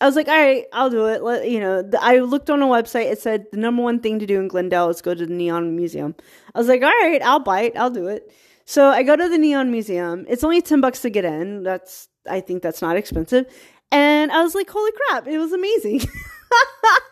I 0.02 0.06
was 0.06 0.16
like, 0.16 0.30
all 0.30 0.38
right, 0.38 0.66
I'll 0.72 0.90
do 0.90 1.08
it. 1.08 1.22
Let, 1.24 1.50
you 1.50 1.60
know, 1.60 1.82
the, 1.82 2.02
I 2.02 2.20
looked 2.20 2.50
on 2.50 2.62
a 2.62 2.68
website. 2.68 3.12
It 3.12 3.20
said 3.20 3.48
the 3.52 3.58
number 3.58 3.84
one 3.84 4.00
thing 4.00 4.20
to 4.20 4.26
do 4.26 4.40
in 4.40 4.48
Glendale 4.48 4.90
is 4.90 5.02
go 5.02 5.14
to 5.14 5.26
the 5.26 5.34
Neon 5.34 5.76
Museum. 5.76 6.16
I 6.56 6.60
was 6.60 6.70
like, 6.70 6.82
all 6.82 6.90
right, 6.90 7.22
I'll 7.22 7.42
bite. 7.42 7.76
I'll 7.76 7.90
do 7.90 8.08
it. 8.08 8.32
So 8.64 8.88
I 8.88 9.04
go 9.04 9.18
to 9.18 9.28
the 9.28 9.38
Neon 9.38 9.72
Museum. 9.72 10.26
It's 10.30 10.44
only 10.44 10.62
10 10.62 10.80
bucks 10.80 11.02
to 11.02 11.10
get 11.10 11.26
in. 11.26 11.64
That's, 11.64 12.08
I 12.30 12.40
think 12.40 12.62
that's 12.62 12.82
not 12.82 12.96
expensive. 12.96 13.48
And 13.92 14.32
I 14.32 14.44
was 14.44 14.56
like, 14.56 14.70
holy 14.70 14.92
crap, 14.92 15.28
it 15.28 15.38
was 15.38 15.52
amazing. 15.52 16.02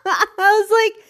I 0.06 0.26
was 0.36 0.70
like, 0.70 1.04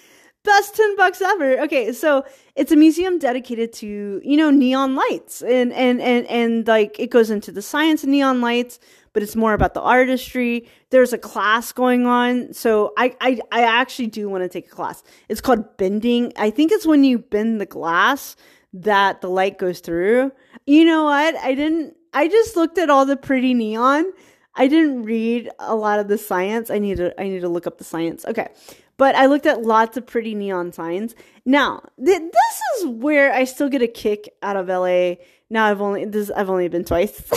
best 0.44 0.74
10 0.76 0.96
bucks 0.96 1.20
ever. 1.20 1.61
Okay, 1.61 1.92
so 1.92 2.24
it's 2.57 2.72
a 2.72 2.76
museum 2.76 3.18
dedicated 3.18 3.72
to, 3.74 4.20
you 4.24 4.37
know, 4.37 4.50
neon 4.50 4.94
lights 4.94 5.42
and 5.42 5.72
and 5.72 6.00
and 6.00 6.26
and 6.26 6.66
like 6.66 6.98
it 6.98 7.11
goes 7.11 7.31
into 7.31 7.52
the 7.52 7.62
science 7.62 8.02
of 8.02 8.09
neon 8.09 8.40
lights, 8.40 8.81
but 9.12 9.22
it's 9.22 9.37
more 9.37 9.52
about 9.52 9.74
the 9.74 9.81
artistry. 9.83 10.68
There's 10.90 11.12
a 11.12 11.18
class 11.18 11.72
going 11.72 12.07
on. 12.07 12.52
So 12.54 12.92
I 12.96 13.14
I 13.20 13.40
I 13.52 13.62
actually 13.62 14.09
do 14.09 14.28
want 14.28 14.42
to 14.44 14.48
take 14.48 14.66
a 14.66 14.74
class. 14.74 15.02
It's 15.28 15.40
called 15.40 15.76
bending. 15.76 16.33
I 16.37 16.50
think 16.50 16.72
it's 16.72 16.87
when 16.87 17.04
you 17.04 17.18
bend 17.18 17.61
the 17.61 17.66
glass 17.66 18.37
that 18.72 19.20
the 19.20 19.28
light 19.28 19.59
goes 19.59 19.81
through. 19.81 20.33
You 20.66 20.85
know 20.85 21.04
what? 21.04 21.37
I 21.37 21.54
didn't 21.54 21.94
I 22.14 22.28
just 22.28 22.57
looked 22.57 22.78
at 22.78 22.90
all 22.90 23.04
the 23.07 23.16
pretty 23.16 23.54
neon. 23.54 24.12
I 24.59 24.66
didn't 24.66 25.05
read 25.05 25.51
a 25.61 25.77
lot 25.77 26.01
of 26.01 26.09
the 26.09 26.18
science. 26.18 26.68
I 26.68 26.79
need 26.81 26.97
to 26.97 27.18
I 27.18 27.29
need 27.29 27.40
to 27.40 27.49
look 27.49 27.66
up 27.66 27.79
the 27.79 27.85
science. 27.85 28.25
Okay. 28.27 28.49
But 28.97 29.14
I 29.14 29.27
looked 29.27 29.47
at 29.47 29.62
lots 29.62 29.97
of 29.97 30.05
pretty 30.07 30.35
neon 30.35 30.73
signs. 30.73 31.14
Now, 31.44 31.85
th- 32.05 32.21
this 32.21 32.61
is 32.77 32.87
where 32.87 33.33
I 33.33 33.44
still 33.44 33.68
get 33.68 33.81
a 33.81 33.87
kick 33.87 34.29
out 34.42 34.57
of 34.57 34.66
LA. 34.66 35.14
Now 35.49 35.66
I've 35.66 35.81
only 35.81 36.05
this 36.05 36.31
I've 36.31 36.51
only 36.51 36.66
been 36.68 36.85
twice. 36.85 37.23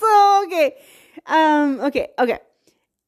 so 0.00 0.44
okay. 0.46 0.76
Um 1.26 1.80
okay, 1.80 2.08
okay. 2.20 2.38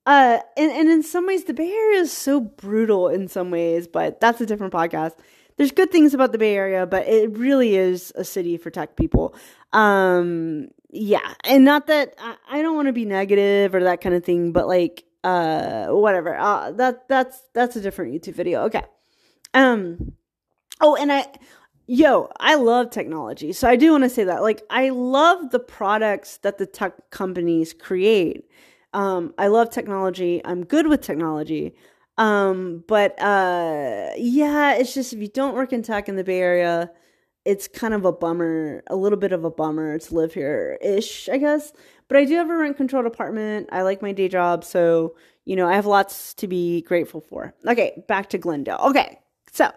Uh 0.05 0.41
and, 0.57 0.73
and 0.73 0.89
in 0.89 1.05
some 1.05 1.25
ways 1.25 1.45
the 1.45 1.55
Bay 1.55 1.71
Area 1.71 2.01
is 2.01 2.13
so 2.13 2.41
brutal 2.41 3.07
in 3.09 3.29
some 3.29 3.53
ways, 3.53 3.87
but 3.87 4.21
that's 4.21 4.41
a 4.41 4.47
different 4.47 4.73
podcast. 4.73 5.13
There's 5.57 5.71
good 5.71 5.93
things 5.93 6.15
about 6.15 6.33
the 6.33 6.39
Bay 6.39 6.57
Area, 6.57 6.85
but 6.85 7.07
it 7.07 7.37
really 7.37 7.77
is 7.77 8.13
a 8.17 8.25
city 8.25 8.57
for 8.57 8.71
tech 8.71 8.97
people. 8.97 9.37
Um 9.73 10.71
yeah, 10.91 11.35
and 11.45 11.65
not 11.65 11.87
that 11.89 12.15
I, 12.19 12.37
I 12.51 12.63
don't 12.63 12.77
want 12.77 12.87
to 12.87 12.93
be 12.93 13.05
negative 13.05 13.75
or 13.75 13.83
that 13.85 14.01
kind 14.01 14.15
of 14.15 14.25
thing, 14.25 14.53
but 14.53 14.67
like 14.67 15.05
uh 15.25 15.87
whatever 15.89 16.37
uh 16.37 16.71
that 16.71 17.09
that's 17.09 17.43
that's 17.53 17.75
a 17.75 17.81
different 17.81 18.15
youtube 18.15 18.35
video 18.35 18.63
okay. 18.63 18.85
Um 19.53 20.13
oh 20.81 20.95
and 20.95 21.11
i 21.13 21.27
yo 21.87 22.31
i 22.39 22.55
love 22.55 22.91
technology 22.91 23.53
so 23.53 23.69
i 23.69 23.75
do 23.75 23.91
want 23.91 24.05
to 24.05 24.11
say 24.11 24.23
that 24.25 24.43
like 24.43 24.63
i 24.71 24.91
love 24.91 25.51
the 25.51 25.59
products 25.59 26.37
that 26.39 26.59
the 26.59 26.67
tech 26.67 27.11
companies 27.11 27.73
create. 27.73 28.49
Um 28.95 29.35
i 29.39 29.49
love 29.49 29.71
technology 29.71 30.41
i'm 30.45 30.65
good 30.65 30.87
with 30.87 31.01
technology 31.01 31.75
um 32.17 32.85
but 32.87 33.21
uh 33.21 34.11
yeah 34.17 34.75
it's 34.75 34.95
just 34.95 35.13
if 35.13 35.19
you 35.19 35.29
don't 35.29 35.55
work 35.55 35.73
in 35.73 35.83
tech 35.83 36.09
in 36.09 36.17
the 36.17 36.25
bay 36.25 36.41
area 36.41 36.91
it's 37.49 37.67
kind 37.67 37.95
of 37.95 38.05
a 38.05 38.13
bummer, 38.13 38.83
a 38.89 38.95
little 38.95 39.17
bit 39.19 39.33
of 39.33 39.43
a 39.43 39.51
bummer 39.51 39.99
to 39.99 40.15
live 40.15 40.35
here 40.35 40.79
ish, 40.83 41.31
I 41.31 41.39
guess. 41.39 41.73
But 42.07 42.19
I 42.19 42.27
do 42.27 42.35
have 42.35 42.51
a 42.51 42.55
rent 42.55 42.77
controlled 42.77 43.07
apartment. 43.07 43.71
I 43.73 43.83
like 43.83 44.03
my 44.03 44.13
day 44.13 44.29
job, 44.29 44.65
so 44.65 45.17
you 45.47 45.57
know 45.57 45.67
I 45.67 45.75
have 45.75 45.87
lots 45.87 46.35
to 46.35 46.47
be 46.47 46.83
grateful 46.83 47.23
for. 47.23 47.55
Okay, 47.67 48.05
back 48.07 48.29
to 48.31 48.39
Glendale. 48.39 48.79
Okay, 48.83 49.19
so 49.51 49.73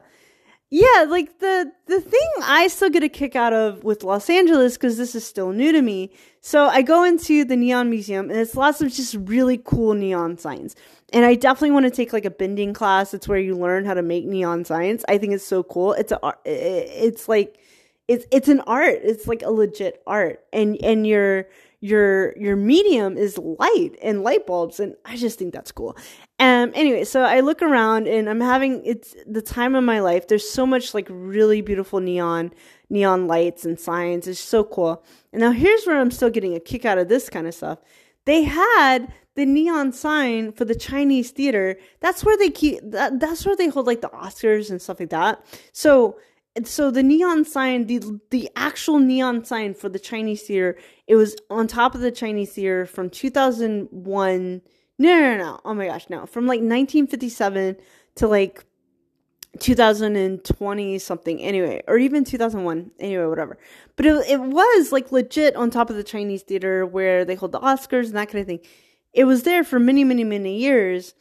yeah, 0.74 1.06
like 1.10 1.40
the 1.40 1.70
the 1.88 2.00
thing 2.00 2.30
I 2.44 2.70
still 2.70 2.90
get 2.90 3.04
a 3.04 3.10
kick 3.10 3.36
out 3.36 3.52
of 3.52 3.84
with 3.84 4.06
Los 4.06 4.30
Angeles 4.30 4.78
because 4.78 4.96
this 4.96 5.16
is 5.16 5.28
still 5.28 5.52
new 5.52 5.74
to 5.74 5.82
me. 5.82 6.12
So 6.40 6.68
I 6.68 6.82
go 6.82 7.04
into 7.04 7.44
the 7.44 7.58
neon 7.58 7.90
museum 7.90 8.30
and 8.30 8.40
it's 8.40 8.56
lots 8.56 8.80
of 8.80 8.90
just 8.90 9.16
really 9.16 9.58
cool 9.58 9.94
neon 9.96 10.38
signs. 10.38 10.78
And 11.12 11.26
I 11.26 11.36
definitely 11.36 11.72
want 11.72 11.88
to 11.88 11.92
take 11.92 12.14
like 12.14 12.24
a 12.24 12.32
bending 12.32 12.74
class. 12.74 13.14
It's 13.14 13.28
where 13.28 13.38
you 13.38 13.54
learn 13.54 13.84
how 13.84 13.96
to 13.96 14.02
make 14.02 14.26
neon 14.26 14.64
signs. 14.64 15.04
I 15.10 15.18
think 15.18 15.34
it's 15.34 15.46
so 15.46 15.62
cool. 15.62 15.92
It's 15.92 16.14
a 16.14 16.34
it's 16.46 17.28
like 17.28 17.60
it's 18.08 18.26
it's 18.32 18.48
an 18.48 18.62
art. 18.62 19.00
It's 19.04 19.28
like 19.28 19.42
a 19.42 19.52
legit 19.52 20.02
art. 20.08 20.42
And 20.54 20.78
and 20.82 21.06
you're 21.06 21.48
your 21.82 22.38
your 22.38 22.56
medium 22.56 23.18
is 23.18 23.40
light 23.40 23.96
and 24.04 24.22
light 24.24 24.46
bulbs 24.46 24.80
and 24.80 24.96
i 25.04 25.16
just 25.16 25.40
think 25.40 25.52
that's 25.52 25.72
cool. 25.72 25.98
Um 26.40 26.72
anyway 26.76 27.04
so 27.04 27.24
i 27.24 27.40
look 27.40 27.62
around 27.64 28.08
and 28.08 28.30
i'm 28.30 28.40
having 28.40 28.86
it's 28.86 29.16
the 29.26 29.42
time 29.42 29.76
of 29.76 29.84
my 29.84 30.00
life. 30.00 30.28
There's 30.28 30.48
so 30.48 30.66
much 30.66 30.94
like 30.94 31.08
really 31.10 31.62
beautiful 31.62 32.00
neon 32.00 32.52
neon 32.90 33.28
lights 33.28 33.66
and 33.66 33.80
signs. 33.80 34.28
It's 34.28 34.40
so 34.40 34.64
cool. 34.64 35.04
And 35.34 35.42
now 35.42 35.52
here's 35.52 35.86
where 35.86 36.00
i'm 36.00 36.12
still 36.12 36.30
getting 36.30 36.56
a 36.56 36.60
kick 36.60 36.86
out 36.86 37.00
of 37.00 37.10
this 37.10 37.30
kind 37.30 37.48
of 37.48 37.56
stuff. 37.56 37.80
They 38.26 38.44
had 38.44 39.12
the 39.36 39.48
neon 39.48 39.92
sign 39.92 40.52
for 40.52 40.66
the 40.66 40.76
chinese 40.76 41.32
theater. 41.32 41.78
That's 42.00 42.24
where 42.24 42.38
they 42.38 42.52
keep 42.52 42.80
that, 42.84 43.20
that's 43.20 43.44
where 43.44 43.56
they 43.56 43.70
hold 43.70 43.88
like 43.88 44.02
the 44.02 44.10
oscars 44.10 44.70
and 44.70 44.80
stuff 44.80 45.00
like 45.00 45.10
that. 45.10 45.44
So 45.74 46.20
and 46.56 46.68
so 46.68 46.92
the 46.92 47.04
neon 47.04 47.46
sign, 47.46 47.88
the 47.88 48.20
the 48.30 48.50
actual 48.56 49.00
neon 49.00 49.46
sign 49.46 49.74
for 49.74 49.88
the 49.88 50.00
Chinese 50.00 50.44
theater, 50.44 50.78
it 51.08 51.16
was 51.16 51.36
on 51.50 51.68
top 51.68 51.96
of 51.96 52.02
the 52.02 52.12
Chinese 52.12 52.52
theater 52.52 52.86
from 52.86 53.10
2001. 53.10 54.62
No, 55.00 55.20
no, 55.20 55.38
no, 55.38 55.60
Oh 55.64 55.74
my 55.74 55.88
gosh, 55.88 56.10
no. 56.10 56.26
From 56.26 56.46
like 56.46 56.60
1957 56.60 57.78
to 58.16 58.28
like 58.28 58.66
2020 59.60 61.00
something 61.00 61.42
anyway 61.42 61.82
or 61.88 61.98
even 61.98 62.24
2001 62.24 62.92
anyway 63.00 63.26
whatever. 63.26 63.58
But 63.96 64.06
it, 64.06 64.30
it 64.30 64.42
was 64.42 64.92
like 64.92 65.12
legit 65.12 65.56
on 65.56 65.70
top 65.70 65.90
of 65.90 65.98
the 65.98 66.06
chinese 66.06 66.42
theater 66.42 66.86
where 66.86 67.26
they 67.26 67.36
hold 67.36 67.52
the 67.52 67.60
oscars 67.60 68.06
and 68.06 68.16
that 68.16 68.30
kind 68.30 68.40
of 68.40 68.48
thing 68.48 68.62
it 69.14 69.26
was 69.26 69.44
there 69.44 69.64
for 69.64 69.80
many 69.80 70.04
many 70.04 70.24
many 70.24 70.58
years 70.58 71.14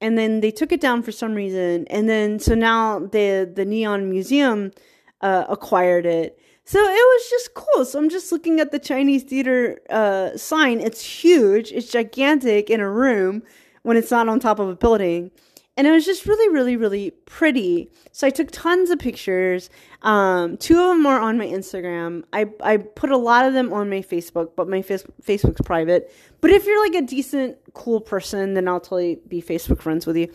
and 0.00 0.16
then 0.16 0.40
they 0.40 0.50
took 0.50 0.72
it 0.72 0.80
down 0.80 1.02
for 1.02 1.12
some 1.12 1.34
reason 1.34 1.86
and 1.88 2.08
then 2.08 2.38
so 2.38 2.54
now 2.54 2.98
the 2.98 3.50
the 3.54 3.64
neon 3.64 4.08
museum 4.08 4.72
uh, 5.20 5.44
acquired 5.48 6.04
it. 6.06 6.38
So 6.66 6.78
it 6.78 6.92
was 6.92 7.30
just 7.30 7.54
cool. 7.54 7.84
So 7.84 7.98
i'm 7.98 8.08
just 8.08 8.30
looking 8.30 8.60
at 8.60 8.70
the 8.70 8.78
chinese 8.78 9.22
theater 9.22 9.80
uh, 9.90 10.36
sign. 10.36 10.80
It's 10.80 11.02
huge. 11.02 11.72
It's 11.72 11.90
gigantic 11.90 12.70
in 12.70 12.80
a 12.80 12.90
room 12.90 13.42
when 13.82 13.96
it's 13.96 14.10
not 14.10 14.28
on 14.28 14.40
top 14.40 14.58
of 14.58 14.68
a 14.68 14.76
building 14.76 15.30
and 15.76 15.86
it 15.86 15.90
was 15.90 16.04
just 16.04 16.26
really 16.26 16.48
really 16.52 16.76
really 16.76 17.10
pretty. 17.26 17.90
So 18.12 18.26
i 18.26 18.30
took 18.30 18.50
tons 18.50 18.90
of 18.90 18.98
pictures. 18.98 19.70
Um, 20.02 20.56
two 20.56 20.78
of 20.78 20.88
them 20.88 21.06
are 21.06 21.20
on 21.20 21.38
my 21.38 21.46
instagram. 21.46 22.24
I, 22.32 22.46
I 22.62 22.76
put 22.76 23.10
a 23.10 23.16
lot 23.16 23.46
of 23.46 23.54
them 23.54 23.72
on 23.72 23.90
my 23.90 24.00
facebook 24.00 24.50
but 24.56 24.68
my 24.68 24.82
face, 24.82 25.04
facebook's 25.22 25.60
private. 25.62 26.12
But 26.40 26.50
if 26.50 26.66
you're 26.66 26.82
like 26.82 26.94
a 26.94 27.06
decent 27.06 27.58
cool 27.72 28.00
person 28.00 28.54
then 28.54 28.68
i'll 28.68 28.80
totally 28.80 29.18
be 29.26 29.42
facebook 29.42 29.80
friends 29.80 30.06
with 30.06 30.16
you. 30.16 30.32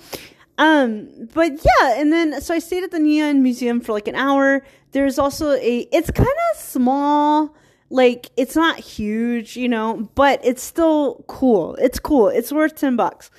Um, 0.58 1.30
but 1.34 1.54
yeah 1.54 2.00
and 2.00 2.12
then 2.12 2.42
so 2.42 2.54
i 2.54 2.60
stayed 2.60 2.84
at 2.84 2.92
the 2.92 3.00
neon 3.00 3.42
museum 3.42 3.82
for 3.82 3.94
like 3.94 4.08
an 4.08 4.16
hour. 4.16 4.64
There's 4.92 5.20
also 5.20 5.52
a 5.54 5.88
it's 5.92 6.12
kind 6.12 6.28
of 6.28 6.60
small 6.60 7.56
like 7.92 8.30
it's 8.38 8.56
not 8.56 8.80
huge 8.80 9.58
you 9.58 9.70
know 9.70 10.10
but 10.16 10.42
it's 10.44 10.64
still 10.64 11.24
cool. 11.28 11.76
It's 11.76 12.00
cool. 12.00 12.28
It's 12.28 12.52
worth 12.52 12.76
10 12.76 12.98
bucks 12.98 13.32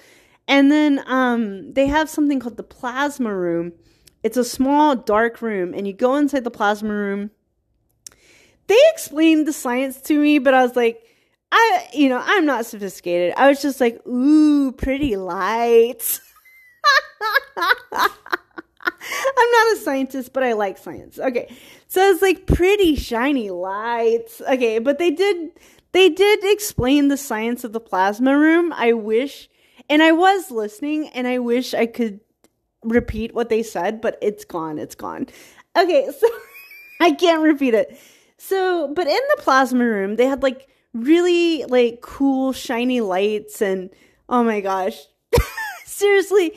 and 0.50 0.70
then 0.72 1.00
um, 1.06 1.72
they 1.74 1.86
have 1.86 2.10
something 2.10 2.40
called 2.40 2.56
the 2.56 2.64
plasma 2.64 3.32
room. 3.32 3.72
It's 4.24 4.36
a 4.36 4.44
small 4.44 4.96
dark 4.96 5.40
room, 5.40 5.72
and 5.72 5.86
you 5.86 5.92
go 5.92 6.16
inside 6.16 6.42
the 6.42 6.50
plasma 6.50 6.92
room. 6.92 7.30
They 8.66 8.78
explained 8.92 9.46
the 9.46 9.52
science 9.52 10.00
to 10.02 10.18
me, 10.18 10.40
but 10.40 10.52
I 10.52 10.62
was 10.64 10.74
like, 10.74 11.06
I, 11.52 11.86
you 11.94 12.08
know, 12.08 12.20
I'm 12.22 12.46
not 12.46 12.66
sophisticated. 12.66 13.32
I 13.36 13.48
was 13.48 13.62
just 13.62 13.80
like, 13.80 14.04
ooh, 14.08 14.72
pretty 14.72 15.14
lights. 15.14 16.20
I'm 17.92 18.10
not 19.52 19.72
a 19.72 19.80
scientist, 19.84 20.32
but 20.32 20.42
I 20.42 20.54
like 20.54 20.78
science. 20.78 21.20
Okay. 21.20 21.54
So 21.86 22.00
it's 22.10 22.22
like 22.22 22.46
pretty 22.46 22.96
shiny 22.96 23.50
lights. 23.50 24.40
Okay, 24.40 24.80
but 24.80 24.98
they 24.98 25.12
did 25.12 25.52
they 25.92 26.08
did 26.08 26.40
explain 26.42 27.06
the 27.06 27.16
science 27.16 27.62
of 27.62 27.72
the 27.72 27.80
plasma 27.80 28.36
room. 28.36 28.72
I 28.72 28.94
wish 28.94 29.48
and 29.90 30.02
I 30.02 30.12
was 30.12 30.50
listening 30.52 31.08
and 31.08 31.26
I 31.26 31.40
wish 31.40 31.74
I 31.74 31.84
could 31.84 32.20
repeat 32.82 33.34
what 33.34 33.48
they 33.48 33.62
said, 33.62 34.00
but 34.00 34.16
it's 34.22 34.44
gone. 34.44 34.78
It's 34.78 34.94
gone. 34.94 35.26
Okay, 35.76 36.08
so 36.18 36.28
I 37.00 37.12
can't 37.12 37.42
repeat 37.42 37.74
it. 37.74 37.98
So, 38.38 38.88
but 38.94 39.06
in 39.06 39.20
the 39.36 39.42
plasma 39.42 39.84
room, 39.84 40.16
they 40.16 40.26
had 40.26 40.42
like 40.42 40.68
really 40.94 41.64
like 41.64 42.00
cool 42.00 42.52
shiny 42.52 43.00
lights 43.00 43.60
and 43.60 43.90
oh 44.28 44.44
my 44.44 44.60
gosh. 44.60 44.96
Seriously, 45.84 46.56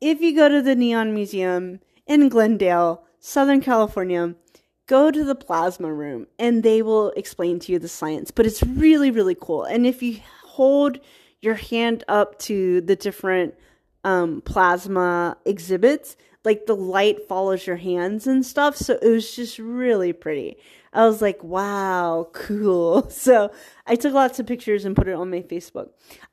if 0.00 0.20
you 0.20 0.36
go 0.36 0.48
to 0.48 0.62
the 0.62 0.76
Neon 0.76 1.14
Museum 1.14 1.80
in 2.06 2.28
Glendale, 2.28 3.02
Southern 3.18 3.60
California, 3.62 4.34
go 4.86 5.10
to 5.10 5.24
the 5.24 5.34
plasma 5.34 5.92
room 5.92 6.26
and 6.38 6.62
they 6.62 6.82
will 6.82 7.10
explain 7.16 7.58
to 7.60 7.72
you 7.72 7.78
the 7.78 7.88
science, 7.88 8.30
but 8.30 8.44
it's 8.44 8.62
really 8.62 9.10
really 9.10 9.36
cool. 9.38 9.64
And 9.64 9.86
if 9.86 10.02
you 10.02 10.20
hold 10.44 11.00
your 11.40 11.54
hand 11.54 12.04
up 12.08 12.38
to 12.40 12.80
the 12.80 12.96
different 12.96 13.54
um, 14.04 14.40
plasma 14.42 15.36
exhibits, 15.44 16.16
like 16.44 16.66
the 16.66 16.76
light 16.76 17.28
follows 17.28 17.66
your 17.66 17.76
hands 17.76 18.26
and 18.26 18.44
stuff. 18.44 18.76
So 18.76 18.98
it 19.00 19.08
was 19.08 19.34
just 19.34 19.58
really 19.58 20.12
pretty. 20.12 20.56
I 20.92 21.06
was 21.06 21.20
like, 21.20 21.42
wow, 21.42 22.28
cool. 22.32 23.10
So 23.18 23.50
I 23.86 23.96
took 23.96 24.14
lots 24.14 24.38
of 24.38 24.46
pictures 24.46 24.84
and 24.84 24.96
put 24.96 25.08
it 25.08 25.14
on 25.14 25.30
my 25.30 25.42
Facebook. 25.42 25.90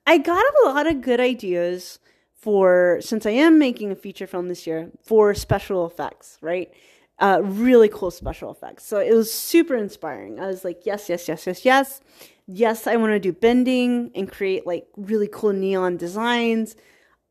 I 0.08 0.18
got 0.18 0.43
a 0.64 0.70
lot 0.70 0.88
of 0.88 1.01
good 1.01 1.20
ideas 1.20 1.99
for, 2.34 2.99
since 3.01 3.26
I 3.26 3.32
am 3.32 3.60
making 3.60 3.91
a 3.91 3.95
feature 3.95 4.28
film 4.28 4.47
this 4.47 4.68
year, 4.68 4.91
for 5.03 5.34
special 5.34 5.86
effects, 5.86 6.38
right? 6.41 6.72
Uh, 7.18 7.41
really 7.43 7.89
cool 7.89 8.12
special 8.12 8.51
effects. 8.51 8.86
So 8.86 8.99
it 8.99 9.14
was 9.14 9.34
super 9.34 9.76
inspiring. 9.76 10.39
I 10.39 10.47
was 10.47 10.64
like, 10.64 10.86
yes, 10.86 11.10
yes, 11.10 11.28
yes, 11.28 11.47
yes, 11.47 11.66
yes 11.66 12.01
yes, 12.48 12.88
I 12.88 12.96
want 12.96 13.14
to 13.14 13.20
do 13.20 13.34
bending 13.34 14.12
and 14.16 14.32
create 14.32 14.66
like 14.66 14.88
really 14.96 15.30
cool 15.32 15.54
neon 15.54 15.98
designs. 15.98 16.76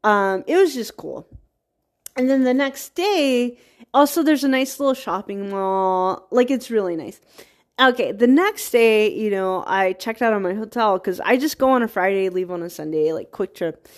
Um, 0.03 0.45
it 0.47 0.57
was 0.57 0.75
just 0.75 0.97
cool. 0.97 1.29
And 2.17 2.31
then 2.31 2.45
the 2.45 2.55
next 2.55 2.95
day, 2.95 3.59
also 3.93 4.23
there's 4.23 4.45
a 4.45 4.49
nice 4.49 4.79
little 4.79 4.95
shopping 4.95 5.51
mall. 5.51 6.29
Like 6.31 6.51
it's 6.51 6.71
really 6.71 6.97
nice. 6.97 7.21
Okay, 7.81 8.13
the 8.13 8.29
next 8.29 8.71
day, 8.71 9.13
you 9.13 9.31
know, 9.31 9.65
I 9.67 9.95
checked 9.95 10.23
out 10.23 10.33
on 10.33 10.43
my 10.43 10.55
hotel 10.55 10.97
because 10.99 11.19
I 11.21 11.37
just 11.37 11.59
go 11.59 11.71
on 11.71 11.83
a 11.83 11.89
Friday, 11.89 12.29
leave 12.29 12.53
on 12.53 12.63
a 12.63 12.71
Sunday, 12.71 13.13
like 13.13 13.33
quick 13.33 13.55
trip. 13.55 13.89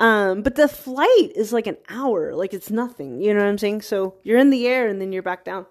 Um, 0.00 0.42
but 0.42 0.56
the 0.56 0.66
flight 0.66 1.30
is 1.36 1.52
like 1.52 1.68
an 1.68 1.76
hour, 1.88 2.34
like 2.34 2.54
it's 2.54 2.70
nothing. 2.70 3.20
You 3.20 3.32
know 3.32 3.40
what 3.40 3.48
I'm 3.48 3.58
saying? 3.58 3.82
So 3.82 4.16
you're 4.24 4.38
in 4.38 4.50
the 4.50 4.66
air 4.66 4.88
and 4.88 5.00
then 5.00 5.12
you're 5.12 5.22
back 5.22 5.44
down. 5.44 5.66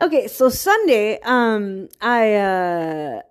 Okay, 0.00 0.28
so 0.28 0.48
Sunday, 0.50 1.18
um, 1.24 1.88
I 2.00 2.34
uh, 2.34 3.22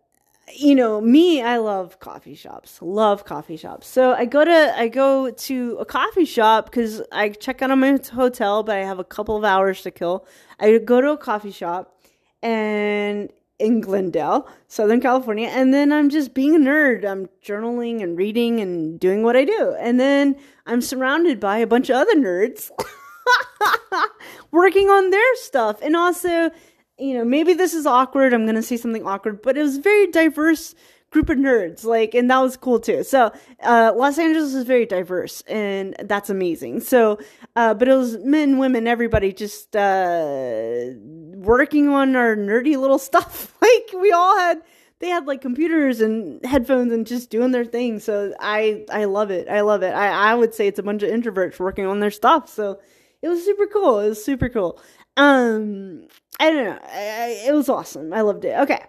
you 0.56 0.76
know 0.76 1.00
me 1.02 1.42
i 1.42 1.58
love 1.58 2.00
coffee 2.00 2.36
shops 2.36 2.80
love 2.82 3.26
coffee 3.26 3.58
shops. 3.58 3.88
So 3.88 4.14
i 4.14 4.26
go 4.26 4.46
to 4.46 4.74
i 4.78 4.88
go 4.88 5.32
to 5.32 5.78
a 5.80 5.86
coffee 5.86 6.26
shop 6.26 6.66
because 6.66 7.02
i 7.12 7.30
check 7.30 7.62
out 7.62 7.72
on 7.72 7.80
my 7.80 8.00
hotel 8.14 8.64
but 8.64 8.76
i 8.76 8.84
have 8.84 9.00
a 9.00 9.04
couple 9.04 9.38
of 9.38 9.44
hours 9.44 9.82
to 9.84 9.92
kill. 9.92 10.26
I 10.60 10.78
go 10.78 11.02
to 11.02 11.12
a 11.12 11.18
coffee 11.18 11.52
shop 11.52 11.98
and 12.42 13.32
in 13.60 13.82
glendale 13.82 14.48
southern 14.70 15.02
california 15.02 15.50
and 15.50 15.74
then 15.74 15.92
i'm 15.92 16.10
just 16.10 16.34
being 16.34 16.56
a 16.56 16.60
nerd. 16.60 17.06
I'm 17.06 17.28
journaling 17.44 18.02
and 18.02 18.18
reading 18.18 18.60
and 18.62 19.00
doing 19.00 19.24
what 19.24 19.36
i 19.36 19.46
do. 19.46 19.76
And 19.80 20.00
then 20.00 20.36
i'm 20.66 20.82
surrounded 20.82 21.40
by 21.40 21.58
a 21.58 21.68
bunch 21.68 21.90
of 21.90 21.98
other 21.98 22.16
nerds 22.16 22.72
working 24.52 24.90
on 24.90 25.10
their 25.10 25.36
stuff. 25.36 25.82
And 25.82 25.96
also 25.96 26.52
you 27.00 27.14
know, 27.14 27.24
maybe 27.24 27.54
this 27.54 27.74
is 27.74 27.86
awkward. 27.86 28.34
I'm 28.34 28.44
going 28.46 28.56
to 28.56 28.64
say 28.64 28.78
something 28.78 29.06
awkward, 29.06 29.42
but 29.42 29.58
it 29.58 29.62
was 29.62 29.78
very 29.78 30.08
diverse 30.08 30.76
group 31.12 31.30
of 31.30 31.38
nerds. 31.38 31.84
Like, 31.84 32.14
and 32.14 32.30
that 32.30 32.40
was 32.40 32.58
cool 32.58 32.80
too. 32.80 33.04
So, 33.04 33.32
uh, 33.64 33.94
Los 33.96 34.18
Angeles 34.18 34.54
is 34.54 34.64
very 34.66 34.86
diverse 34.86 35.42
and 35.48 35.96
that's 36.04 36.30
amazing. 36.30 36.82
So, 36.82 37.20
uh, 37.56 37.74
but 37.74 37.88
it 37.88 37.96
was 37.96 38.18
men, 38.20 38.58
women, 38.58 38.88
everybody 38.88 39.34
just, 39.34 39.76
uh, 39.76 40.86
working 41.02 41.90
on 41.90 42.16
our 42.16 42.36
nerdy 42.36 42.78
little 42.78 43.00
stuff. 43.00 43.56
like, 43.62 44.02
we 44.02 44.12
all 44.12 44.38
had, 44.38 44.62
they 45.00 45.08
had 45.08 45.26
like 45.26 45.42
computers 45.42 46.02
and 46.02 46.44
headphones 46.46 46.92
and 46.92 47.08
just 47.08 47.30
doing 47.30 47.52
their 47.52 47.66
thing. 47.66 48.00
So 48.00 48.34
I, 48.40 48.86
I 48.92 49.06
love 49.06 49.32
it. 49.32 49.48
I 49.48 49.62
love 49.62 49.82
it. 49.82 49.94
I, 49.94 50.32
I 50.32 50.36
would 50.36 50.54
say 50.54 50.68
it's 50.68 50.80
a 50.80 50.84
bunch 50.84 51.04
of 51.04 51.10
introverts 51.10 51.58
working 51.60 51.86
on 51.86 52.02
their 52.02 52.12
stuff. 52.12 52.50
So 52.50 52.80
it 53.22 53.28
was 53.28 53.44
super 53.44 53.68
cool. 53.68 54.00
It 54.00 54.10
was 54.10 54.24
super 54.24 54.50
cool. 54.50 54.80
Um, 55.18 56.08
I 56.40 56.50
don't 56.50 56.66
know. 56.66 56.80
I, 56.84 56.98
I, 56.98 57.48
it 57.48 57.54
was 57.54 57.70
awesome. 57.70 58.14
I 58.14 58.22
loved 58.22 58.46
it. 58.46 58.58
Okay. 58.60 58.84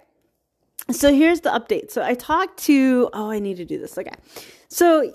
So 0.91 1.13
here's 1.13 1.41
the 1.41 1.51
update. 1.51 1.91
So 1.91 2.03
I 2.03 2.15
talked 2.15 2.59
to, 2.65 3.11
oh, 3.13 3.31
I 3.31 3.39
need 3.39 3.57
to 3.59 3.65
do 3.65 3.79
this. 3.79 3.97
Okay. 3.97 4.15
So 4.69 5.13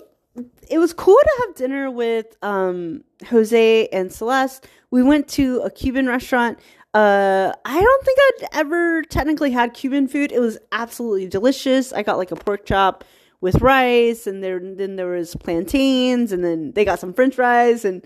it 0.68 0.78
was 0.78 0.92
cool 0.92 1.16
to 1.16 1.46
have 1.46 1.56
dinner 1.56 1.90
with 1.90 2.36
um, 2.42 3.04
Jose 3.28 3.88
and 3.88 4.12
Celeste. 4.12 4.66
We 4.90 5.02
went 5.02 5.28
to 5.28 5.60
a 5.60 5.70
Cuban 5.70 6.06
restaurant. 6.06 6.58
Uh, 6.94 7.52
I 7.64 7.80
don't 7.80 8.04
think 8.04 8.18
I'd 8.18 8.48
ever 8.60 9.02
technically 9.02 9.50
had 9.50 9.74
Cuban 9.74 10.08
food. 10.08 10.32
It 10.32 10.40
was 10.40 10.58
absolutely 10.72 11.28
delicious. 11.28 11.92
I 11.92 12.02
got 12.02 12.16
like 12.16 12.30
a 12.30 12.36
pork 12.36 12.64
chop 12.64 13.04
with 13.42 13.60
rice, 13.60 14.26
and 14.26 14.42
there 14.42 14.58
then 14.60 14.96
there 14.96 15.08
was 15.08 15.36
plantains, 15.36 16.32
and 16.32 16.42
then 16.42 16.72
they 16.72 16.86
got 16.86 16.98
some 16.98 17.12
French 17.12 17.34
fries, 17.34 17.84
and 17.84 18.02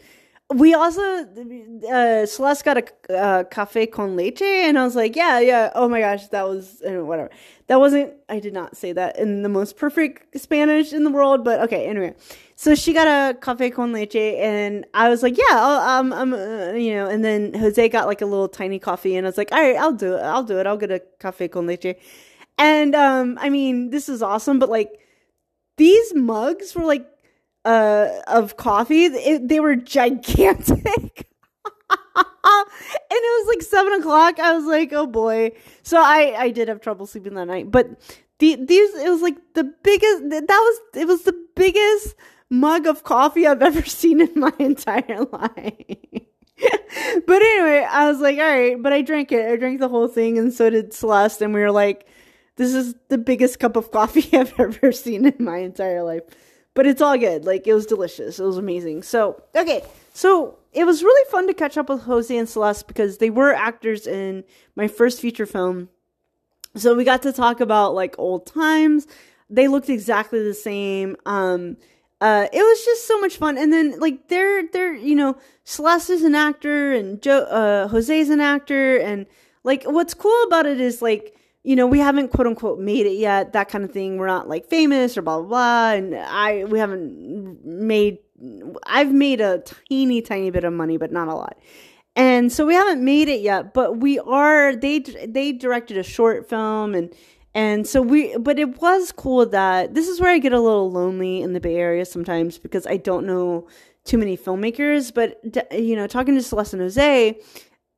we 0.52 0.74
also 0.74 1.00
uh, 1.00 2.26
Celeste 2.26 2.64
got 2.64 2.76
a 2.78 3.16
uh, 3.16 3.44
cafe 3.44 3.86
con 3.86 4.16
leche, 4.16 4.42
and 4.42 4.78
I 4.78 4.84
was 4.84 4.96
like, 4.96 5.14
yeah, 5.14 5.38
yeah. 5.38 5.70
Oh 5.74 5.88
my 5.88 6.00
gosh, 6.00 6.26
that 6.28 6.48
was 6.48 6.82
uh, 6.82 7.04
whatever. 7.04 7.30
That 7.68 7.78
wasn't. 7.78 8.14
I 8.28 8.40
did 8.40 8.52
not 8.52 8.76
say 8.76 8.92
that 8.92 9.16
in 9.16 9.42
the 9.42 9.48
most 9.48 9.76
perfect 9.76 10.36
Spanish 10.40 10.92
in 10.92 11.04
the 11.04 11.10
world, 11.10 11.44
but 11.44 11.60
okay. 11.60 11.86
Anyway, 11.86 12.16
so 12.56 12.74
she 12.74 12.92
got 12.92 13.06
a 13.06 13.38
cafe 13.38 13.70
con 13.70 13.92
leche, 13.92 14.16
and 14.16 14.86
I 14.92 15.08
was 15.08 15.22
like, 15.22 15.38
yeah, 15.38 15.44
I'll, 15.50 16.00
um, 16.00 16.12
I'm, 16.12 16.34
uh, 16.34 16.72
you 16.72 16.94
know. 16.94 17.06
And 17.08 17.24
then 17.24 17.54
Jose 17.54 17.88
got 17.88 18.08
like 18.08 18.20
a 18.20 18.26
little 18.26 18.48
tiny 18.48 18.80
coffee, 18.80 19.14
and 19.14 19.26
I 19.26 19.28
was 19.28 19.38
like, 19.38 19.52
all 19.52 19.60
right, 19.60 19.76
I'll 19.76 19.92
do 19.92 20.16
it. 20.16 20.20
I'll 20.20 20.42
do 20.42 20.58
it. 20.58 20.66
I'll 20.66 20.76
get 20.76 20.90
a 20.90 21.00
cafe 21.20 21.46
con 21.46 21.66
leche. 21.66 21.94
And 22.58 22.96
um, 22.96 23.38
I 23.40 23.50
mean, 23.50 23.90
this 23.90 24.08
is 24.08 24.20
awesome, 24.20 24.58
but 24.58 24.68
like 24.68 24.98
these 25.76 26.12
mugs 26.14 26.74
were 26.74 26.84
like 26.84 27.06
uh 27.64 28.08
of 28.26 28.56
coffee 28.56 29.04
it, 29.04 29.48
they 29.48 29.60
were 29.60 29.76
gigantic. 29.76 31.26
And 33.12 33.18
it 33.18 33.46
was 33.46 33.56
like 33.56 33.62
seven 33.62 33.92
o'clock. 34.00 34.38
I 34.38 34.54
was 34.54 34.64
like 34.64 34.92
oh 34.92 35.06
boy. 35.06 35.52
So 35.82 35.98
i 36.00 36.34
i 36.38 36.50
did 36.50 36.68
have 36.68 36.80
trouble 36.80 37.06
sleeping 37.06 37.34
that 37.34 37.46
night. 37.46 37.70
But 37.70 37.88
the 38.38 38.56
these 38.56 38.94
it 38.94 39.08
was 39.08 39.22
like 39.22 39.36
the 39.54 39.64
biggest 39.64 40.30
that 40.30 40.48
was 40.48 40.80
it 40.94 41.06
was 41.06 41.22
the 41.22 41.34
biggest 41.54 42.14
mug 42.48 42.86
of 42.86 43.04
coffee 43.04 43.46
i've 43.46 43.62
ever 43.62 43.84
seen 44.00 44.20
in 44.20 44.32
my 44.36 44.52
entire 44.58 45.24
life. 45.32 46.24
But 47.26 47.42
anyway 47.42 47.86
i 47.90 48.10
was 48.10 48.20
like 48.20 48.38
all 48.38 48.44
right. 48.44 48.80
But 48.80 48.92
i 48.92 49.02
drank 49.02 49.32
it. 49.32 49.46
I 49.50 49.56
drank 49.56 49.80
the 49.80 49.88
whole 49.88 50.08
thing 50.08 50.38
and 50.38 50.52
so 50.52 50.70
did 50.70 50.92
celeste 50.92 51.42
and 51.42 51.52
we 51.54 51.60
were 51.60 51.72
like 51.72 52.06
this 52.56 52.74
is 52.74 52.94
the 53.08 53.18
biggest 53.18 53.58
cup 53.58 53.76
of 53.76 53.90
coffee 53.90 54.36
i've 54.36 54.58
ever 54.58 54.92
seen 54.92 55.26
in 55.26 55.44
my 55.44 55.58
entire 55.58 56.02
life 56.02 56.22
but 56.80 56.86
it's 56.86 57.02
all 57.02 57.18
good. 57.18 57.44
Like 57.44 57.66
it 57.66 57.74
was 57.74 57.84
delicious. 57.84 58.38
It 58.38 58.42
was 58.42 58.56
amazing. 58.56 59.02
So 59.02 59.42
okay, 59.54 59.82
so 60.14 60.56
it 60.72 60.84
was 60.84 61.02
really 61.02 61.30
fun 61.30 61.46
to 61.46 61.52
catch 61.52 61.76
up 61.76 61.90
with 61.90 62.04
Jose 62.04 62.34
and 62.34 62.48
Celeste 62.48 62.88
because 62.88 63.18
they 63.18 63.28
were 63.28 63.52
actors 63.52 64.06
in 64.06 64.44
my 64.76 64.88
first 64.88 65.20
feature 65.20 65.44
film. 65.44 65.90
So 66.76 66.94
we 66.94 67.04
got 67.04 67.20
to 67.24 67.34
talk 67.34 67.60
about 67.60 67.94
like 67.94 68.18
old 68.18 68.46
times. 68.46 69.06
They 69.50 69.68
looked 69.68 69.90
exactly 69.90 70.42
the 70.42 70.54
same. 70.54 71.16
Um, 71.26 71.76
uh, 72.22 72.46
it 72.50 72.62
was 72.62 72.82
just 72.82 73.06
so 73.06 73.20
much 73.20 73.36
fun. 73.36 73.58
And 73.58 73.70
then 73.70 74.00
like 74.00 74.28
they're 74.28 74.66
they're 74.68 74.94
you 74.94 75.16
know 75.16 75.36
Celeste 75.64 76.08
is 76.08 76.24
an 76.24 76.34
actor 76.34 76.94
and 76.94 77.20
Joe 77.20 77.40
uh, 77.40 77.88
Jose 77.88 78.18
is 78.18 78.30
an 78.30 78.40
actor 78.40 78.96
and 78.96 79.26
like 79.64 79.84
what's 79.84 80.14
cool 80.14 80.42
about 80.46 80.64
it 80.64 80.80
is 80.80 81.02
like 81.02 81.36
you 81.62 81.76
know, 81.76 81.86
we 81.86 81.98
haven't 81.98 82.28
quote 82.28 82.46
unquote 82.46 82.78
made 82.78 83.06
it 83.06 83.18
yet, 83.18 83.52
that 83.52 83.68
kind 83.68 83.84
of 83.84 83.92
thing. 83.92 84.16
We're 84.16 84.26
not 84.26 84.48
like 84.48 84.66
famous 84.66 85.16
or 85.16 85.22
blah 85.22 85.38
blah 85.40 85.48
blah. 85.48 85.92
And 85.92 86.14
I 86.14 86.64
we 86.64 86.78
haven't 86.78 87.64
made 87.64 88.18
I've 88.86 89.12
made 89.12 89.40
a 89.40 89.62
teeny 89.88 90.22
tiny 90.22 90.50
bit 90.50 90.64
of 90.64 90.72
money, 90.72 90.96
but 90.96 91.12
not 91.12 91.28
a 91.28 91.34
lot. 91.34 91.58
And 92.16 92.50
so 92.50 92.66
we 92.66 92.74
haven't 92.74 93.04
made 93.04 93.28
it 93.28 93.40
yet, 93.40 93.74
but 93.74 93.98
we 93.98 94.18
are 94.18 94.74
they 94.74 95.00
they 95.00 95.52
directed 95.52 95.98
a 95.98 96.02
short 96.02 96.48
film 96.48 96.94
and 96.94 97.14
and 97.54 97.86
so 97.86 98.00
we 98.00 98.36
but 98.38 98.58
it 98.58 98.80
was 98.80 99.12
cool 99.12 99.44
that 99.46 99.94
this 99.94 100.08
is 100.08 100.20
where 100.20 100.30
I 100.30 100.38
get 100.38 100.52
a 100.52 100.60
little 100.60 100.90
lonely 100.90 101.42
in 101.42 101.52
the 101.52 101.60
Bay 101.60 101.76
Area 101.76 102.04
sometimes 102.04 102.58
because 102.58 102.86
I 102.86 102.96
don't 102.96 103.26
know 103.26 103.68
too 104.04 104.18
many 104.18 104.36
filmmakers, 104.36 105.12
but 105.12 105.40
you 105.72 105.94
know, 105.94 106.06
talking 106.06 106.34
to 106.34 106.42
Celeste 106.42 106.74
and 106.74 106.82
Jose, 106.82 107.38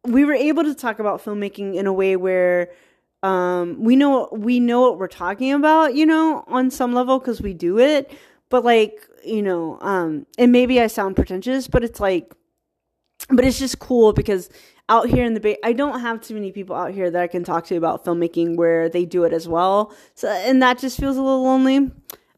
we 0.04 0.24
were 0.24 0.34
able 0.34 0.64
to 0.64 0.74
talk 0.74 0.98
about 0.98 1.24
filmmaking 1.24 1.76
in 1.76 1.86
a 1.86 1.92
way 1.92 2.16
where 2.16 2.72
um 3.22 3.82
we 3.82 3.94
know 3.96 4.28
we 4.32 4.58
know 4.60 4.80
what 4.82 4.98
we're 4.98 5.06
talking 5.06 5.52
about 5.52 5.94
you 5.94 6.04
know 6.04 6.44
on 6.48 6.70
some 6.70 6.92
level 6.92 7.18
because 7.18 7.40
we 7.40 7.54
do 7.54 7.78
it. 7.78 8.10
But 8.48 8.64
like 8.64 9.06
you 9.24 9.42
know 9.42 9.78
um 9.80 10.26
and 10.38 10.52
maybe 10.52 10.80
i 10.80 10.86
sound 10.86 11.16
pretentious 11.16 11.68
but 11.68 11.84
it's 11.84 12.00
like 12.00 12.34
but 13.30 13.44
it's 13.44 13.58
just 13.58 13.78
cool 13.78 14.12
because 14.12 14.50
out 14.88 15.08
here 15.08 15.24
in 15.24 15.34
the 15.34 15.40
bay 15.40 15.56
i 15.62 15.72
don't 15.72 16.00
have 16.00 16.20
too 16.20 16.34
many 16.34 16.50
people 16.52 16.74
out 16.74 16.92
here 16.92 17.10
that 17.10 17.22
i 17.22 17.26
can 17.26 17.44
talk 17.44 17.64
to 17.64 17.76
about 17.76 18.04
filmmaking 18.04 18.56
where 18.56 18.88
they 18.88 19.04
do 19.04 19.24
it 19.24 19.32
as 19.32 19.48
well. 19.48 19.94
So 20.14 20.28
and 20.28 20.60
that 20.62 20.78
just 20.78 20.98
feels 20.98 21.16
a 21.16 21.22
little 21.22 21.44
lonely. 21.44 21.90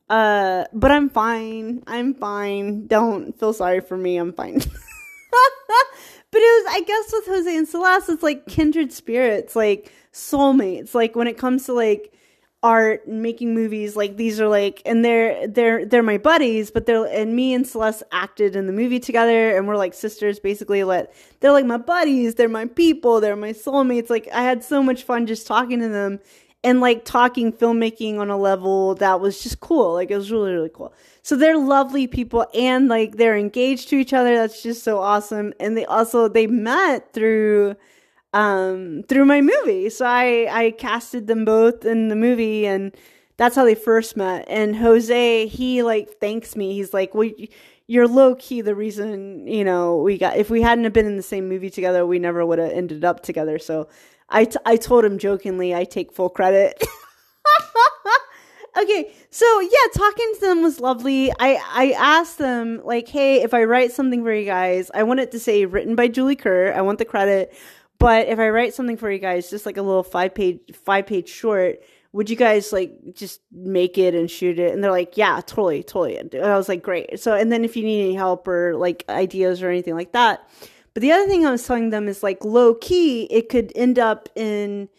Uh 0.08 0.64
but 0.72 0.90
i'm 0.90 1.08
fine. 1.08 1.82
I'm 1.86 2.14
fine. 2.14 2.86
Don't 2.86 3.38
feel 3.38 3.52
sorry 3.52 3.80
for 3.80 3.96
me. 3.96 4.16
I'm 4.16 4.32
fine. 4.32 4.60
But 6.30 6.40
it 6.42 6.64
was 6.64 6.74
i 6.74 6.80
guess 6.80 7.12
with 7.12 7.26
jose 7.26 7.56
and 7.56 7.68
celeste 7.68 8.08
it's 8.08 8.22
like 8.22 8.46
kindred 8.46 8.92
spirits. 8.92 9.54
Like 9.54 9.92
soulmates. 10.14 10.94
Like 10.94 11.16
when 11.16 11.26
it 11.26 11.36
comes 11.36 11.66
to 11.66 11.74
like 11.74 12.12
art 12.62 13.06
and 13.06 13.22
making 13.22 13.54
movies, 13.54 13.96
like 13.96 14.16
these 14.16 14.40
are 14.40 14.48
like, 14.48 14.80
and 14.86 15.04
they're 15.04 15.46
they're 15.46 15.84
they're 15.84 16.02
my 16.02 16.16
buddies, 16.16 16.70
but 16.70 16.86
they're 16.86 17.04
and 17.04 17.36
me 17.36 17.52
and 17.52 17.66
Celeste 17.66 18.04
acted 18.12 18.56
in 18.56 18.66
the 18.66 18.72
movie 18.72 19.00
together, 19.00 19.56
and 19.56 19.68
we're 19.68 19.76
like 19.76 19.92
sisters 19.92 20.38
basically. 20.38 20.84
Let 20.84 21.12
they're 21.40 21.52
like 21.52 21.66
my 21.66 21.76
buddies, 21.76 22.36
they're 22.36 22.48
my 22.48 22.66
people, 22.66 23.20
they're 23.20 23.36
my 23.36 23.52
soulmates. 23.52 24.08
Like 24.08 24.28
I 24.32 24.42
had 24.42 24.64
so 24.64 24.82
much 24.82 25.02
fun 25.02 25.26
just 25.26 25.46
talking 25.46 25.80
to 25.80 25.88
them 25.88 26.20
and 26.62 26.80
like 26.80 27.04
talking 27.04 27.52
filmmaking 27.52 28.18
on 28.18 28.30
a 28.30 28.38
level 28.38 28.94
that 28.94 29.20
was 29.20 29.42
just 29.42 29.60
cool. 29.60 29.92
Like 29.92 30.10
it 30.10 30.16
was 30.16 30.32
really 30.32 30.52
really 30.52 30.70
cool. 30.72 30.94
So 31.22 31.36
they're 31.36 31.58
lovely 31.58 32.06
people 32.06 32.46
and 32.54 32.88
like 32.88 33.16
they're 33.16 33.36
engaged 33.36 33.90
to 33.90 33.96
each 33.96 34.12
other. 34.14 34.34
That's 34.36 34.62
just 34.62 34.82
so 34.82 34.98
awesome. 35.00 35.52
And 35.60 35.76
they 35.76 35.84
also 35.84 36.28
they 36.28 36.46
met 36.46 37.12
through 37.12 37.76
um, 38.34 39.04
through 39.08 39.24
my 39.24 39.40
movie. 39.40 39.88
So 39.88 40.04
I, 40.04 40.48
I 40.50 40.70
casted 40.72 41.28
them 41.28 41.44
both 41.44 41.84
in 41.84 42.08
the 42.08 42.16
movie 42.16 42.66
and 42.66 42.94
that's 43.36 43.56
how 43.56 43.64
they 43.64 43.76
first 43.76 44.16
met. 44.16 44.44
And 44.48 44.76
Jose, 44.76 45.46
he 45.46 45.82
like 45.82 46.18
thanks 46.20 46.56
me. 46.56 46.74
He's 46.74 46.92
like, 46.92 47.14
well, 47.14 47.30
you're 47.86 48.08
low 48.08 48.34
key 48.34 48.60
the 48.60 48.74
reason, 48.74 49.46
you 49.46 49.64
know, 49.64 49.96
we 49.98 50.18
got, 50.18 50.36
if 50.36 50.50
we 50.50 50.62
hadn't 50.62 50.84
have 50.84 50.92
been 50.92 51.06
in 51.06 51.16
the 51.16 51.22
same 51.22 51.48
movie 51.48 51.70
together, 51.70 52.04
we 52.04 52.18
never 52.18 52.44
would 52.44 52.58
have 52.58 52.72
ended 52.72 53.04
up 53.04 53.22
together. 53.22 53.58
So 53.58 53.88
I, 54.28 54.46
t- 54.46 54.58
I 54.66 54.76
told 54.76 55.04
him 55.04 55.18
jokingly, 55.18 55.74
I 55.74 55.84
take 55.84 56.12
full 56.12 56.28
credit. 56.28 56.82
okay 58.76 59.12
so 59.30 59.60
yeah 59.60 59.68
talking 59.96 60.32
to 60.34 60.40
them 60.40 60.60
was 60.60 60.80
lovely 60.80 61.30
i 61.38 61.60
i 61.70 61.92
asked 61.96 62.38
them 62.38 62.80
like 62.84 63.06
hey 63.06 63.40
if 63.40 63.54
i 63.54 63.62
write 63.62 63.92
something 63.92 64.24
for 64.24 64.32
you 64.32 64.44
guys 64.44 64.90
i 64.94 65.02
want 65.04 65.20
it 65.20 65.30
to 65.30 65.38
say 65.38 65.64
written 65.64 65.94
by 65.94 66.08
julie 66.08 66.34
kerr 66.34 66.72
i 66.74 66.80
want 66.80 66.98
the 66.98 67.04
credit 67.04 67.54
but 68.04 68.28
if 68.28 68.38
I 68.38 68.50
write 68.50 68.74
something 68.74 68.98
for 68.98 69.10
you 69.10 69.18
guys, 69.18 69.48
just 69.48 69.64
like 69.64 69.78
a 69.78 69.82
little 69.82 70.02
five 70.02 70.34
page 70.34 70.60
five 70.74 71.06
page 71.06 71.26
short, 71.26 71.82
would 72.12 72.28
you 72.28 72.36
guys 72.36 72.70
like 72.70 72.92
just 73.14 73.40
make 73.50 73.96
it 73.96 74.14
and 74.14 74.30
shoot 74.30 74.58
it? 74.58 74.74
And 74.74 74.84
they're 74.84 74.90
like, 74.90 75.16
yeah, 75.16 75.40
totally, 75.40 75.82
totally. 75.82 76.18
And 76.18 76.34
I 76.34 76.54
was 76.58 76.68
like, 76.68 76.82
great. 76.82 77.18
So, 77.18 77.34
and 77.34 77.50
then 77.50 77.64
if 77.64 77.78
you 77.78 77.82
need 77.82 78.02
any 78.02 78.14
help 78.14 78.46
or 78.46 78.76
like 78.76 79.06
ideas 79.08 79.62
or 79.62 79.70
anything 79.70 79.94
like 79.94 80.12
that. 80.12 80.46
But 80.92 81.00
the 81.00 81.12
other 81.12 81.26
thing 81.26 81.46
I 81.46 81.50
was 81.50 81.66
telling 81.66 81.88
them 81.88 82.06
is 82.06 82.22
like 82.22 82.44
low 82.44 82.74
key, 82.74 83.22
it 83.30 83.48
could 83.48 83.72
end 83.74 83.98
up 83.98 84.28
in 84.36 84.90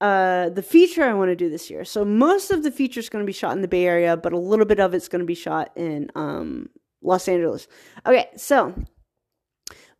uh, 0.00 0.48
the 0.48 0.64
feature 0.64 1.04
I 1.04 1.14
want 1.14 1.30
to 1.30 1.36
do 1.36 1.48
this 1.48 1.70
year. 1.70 1.84
So 1.84 2.04
most 2.04 2.50
of 2.50 2.64
the 2.64 2.72
feature 2.72 2.98
is 2.98 3.08
going 3.08 3.22
to 3.22 3.26
be 3.26 3.32
shot 3.32 3.52
in 3.52 3.62
the 3.62 3.68
Bay 3.68 3.86
Area, 3.86 4.16
but 4.16 4.32
a 4.32 4.38
little 4.38 4.66
bit 4.66 4.80
of 4.80 4.94
it's 4.94 5.06
going 5.06 5.20
to 5.20 5.26
be 5.26 5.36
shot 5.36 5.70
in 5.76 6.10
um, 6.16 6.70
Los 7.02 7.28
Angeles. 7.28 7.68
Okay, 8.04 8.28
so 8.36 8.74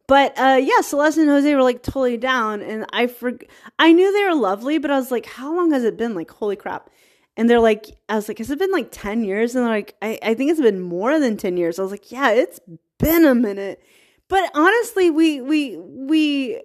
but 0.06 0.38
uh, 0.38 0.60
yeah, 0.62 0.80
Celeste 0.80 1.18
and 1.18 1.28
Jose 1.28 1.54
were 1.54 1.62
like 1.62 1.82
totally 1.82 2.16
down, 2.16 2.60
and 2.60 2.86
I 2.92 3.06
for 3.06 3.32
I 3.78 3.92
knew 3.92 4.12
they 4.12 4.24
were 4.24 4.40
lovely, 4.40 4.78
but 4.78 4.90
I 4.90 4.96
was 4.96 5.10
like, 5.10 5.26
how 5.26 5.54
long 5.54 5.72
has 5.72 5.84
it 5.84 5.96
been? 5.96 6.14
Like, 6.14 6.30
holy 6.30 6.56
crap! 6.56 6.90
And 7.36 7.48
they're 7.48 7.60
like, 7.60 7.86
I 8.08 8.16
was 8.16 8.28
like, 8.28 8.38
has 8.38 8.50
it 8.50 8.58
been 8.58 8.72
like 8.72 8.88
ten 8.90 9.24
years? 9.24 9.54
And 9.54 9.64
they're 9.64 9.72
like, 9.72 9.94
I, 10.02 10.18
I 10.22 10.34
think 10.34 10.50
it's 10.50 10.60
been 10.60 10.80
more 10.80 11.18
than 11.18 11.36
ten 11.36 11.56
years. 11.56 11.78
I 11.78 11.82
was 11.82 11.92
like, 11.92 12.10
yeah, 12.10 12.30
it's 12.32 12.60
been 12.98 13.24
a 13.24 13.34
minute. 13.34 13.82
But 14.28 14.50
honestly, 14.54 15.10
we 15.10 15.40
we 15.40 15.76
we 15.78 16.60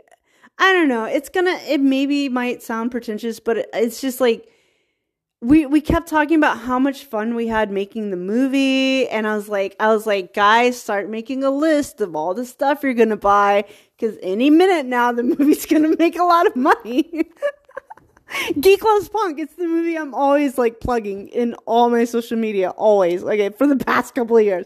I 0.57 0.73
don't 0.73 0.87
know. 0.87 1.05
It's 1.05 1.29
gonna 1.29 1.59
it 1.67 1.79
maybe 1.79 2.29
might 2.29 2.63
sound 2.63 2.91
pretentious, 2.91 3.39
but 3.39 3.67
it's 3.73 4.01
just 4.01 4.19
like 4.19 4.49
we 5.41 5.67
we 5.67 5.79
kept 5.79 6.07
talking 6.07 6.37
about 6.37 6.57
how 6.57 6.79
much 6.79 7.05
fun 7.05 7.35
we 7.35 7.47
had 7.47 7.69
making 7.69 8.09
the 8.09 8.17
movie 8.17 9.07
and 9.09 9.27
i 9.27 9.35
was 9.35 9.47
like 9.47 9.75
i 9.79 9.87
was 9.87 10.07
like 10.07 10.33
guys 10.33 10.79
start 10.79 11.09
making 11.09 11.43
a 11.43 11.51
list 11.51 12.01
of 12.01 12.15
all 12.15 12.33
the 12.33 12.45
stuff 12.45 12.81
you're 12.81 12.95
gonna 12.95 13.15
buy 13.15 13.63
because 13.95 14.17
any 14.23 14.49
minute 14.49 14.85
now 14.85 15.11
the 15.11 15.21
movie's 15.37 15.65
gonna 15.67 15.95
make 15.99 16.17
a 16.17 16.23
lot 16.23 16.47
of 16.47 16.55
money 16.55 17.29
geek 18.59 18.83
loves 18.83 19.09
punk 19.09 19.37
it's 19.37 19.53
the 19.55 19.67
movie 19.67 19.95
i'm 19.95 20.13
always 20.15 20.57
like 20.57 20.79
plugging 20.79 21.27
in 21.27 21.53
all 21.65 21.89
my 21.89 22.03
social 22.03 22.37
media 22.37 22.71
always 22.71 23.23
okay 23.23 23.49
for 23.49 23.67
the 23.67 23.77
past 23.77 24.15
couple 24.15 24.37
of 24.37 24.43
years 24.43 24.65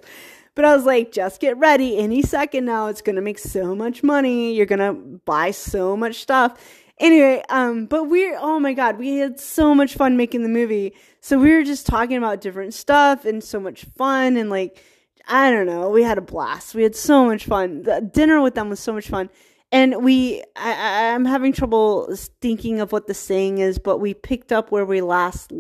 but 0.54 0.66
I 0.66 0.76
was 0.76 0.86
like, 0.86 1.14
just 1.14 1.40
get 1.40 1.58
ready. 1.58 1.98
Any 1.98 2.22
second 2.22 2.66
now, 2.66 2.88
it's 2.88 3.02
gonna 3.02 3.22
make 3.22 3.40
so 3.40 3.74
much 3.74 4.04
money. 4.04 4.54
You're 4.54 4.66
gonna 4.66 4.94
buy 4.94 5.52
so 5.52 5.96
much 5.96 6.22
stuff. 6.22 6.60
Anyway, 7.02 7.44
um, 7.50 7.88
but 7.88 8.04
we're 8.04 8.38
oh 8.40 8.60
my 8.60 8.74
god, 8.74 9.00
we 9.00 9.18
had 9.18 9.40
so 9.40 9.74
much 9.74 9.96
fun 9.96 10.16
making 10.16 10.44
the 10.44 10.50
movie. 10.50 10.94
So 11.20 11.40
we 11.40 11.52
were 11.52 11.64
just 11.64 11.88
talking 11.88 12.16
about 12.16 12.42
different 12.42 12.76
stuff 12.76 13.26
and 13.26 13.44
so 13.44 13.60
much 13.60 13.86
fun 13.98 14.38
and 14.38 14.52
like 14.52 14.80
I 15.28 15.50
don't 15.50 15.66
know, 15.66 15.90
we 15.90 16.04
had 16.04 16.20
a 16.20 16.22
blast. 16.22 16.76
We 16.76 16.84
had 16.84 16.96
so 16.96 17.26
much 17.26 17.46
fun. 17.46 17.84
The 17.84 18.02
dinner 18.02 18.40
with 18.42 18.54
them 18.54 18.70
was 18.70 18.80
so 18.80 18.94
much 18.94 19.08
fun. 19.08 19.30
And 19.72 20.04
we, 20.04 20.44
I, 20.56 21.14
I'm 21.14 21.26
having 21.26 21.54
trouble 21.54 22.14
thinking 22.42 22.82
of 22.82 22.92
what 22.92 23.08
the 23.08 23.14
saying 23.14 23.60
is, 23.60 23.80
but 23.80 24.00
we 24.00 24.14
picked 24.14 24.52
up 24.52 24.72
where 24.72 24.86
we 24.86 25.02
last. 25.02 25.52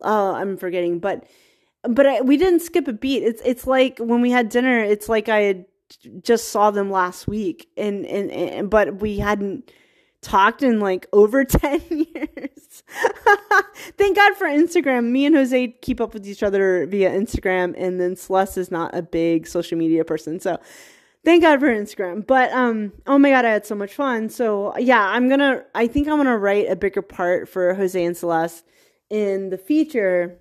Oh, 0.00 0.34
I'm 0.34 0.56
forgetting, 0.56 0.98
but 0.98 1.24
but 1.82 2.06
I, 2.06 2.20
we 2.22 2.36
didn't 2.36 2.60
skip 2.60 2.88
a 2.88 2.92
beat. 2.92 3.22
It's 3.22 3.42
it's 3.44 3.66
like 3.66 3.98
when 3.98 4.22
we 4.22 4.30
had 4.30 4.48
dinner. 4.48 4.80
It's 4.80 5.08
like 5.08 5.28
I 5.28 5.40
had 5.40 5.64
just 6.22 6.48
saw 6.48 6.70
them 6.70 6.90
last 6.90 7.28
week, 7.28 7.68
and 7.76 8.06
and, 8.06 8.30
and 8.30 8.70
but 8.70 9.00
we 9.00 9.18
hadn't 9.18 9.70
talked 10.22 10.62
in 10.62 10.80
like 10.80 11.06
over 11.12 11.44
10 11.44 11.80
years. 11.90 12.82
Thank 13.96 14.16
God 14.16 14.34
for 14.34 14.46
Instagram. 14.46 15.10
Me 15.10 15.26
and 15.26 15.34
Jose 15.34 15.68
keep 15.82 16.00
up 16.00 16.14
with 16.14 16.26
each 16.26 16.42
other 16.42 16.86
via 16.86 17.10
Instagram 17.10 17.74
and 17.76 18.00
then 18.00 18.16
Celeste 18.16 18.58
is 18.58 18.70
not 18.70 18.94
a 18.94 19.02
big 19.02 19.46
social 19.46 19.78
media 19.78 20.04
person. 20.04 20.40
So 20.40 20.58
thank 21.24 21.42
God 21.42 21.60
for 21.60 21.66
Instagram. 21.66 22.26
But 22.26 22.52
um 22.52 22.92
oh 23.06 23.18
my 23.18 23.30
god, 23.30 23.44
I 23.44 23.50
had 23.50 23.66
so 23.66 23.74
much 23.74 23.94
fun. 23.94 24.28
So 24.28 24.76
yeah, 24.78 25.06
I'm 25.08 25.28
going 25.28 25.40
to 25.40 25.64
I 25.74 25.86
think 25.86 26.08
I'm 26.08 26.16
going 26.16 26.26
to 26.26 26.38
write 26.38 26.70
a 26.70 26.76
bigger 26.76 27.02
part 27.02 27.48
for 27.48 27.74
Jose 27.74 28.02
and 28.02 28.16
Celeste 28.16 28.64
in 29.10 29.50
the 29.50 29.58
feature. 29.58 30.38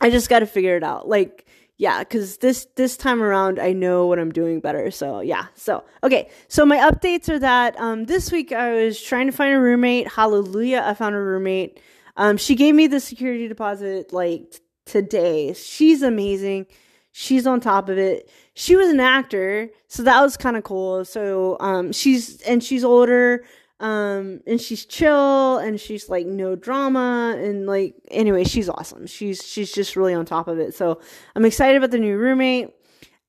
I 0.00 0.10
just 0.10 0.28
got 0.28 0.40
to 0.40 0.46
figure 0.46 0.76
it 0.76 0.84
out. 0.84 1.08
Like 1.08 1.46
yeah, 1.82 1.98
because 1.98 2.36
this 2.36 2.68
this 2.76 2.96
time 2.96 3.20
around 3.20 3.58
I 3.58 3.72
know 3.72 4.06
what 4.06 4.20
I'm 4.20 4.30
doing 4.30 4.60
better. 4.60 4.92
So 4.92 5.18
yeah. 5.18 5.46
So 5.54 5.82
okay. 6.04 6.30
So 6.46 6.64
my 6.64 6.76
updates 6.76 7.28
are 7.28 7.40
that 7.40 7.74
um, 7.76 8.04
this 8.04 8.30
week 8.30 8.52
I 8.52 8.84
was 8.84 9.02
trying 9.02 9.26
to 9.26 9.32
find 9.32 9.52
a 9.52 9.58
roommate. 9.58 10.06
Hallelujah, 10.06 10.84
I 10.86 10.94
found 10.94 11.16
a 11.16 11.18
roommate. 11.18 11.80
Um, 12.16 12.36
she 12.36 12.54
gave 12.54 12.76
me 12.76 12.86
the 12.86 13.00
security 13.00 13.48
deposit 13.48 14.12
like 14.12 14.60
today. 14.86 15.54
She's 15.54 16.02
amazing. 16.02 16.66
She's 17.10 17.48
on 17.48 17.58
top 17.58 17.88
of 17.88 17.98
it. 17.98 18.30
She 18.54 18.76
was 18.76 18.88
an 18.88 19.00
actor, 19.00 19.68
so 19.88 20.04
that 20.04 20.22
was 20.22 20.36
kind 20.36 20.56
of 20.56 20.62
cool. 20.62 21.04
So 21.04 21.56
um, 21.58 21.90
she's 21.90 22.40
and 22.42 22.62
she's 22.62 22.84
older 22.84 23.44
um 23.82 24.40
and 24.46 24.60
she's 24.60 24.86
chill 24.86 25.58
and 25.58 25.80
she's 25.80 26.08
like 26.08 26.24
no 26.24 26.54
drama 26.54 27.36
and 27.36 27.66
like 27.66 27.94
anyway 28.12 28.44
she's 28.44 28.68
awesome. 28.68 29.06
She's 29.06 29.44
she's 29.44 29.72
just 29.72 29.96
really 29.96 30.14
on 30.14 30.24
top 30.24 30.46
of 30.46 30.58
it. 30.60 30.72
So 30.74 31.00
i'm 31.34 31.44
excited 31.44 31.76
about 31.76 31.90
the 31.90 31.98
new 31.98 32.16
roommate. 32.16 32.70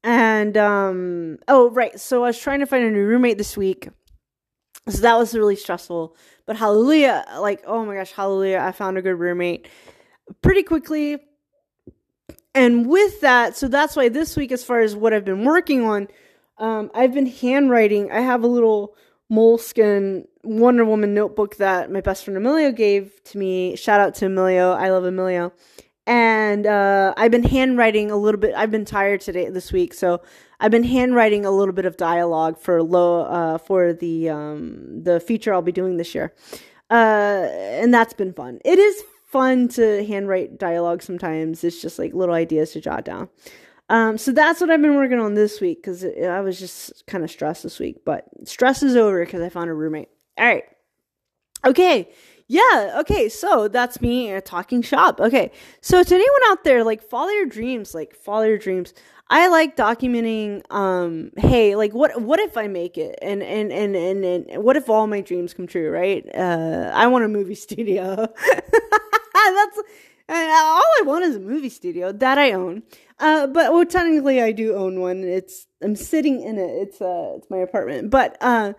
And 0.04 0.56
um 0.56 1.40
oh 1.48 1.72
right. 1.72 2.00
So 2.00 2.24
i 2.24 2.28
was 2.28 2.40
trying 2.40 2.60
to 2.60 2.68
find 2.68 2.86
a 2.86 2.92
new 2.92 3.04
roommate 3.04 3.40
this 3.40 3.58
week. 3.58 3.90
So 4.88 5.02
that 5.02 5.18
was 5.18 5.34
really 5.34 5.56
stressful. 5.56 6.16
But 6.46 6.56
hallelujah 6.56 7.26
like 7.40 7.64
oh 7.66 7.84
my 7.84 7.96
gosh 7.96 8.12
hallelujah 8.12 8.60
i 8.60 8.72
found 8.72 8.98
a 9.00 9.02
good 9.02 9.20
roommate 9.20 9.68
pretty 10.44 10.62
quickly. 10.62 11.18
And 12.54 12.88
with 12.88 13.22
that 13.22 13.58
so 13.58 13.68
that's 13.68 13.96
why 13.96 14.08
this 14.08 14.38
week 14.38 14.52
as 14.52 14.64
far 14.64 14.82
as 14.82 14.96
what 14.96 15.14
i've 15.14 15.26
been 15.26 15.46
working 15.46 15.84
on 15.84 16.10
um 16.60 16.92
i've 16.94 17.16
been 17.16 17.26
handwriting. 17.26 18.12
I 18.12 18.22
have 18.22 18.44
a 18.44 18.48
little 18.48 18.96
moleskin 19.32 20.28
Wonder 20.44 20.84
Woman 20.84 21.14
notebook 21.14 21.56
that 21.58 21.92
my 21.92 22.02
best 22.02 22.26
friend 22.26 22.38
Emilio 22.38 22.72
gave 22.72 23.24
to 23.26 23.38
me. 23.38 23.76
Shout 23.76 24.00
out 24.00 24.16
to 24.16 24.26
Emilio. 24.26 24.74
I 24.74 24.90
love 24.90 25.06
Emilio. 25.06 25.54
And 26.06 26.68
uh, 26.68 27.14
I've 27.16 27.32
been 27.32 27.44
handwriting 27.44 28.12
a 28.12 28.18
little 28.18 28.40
bit. 28.40 28.54
I've 28.56 28.72
been 28.72 28.84
tired 28.84 29.22
today 29.22 29.50
this 29.50 29.72
week, 29.72 29.94
so 29.94 30.22
I've 30.60 30.72
been 30.72 30.84
handwriting 30.84 31.46
a 31.46 31.52
little 31.52 31.74
bit 31.74 31.86
of 31.86 31.96
dialogue 31.96 32.60
for 32.60 32.84
low 32.84 33.22
uh, 33.22 33.58
for 33.58 33.94
the 33.94 34.30
um, 34.30 35.04
the 35.04 35.22
feature 35.22 35.54
I'll 35.54 35.62
be 35.62 35.72
doing 35.72 35.96
this 35.96 36.14
year, 36.14 36.34
uh, 36.90 37.48
and 37.54 37.94
that's 37.94 38.14
been 38.14 38.34
fun. 38.34 38.60
It 38.66 38.80
is 38.80 39.02
fun 39.28 39.70
to 39.70 40.06
handwrite 40.06 40.58
dialogue 40.58 41.02
sometimes. 41.02 41.64
It's 41.64 41.82
just 41.82 41.98
like 41.98 42.14
little 42.14 42.36
ideas 42.36 42.74
to 42.74 42.82
jot 42.82 43.06
down. 43.06 43.30
Um, 43.90 44.18
so 44.18 44.34
that's 44.34 44.60
what 44.60 44.70
I've 44.70 44.82
been 44.82 44.96
working 44.96 45.20
on 45.20 45.36
this 45.36 45.62
week 45.62 45.82
because 45.82 46.04
I 46.04 46.42
was 46.42 46.60
just 46.60 47.06
kind 47.08 47.24
of 47.24 47.32
stressed 47.32 47.64
this 47.64 47.80
week. 47.80 48.04
But 48.06 48.26
stress 48.44 48.84
is 48.84 48.98
over 48.98 49.24
because 49.24 49.42
I 49.42 49.48
found 49.48 49.70
a 49.70 49.74
roommate. 49.74 50.10
All 50.38 50.46
right. 50.46 50.64
Okay. 51.66 52.10
Yeah. 52.48 52.98
Okay. 53.00 53.30
So 53.30 53.68
that's 53.68 54.02
me 54.02 54.40
talking 54.42 54.82
shop. 54.82 55.20
Okay. 55.20 55.52
So 55.82 56.04
to 56.04 56.16
anyone 56.16 56.42
out 56.48 56.64
there, 56.64 56.84
like 56.84 57.02
follow 57.02 57.30
your 57.30 57.46
dreams, 57.46 57.94
like 57.96 58.16
follow 58.16 58.44
your 58.44 58.58
dreams. 58.58 58.94
I 59.30 59.48
like 59.48 59.76
documenting, 59.76 60.62
um, 60.72 61.32
hey, 61.38 61.76
like 61.76 61.94
what, 61.94 62.22
what 62.22 62.40
if 62.40 62.58
I 62.58 62.68
make 62.68 62.98
it? 62.98 63.18
And, 63.22 63.42
and, 63.42 63.72
and, 63.72 63.96
and, 63.96 64.26
and 64.26 64.64
what 64.64 64.76
if 64.76 64.90
all 64.90 65.08
my 65.08 65.22
dreams 65.22 65.54
come 65.54 65.66
true, 65.66 65.90
right? 65.90 66.24
Uh, 66.36 66.92
I 66.94 67.08
want 67.08 67.24
a 67.24 67.30
movie 67.30 67.56
studio. 67.68 68.16
that's, 68.16 69.78
all 70.30 70.84
I 70.84 71.02
want 71.04 71.26
is 71.26 71.38
a 71.38 71.40
movie 71.40 71.70
studio 71.70 72.12
that 72.12 72.38
I 72.38 72.52
own. 72.52 72.84
Uh, 73.20 73.48
but 73.48 73.74
well, 73.74 73.86
technically 73.86 74.42
I 74.42 74.52
do 74.52 74.76
own 74.76 75.00
one. 75.00 75.24
It's, 75.24 75.68
I'm 75.82 75.96
sitting 75.96 76.42
in 76.42 76.58
it. 76.58 76.70
It's, 76.70 77.02
uh, 77.02 77.34
it's 77.38 77.50
my 77.50 77.58
apartment, 77.58 78.10
but, 78.10 78.38
uh, 78.42 78.74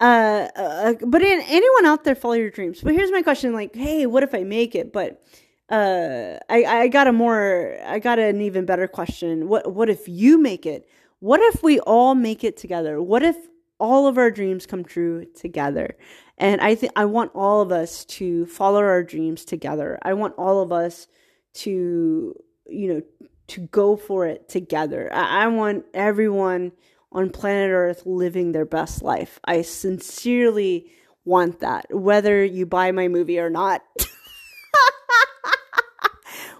uh, 0.00 0.48
uh, 0.54 0.94
but 1.06 1.22
in, 1.22 1.42
anyone 1.46 1.86
out 1.86 2.04
there 2.04 2.14
follow 2.14 2.34
your 2.34 2.50
dreams? 2.50 2.80
But 2.82 2.94
here's 2.94 3.10
my 3.10 3.22
question 3.22 3.52
like 3.52 3.74
hey 3.74 4.06
what 4.06 4.22
if 4.22 4.34
i 4.34 4.44
make 4.44 4.74
it? 4.74 4.92
But 4.92 5.22
uh 5.68 6.38
i 6.48 6.64
i 6.64 6.88
got 6.88 7.08
a 7.08 7.12
more 7.12 7.76
i 7.84 7.98
got 7.98 8.18
an 8.18 8.40
even 8.40 8.66
better 8.66 8.86
question. 8.86 9.48
What 9.48 9.72
what 9.72 9.88
if 9.88 10.08
you 10.08 10.38
make 10.38 10.66
it? 10.66 10.88
What 11.20 11.40
if 11.40 11.62
we 11.62 11.80
all 11.80 12.14
make 12.14 12.44
it 12.44 12.56
together? 12.56 13.00
What 13.00 13.22
if 13.22 13.36
all 13.78 14.06
of 14.06 14.18
our 14.18 14.30
dreams 14.30 14.66
come 14.66 14.84
true 14.84 15.26
together? 15.34 15.96
And 16.38 16.60
i 16.60 16.74
think 16.74 16.92
i 16.94 17.06
want 17.06 17.30
all 17.34 17.62
of 17.62 17.72
us 17.72 18.04
to 18.04 18.46
follow 18.46 18.80
our 18.80 19.02
dreams 19.02 19.44
together. 19.44 19.98
I 20.02 20.12
want 20.12 20.34
all 20.36 20.60
of 20.60 20.72
us 20.72 21.08
to 21.54 22.34
you 22.68 22.88
know 22.88 23.02
to 23.48 23.60
go 23.68 23.96
for 23.96 24.26
it 24.26 24.48
together. 24.48 25.12
I, 25.12 25.44
I 25.44 25.46
want 25.46 25.84
everyone 25.94 26.72
on 27.16 27.30
planet 27.30 27.70
Earth 27.70 28.02
living 28.04 28.52
their 28.52 28.66
best 28.66 29.02
life. 29.02 29.40
I 29.46 29.62
sincerely 29.62 30.92
want 31.24 31.60
that, 31.60 31.86
whether 31.90 32.44
you 32.44 32.66
buy 32.66 32.92
my 32.92 33.08
movie 33.08 33.40
or 33.40 33.48
not. 33.48 33.82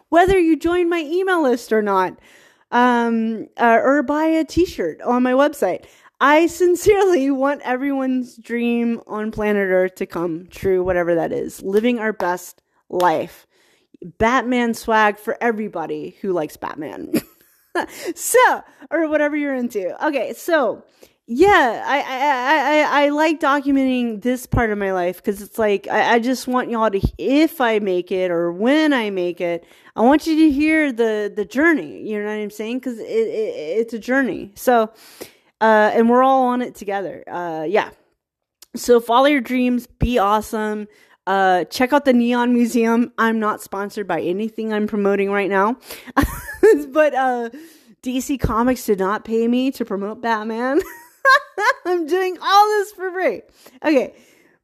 whether 0.09 0.39
you 0.39 0.57
join 0.57 0.89
my 0.89 1.01
email 1.01 1.43
list 1.43 1.75
or 1.75 1.83
not, 1.83 2.19
um, 2.71 3.49
uh, 3.59 3.79
or 3.83 4.03
buy 4.03 4.25
a 4.25 4.45
t 4.45 4.65
shirt 4.65 5.03
on 5.03 5.23
my 5.23 5.33
website. 5.33 5.85
I 6.23 6.47
sincerely 6.47 7.31
want 7.31 7.61
everyone's 7.61 8.39
dream 8.39 9.03
on 9.07 9.33
planet 9.33 9.69
Earth 9.69 9.97
to 9.97 10.07
come 10.07 10.47
true, 10.47 10.83
whatever 10.83 11.15
that 11.17 11.33
is. 11.33 11.63
Living 11.63 11.99
our 11.99 12.15
best 12.15 12.63
life. 12.89 13.47
Batman 14.19 14.73
swag 14.73 15.19
for 15.19 15.37
everybody 15.39 16.17
who 16.23 16.33
likes 16.33 16.57
Batman. 16.57 17.13
so, 18.15 18.63
or 18.91 19.09
whatever 19.09 19.37
you're 19.37 19.55
into. 19.55 20.07
Okay, 20.07 20.33
so 20.35 20.85
yeah, 21.29 21.83
I 21.85 21.99
I 21.99 23.01
I 23.01 23.05
I, 23.07 23.09
like 23.09 23.41
documenting 23.41 24.23
this 24.23 24.47
part 24.47 24.71
of 24.71 24.79
my 24.79 24.93
life 24.93 25.17
because 25.17 25.43
it's 25.43 25.59
like 25.59 25.89
I, 25.89 26.15
I 26.15 26.19
just 26.21 26.47
want 26.47 26.71
y'all 26.71 26.89
to, 26.89 27.01
if 27.19 27.61
I 27.61 27.81
make 27.81 28.13
it 28.13 28.31
or 28.31 28.53
when 28.53 28.93
I 28.93 29.11
make 29.11 29.41
it, 29.41 29.67
I 29.97 30.03
want 30.03 30.29
you 30.29 30.37
to 30.37 30.51
hear 30.53 30.93
the 30.93 31.33
the 31.35 31.45
journey. 31.45 32.09
You 32.09 32.21
know 32.21 32.27
what 32.27 32.41
I'm 32.41 32.51
saying? 32.51 32.79
Because 32.79 33.01
it, 33.01 33.05
it 33.05 33.81
it's 33.81 33.93
a 33.93 33.99
journey. 33.99 34.53
So, 34.55 34.93
uh, 35.61 35.91
and 35.95 36.09
we're 36.09 36.23
all 36.23 36.47
on 36.47 36.63
it 36.63 36.77
together. 36.77 37.25
Uh, 37.27 37.65
yeah. 37.69 37.91
So 38.77 39.01
follow 39.01 39.27
your 39.27 39.41
dreams. 39.41 39.89
Be 39.99 40.19
awesome. 40.19 40.87
Uh, 41.27 41.65
check 41.65 41.93
out 41.93 42.05
the 42.05 42.13
Neon 42.13 42.55
Museum. 42.55 43.13
I'm 43.19 43.41
not 43.41 43.61
sponsored 43.61 44.07
by 44.07 44.21
anything 44.21 44.73
I'm 44.73 44.87
promoting 44.87 45.31
right 45.31 45.51
now, 45.51 45.77
but 46.89 47.15
uh, 47.15 47.51
DC 48.03 48.39
Comics 48.39 48.85
did 48.87 49.01
not 49.01 49.25
pay 49.25 49.49
me 49.49 49.73
to 49.73 49.85
promote 49.85 50.23
Batman. 50.23 50.81
I'm 51.87 52.07
doing 52.07 52.39
all 52.41 52.67
this 52.69 52.93
for 52.93 53.11
free. 53.11 53.43
Okay, 53.85 54.15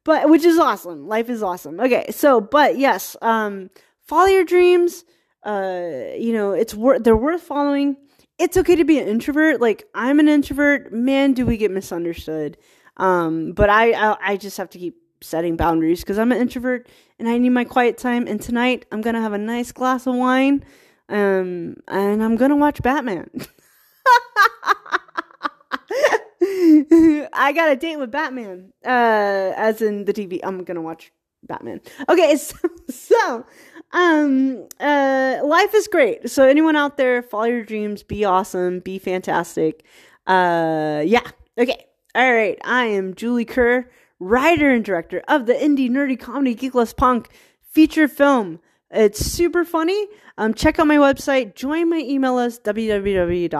but 0.05 0.29
which 0.29 0.45
is 0.45 0.57
awesome. 0.57 1.07
Life 1.07 1.29
is 1.29 1.43
awesome. 1.43 1.79
Okay, 1.79 2.05
so 2.11 2.39
but 2.39 2.77
yes, 2.77 3.17
um, 3.21 3.69
follow 4.01 4.27
your 4.27 4.45
dreams. 4.45 5.03
Uh, 5.43 6.13
you 6.17 6.31
know, 6.31 6.51
it's 6.51 6.73
worth 6.73 7.03
they're 7.03 7.17
worth 7.17 7.41
following. 7.41 7.97
It's 8.39 8.55
okay 8.55 8.75
to 8.75 8.85
be 8.85 8.99
an 8.99 9.07
introvert. 9.07 9.59
Like 9.59 9.83
I'm 9.93 10.19
an 10.19 10.29
introvert. 10.29 10.93
Man, 10.93 11.33
do 11.33 11.45
we 11.45 11.57
get 11.57 11.71
misunderstood. 11.71 12.57
Um, 12.95 13.53
but 13.53 13.69
I, 13.69 13.91
I, 13.91 14.17
I 14.21 14.37
just 14.37 14.57
have 14.57 14.69
to 14.71 14.79
keep 14.79 14.95
setting 15.23 15.55
boundaries 15.55 16.01
because 16.01 16.19
I'm 16.19 16.31
an 16.31 16.39
introvert 16.39 16.87
and 17.19 17.27
I 17.27 17.37
need 17.37 17.49
my 17.49 17.63
quiet 17.63 17.97
time. 17.97 18.27
And 18.27 18.41
tonight 18.41 18.85
I'm 18.91 19.01
gonna 19.01 19.21
have 19.21 19.33
a 19.33 19.37
nice 19.37 19.71
glass 19.71 20.07
of 20.07 20.15
wine, 20.15 20.63
um, 21.09 21.77
and 21.87 22.23
I'm 22.23 22.35
gonna 22.35 22.55
watch 22.55 22.81
Batman. 22.81 23.29
I 27.33 27.51
got 27.53 27.71
a 27.71 27.75
date 27.75 27.97
with 27.97 28.11
Batman, 28.11 28.73
uh, 28.85 29.53
as 29.55 29.81
in 29.81 30.05
the 30.05 30.13
TV. 30.13 30.39
I'm 30.43 30.63
gonna 30.63 30.81
watch 30.81 31.11
Batman. 31.43 31.81
Okay, 32.09 32.35
so, 32.37 32.55
so 32.89 33.45
um, 33.91 34.67
uh, 34.79 35.39
life 35.43 35.73
is 35.73 35.87
great. 35.87 36.29
So 36.29 36.45
anyone 36.47 36.75
out 36.75 36.97
there, 36.97 37.21
follow 37.21 37.45
your 37.45 37.63
dreams, 37.63 38.03
be 38.03 38.25
awesome, 38.25 38.79
be 38.79 38.99
fantastic. 38.99 39.83
Uh, 40.25 41.03
yeah. 41.05 41.25
Okay. 41.57 41.85
All 42.15 42.33
right. 42.33 42.57
I 42.63 42.85
am 42.85 43.15
Julie 43.15 43.45
Kerr, 43.45 43.89
writer 44.19 44.69
and 44.69 44.85
director 44.85 45.21
of 45.27 45.45
the 45.45 45.53
indie 45.53 45.89
nerdy 45.89 46.19
comedy 46.19 46.55
Geekless 46.55 46.95
Punk 46.95 47.29
feature 47.61 48.07
film. 48.07 48.59
It's 48.91 49.19
super 49.25 49.65
funny. 49.65 50.07
Um, 50.37 50.53
check 50.53 50.77
out 50.79 50.87
my 50.87 50.97
website. 50.97 51.55
Join 51.55 51.89
my 51.89 51.97
email 51.97 52.35
list, 52.35 52.63
www.juliekerr, 52.63 53.59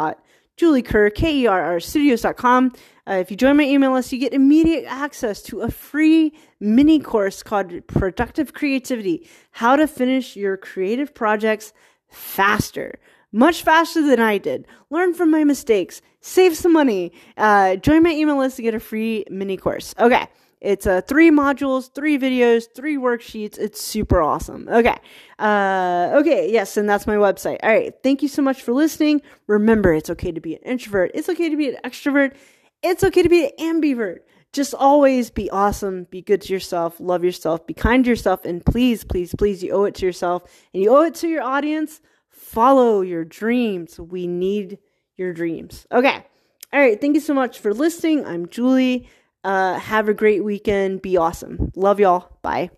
Uh, 3.06 3.14
if 3.14 3.32
you 3.32 3.38
join 3.38 3.58
my 3.58 3.64
email 3.64 3.92
list, 3.94 4.14
you 4.14 4.20
get 4.20 4.34
immediate 4.34 4.86
access 4.88 5.42
to 5.42 5.62
a 5.62 5.72
free 5.72 6.34
mini 6.60 7.00
course 7.00 7.42
called 7.42 7.88
Productive 7.88 8.54
Creativity 8.54 9.28
How 9.52 9.76
to 9.76 9.88
Finish 9.88 10.36
Your 10.36 10.56
Creative 10.56 11.14
Projects 11.14 11.74
Faster. 12.08 13.00
Much 13.32 13.64
faster 13.64 14.04
than 14.06 14.20
I 14.20 14.38
did. 14.38 14.68
Learn 14.92 15.16
from 15.16 15.32
my 15.32 15.44
mistakes. 15.44 16.02
Save 16.22 16.56
some 16.56 16.72
money. 16.72 17.12
Uh, 17.36 17.76
join 17.78 18.04
my 18.04 18.12
email 18.12 18.38
list 18.38 18.58
to 18.58 18.62
get 18.62 18.76
a 18.76 18.80
free 18.80 19.26
mini 19.32 19.58
course. 19.58 19.96
Okay. 20.00 20.28
It's 20.64 20.88
uh, 20.88 21.02
three 21.02 21.30
modules, 21.30 21.94
three 21.94 22.18
videos, 22.18 22.68
three 22.74 22.96
worksheets. 22.96 23.58
It's 23.60 23.82
super 23.82 24.22
awesome. 24.22 24.70
Okay. 24.70 24.98
Uh, 25.38 26.12
okay. 26.22 26.50
Yes. 26.50 26.78
And 26.78 26.88
that's 26.90 27.06
my 27.06 27.16
website. 27.16 27.58
All 27.62 27.70
right. 27.70 27.94
Thank 28.02 28.22
you 28.22 28.30
so 28.30 28.42
much 28.42 28.62
for 28.62 28.72
listening. 28.72 29.22
Remember, 29.48 29.94
it's 29.94 30.10
okay 30.10 30.32
to 30.32 30.40
be 30.40 30.56
an 30.56 30.62
introvert. 30.64 31.12
It's 31.14 31.28
okay 31.28 31.50
to 31.50 31.58
be 31.58 31.68
an 31.68 31.78
extrovert. 31.84 32.34
It's 32.82 33.04
okay 33.04 33.22
to 33.22 33.30
be 33.30 33.46
an 33.46 33.52
ambivert. 33.60 34.20
Just 34.54 34.74
always 34.74 35.30
be 35.30 35.50
awesome. 35.50 36.06
Be 36.06 36.22
good 36.22 36.42
to 36.44 36.54
yourself. 36.54 36.98
Love 36.98 37.26
yourself. 37.26 37.68
Be 37.68 37.74
kind 37.74 38.06
to 38.06 38.10
yourself. 38.10 38.46
And 38.46 38.66
please, 38.66 39.04
please, 39.04 39.36
please, 39.36 39.64
you 39.64 39.72
owe 39.74 39.84
it 39.84 39.96
to 39.96 40.06
yourself 40.06 40.44
and 40.74 40.82
you 40.82 40.96
owe 40.96 41.02
it 41.02 41.16
to 41.16 41.28
your 41.28 41.44
audience. 41.44 42.00
Follow 42.30 43.02
your 43.02 43.26
dreams. 43.26 44.00
We 44.00 44.28
need 44.28 44.78
your 45.18 45.34
dreams. 45.34 45.86
Okay. 45.92 46.26
All 46.72 46.80
right. 46.80 47.02
Thank 47.02 47.16
you 47.16 47.22
so 47.22 47.34
much 47.34 47.60
for 47.60 47.74
listening. 47.74 48.26
I'm 48.26 48.48
Julie. 48.48 49.10
Uh, 49.44 49.78
have 49.78 50.08
a 50.08 50.14
great 50.14 50.44
weekend. 50.44 51.02
Be 51.02 51.18
awesome. 51.18 51.72
Love 51.76 52.00
y'all. 52.00 52.38
Bye. 52.42 52.70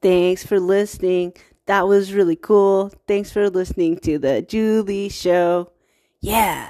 Thanks 0.00 0.44
for 0.44 0.58
listening. 0.58 1.34
That 1.66 1.86
was 1.86 2.12
really 2.12 2.36
cool. 2.36 2.92
Thanks 3.06 3.30
for 3.30 3.48
listening 3.48 3.98
to 4.00 4.18
the 4.18 4.42
Julie 4.42 5.08
Show. 5.08 5.70
Yeah. 6.20 6.68